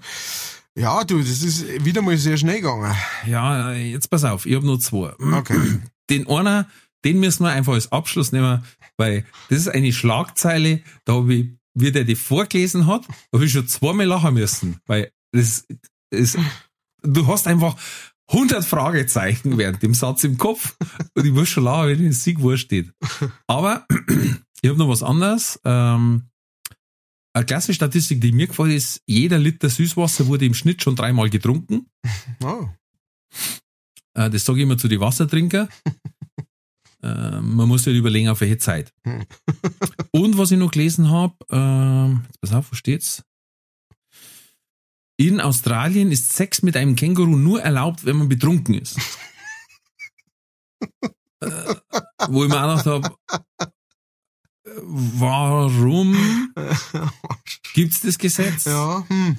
[0.77, 2.95] Ja, du, das ist wieder mal sehr schnell gegangen.
[3.27, 5.13] Ja, jetzt pass auf, ich habe nur zwei.
[5.19, 5.81] Okay.
[6.09, 6.69] Den einer,
[7.05, 8.65] den müssen wir einfach als Abschluss nehmen,
[8.97, 13.53] weil das ist eine Schlagzeile, da habe ich, wie der die vorgelesen hat, habe ich
[13.53, 15.67] schon zweimal lachen müssen, weil das
[16.11, 16.39] ist,
[17.03, 17.77] du hast einfach
[18.29, 20.77] 100 Fragezeichen während dem Satz im Kopf
[21.15, 22.93] und ich muss schon lachen, wenn das Sieg steht.
[23.47, 23.87] Aber
[24.63, 25.61] ich habe noch was anderes.
[25.65, 26.25] Ähm,
[27.33, 31.31] eine klasse Statistik, die mir gefällt, ist, jeder Liter Süßwasser wurde im Schnitt schon dreimal
[31.31, 31.87] getrunken.
[32.45, 32.69] Oh.
[34.15, 35.69] Äh, das sage ich immer zu den Wassertrinker.
[37.03, 38.93] äh, man muss halt überlegen, auf welche Zeit.
[39.05, 39.25] Hm.
[40.13, 43.25] Und was ich noch gelesen habe, jetzt pass auf, wo steht's?
[45.21, 48.97] In Australien ist Sex mit einem Känguru nur erlaubt, wenn man betrunken ist.
[51.41, 51.75] äh,
[52.29, 53.17] wo ich mir auch gedacht habe,
[54.85, 56.17] warum
[57.75, 58.67] gibt's das Gesetz?
[58.67, 59.39] ja, hm.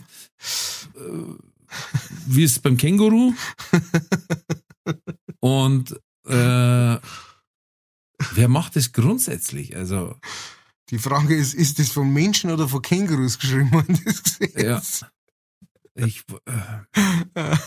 [2.28, 3.34] wie ist es beim Känguru?
[5.40, 5.94] Und
[6.26, 6.98] äh,
[8.34, 9.78] wer macht das grundsätzlich?
[9.78, 10.18] Also,
[10.90, 14.62] Die Frage ist, ist das von Menschen oder von Kängurus geschrieben worden, das Gesetz?
[14.62, 14.82] ja.
[16.06, 17.58] Ich, äh,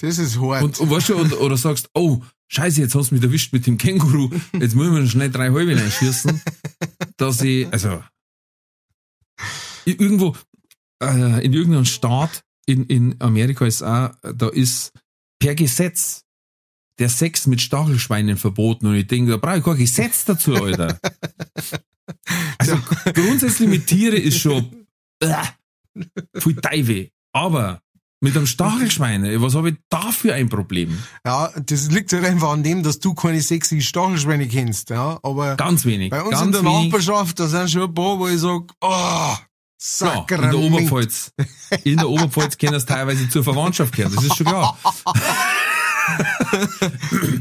[0.00, 0.62] Das ist hart.
[0.62, 3.66] und, und weißt du, und, oder sagst, oh, scheiße, jetzt hast du mich erwischt mit
[3.66, 6.40] dem Känguru, jetzt müssen wir schnell drei Halbe reinschießen,
[7.18, 8.02] dass ich, also,
[9.84, 10.34] irgendwo,
[11.02, 14.92] äh, in irgendeinem Staat in, in Amerika ist auch, da ist
[15.38, 16.24] per Gesetz
[16.98, 20.98] der Sex mit Stachelschweinen verboten und ich denke, da brauche ich kein Gesetz dazu, Alter.
[22.58, 22.78] Also
[23.14, 24.86] grundsätzlich mit Tiere ist schon
[25.20, 25.44] äh,
[26.34, 27.10] viel Teufel.
[27.32, 27.80] Aber
[28.22, 30.98] mit einem Stachelschwein, ey, was habe ich da für ein Problem?
[31.24, 35.18] ja, das liegt halt einfach an dem, dass du keine sexy Stachelschweine kennst, ja.
[35.22, 36.10] Aber Ganz wenig.
[36.10, 36.92] bei uns ganz in der wenig.
[36.92, 39.38] Nachbarschaft, da sind schon ein paar, wo ich sag, oh, Ja, in
[40.02, 40.54] der Sakrament.
[40.54, 41.32] Oberpfalz.
[41.84, 44.78] In der Oberpfalz können es teilweise zur Verwandtschaft kehren, das ist schon klar.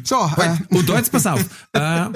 [0.03, 1.41] So, äh, Und da jetzt pass auf.
[1.73, 2.09] Äh,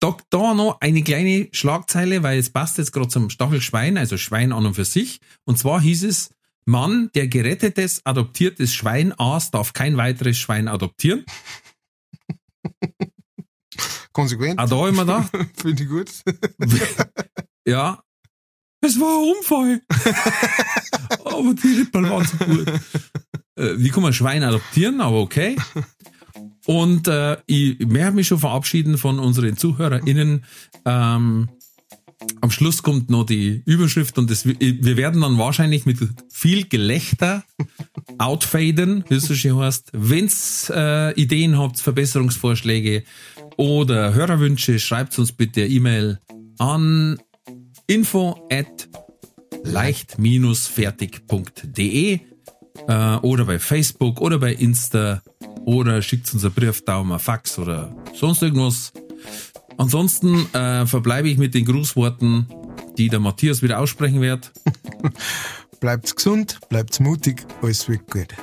[0.00, 4.52] da, da noch eine kleine Schlagzeile, weil es passt jetzt gerade zum Stachelschwein, also Schwein
[4.52, 5.20] an und für sich.
[5.44, 6.30] Und zwar hieß es,
[6.68, 11.24] Mann, der gerettetes, adoptiertes Schwein aß, darf kein weiteres Schwein adoptieren.
[14.12, 16.10] konsequent, Auch da mir gedacht, finde ich gut.
[17.66, 18.02] ja,
[18.82, 19.82] es war ein Unfall.
[21.24, 22.68] Aber die Rippel waren so gut.
[23.56, 25.56] Äh, wie kann man Schwein adoptieren, aber okay.
[26.66, 30.44] Und äh, ich möchte mich schon verabschieden von unseren ZuhörerInnen.
[30.84, 31.48] Ähm,
[32.40, 37.44] am Schluss kommt noch die Überschrift und das, wir werden dann wahrscheinlich mit viel Gelächter
[38.18, 39.90] outfaden, wie es so schön heißt.
[39.92, 43.04] Wenn's äh, Ideen habt, Verbesserungsvorschläge
[43.56, 46.20] oder Hörerwünsche, schreibt uns bitte E-Mail
[46.58, 47.18] an
[47.86, 48.88] info at
[49.64, 52.20] leicht-fertig.de
[52.86, 55.20] äh, oder bei Facebook oder bei Insta
[55.64, 58.92] oder schickt uns einen Briefdaumen, Fax oder sonst irgendwas.
[59.78, 62.46] Ansonsten äh, verbleibe ich mit den Grußworten,
[62.98, 64.52] die der Matthias wieder aussprechen wird.
[65.80, 68.34] Bleibt's gesund, bleibt's mutig, alles wird gut.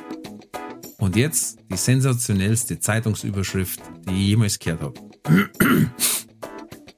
[0.98, 4.94] Und jetzt die sensationellste Zeitungsüberschrift, die ich jemals gehört habe.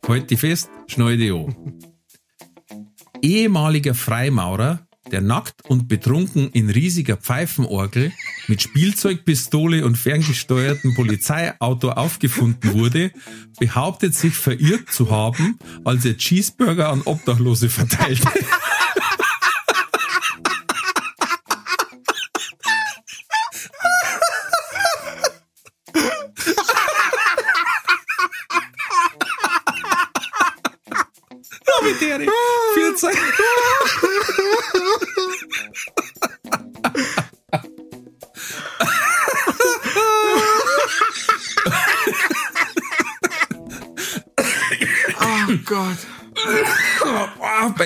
[0.08, 1.56] Halt die fest, schnall die an.
[3.24, 8.12] Ehemaliger Freimaurer der nackt und betrunken in riesiger Pfeifenorgel
[8.48, 13.12] mit Spielzeugpistole und ferngesteuertem Polizeiauto aufgefunden wurde,
[13.60, 18.28] behauptet sich verirrt zu haben, als er Cheeseburger an Obdachlose verteilte.
[31.80, 32.30] Robert Derek,
[32.74, 33.10] 14.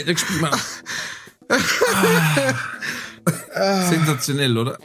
[0.02, 0.60] Beide gespielt, Mann.
[3.53, 3.88] Ah.
[3.88, 4.80] Sensationell, oder?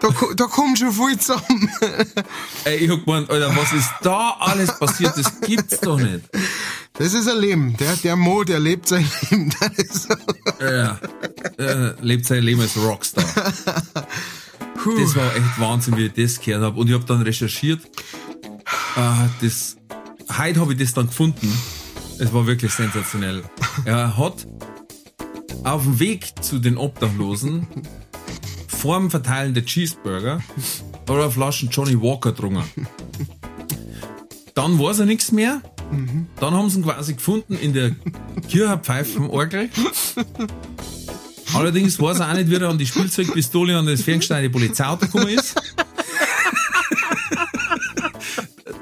[0.00, 1.70] Da, da kommt schon viel zusammen.
[2.64, 5.12] Ey, ich hab gemeint, Alter, was ist da alles passiert?
[5.18, 6.22] Das gibt's doch nicht.
[6.94, 7.76] Das ist ein Leben.
[7.76, 9.52] Der, der Mo, der lebt sein Leben.
[10.60, 10.98] Ja,
[11.58, 13.24] er lebt sein Leben als Rockstar.
[14.76, 14.98] Puh.
[14.98, 16.80] Das war echt Wahnsinn, wie ich das gehört habe.
[16.80, 17.80] Und ich habe dann recherchiert.
[18.96, 19.76] Ah, das,
[20.38, 21.52] heute habe ich das dann gefunden.
[22.18, 23.42] Es war wirklich sensationell.
[23.84, 24.46] Er hat
[25.64, 27.66] auf dem Weg zu den Obdachlosen
[28.68, 30.42] vorm Verteilen der Cheeseburger
[31.08, 32.86] oder Flaschen Johnny Walker getrunken.
[34.54, 35.60] Dann es ja nichts mehr.
[36.40, 37.92] Dann haben sie ihn quasi gefunden in der
[38.48, 39.70] Kircherpfeifenorgel.
[41.54, 45.28] Allerdings weiß er auch nicht, wie er an die Spielzeugpistole und das ferngesteuerte Polizeiauto gekommen
[45.28, 45.54] ist.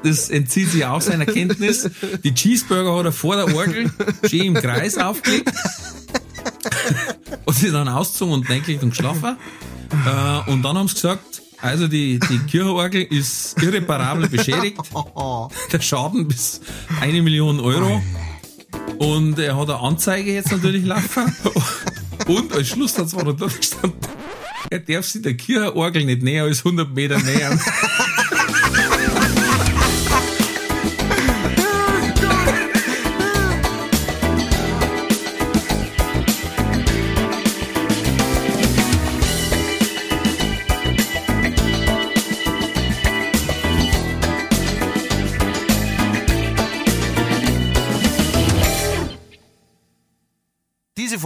[0.03, 1.89] Das entzieht sich auch seiner Kenntnis.
[2.25, 3.91] Die Cheeseburger hat er vor der Orgel
[4.29, 5.53] schön im Kreis aufgelegt.
[7.45, 9.37] Und sie dann ausgezogen und reingelegt und geschlafen.
[9.91, 14.79] Äh, und dann haben sie gesagt, also die, die Kirchenorgel ist irreparabel beschädigt.
[15.71, 16.61] Der Schaden bis
[17.01, 18.03] eine Million Euro.
[18.99, 21.35] Und er hat eine Anzeige jetzt natürlich laufen.
[22.27, 23.99] Und als Schlusssatz war er dort gestanden,
[24.71, 27.61] er darf sich der Kirchenorgel nicht näher als 100 Meter nähern.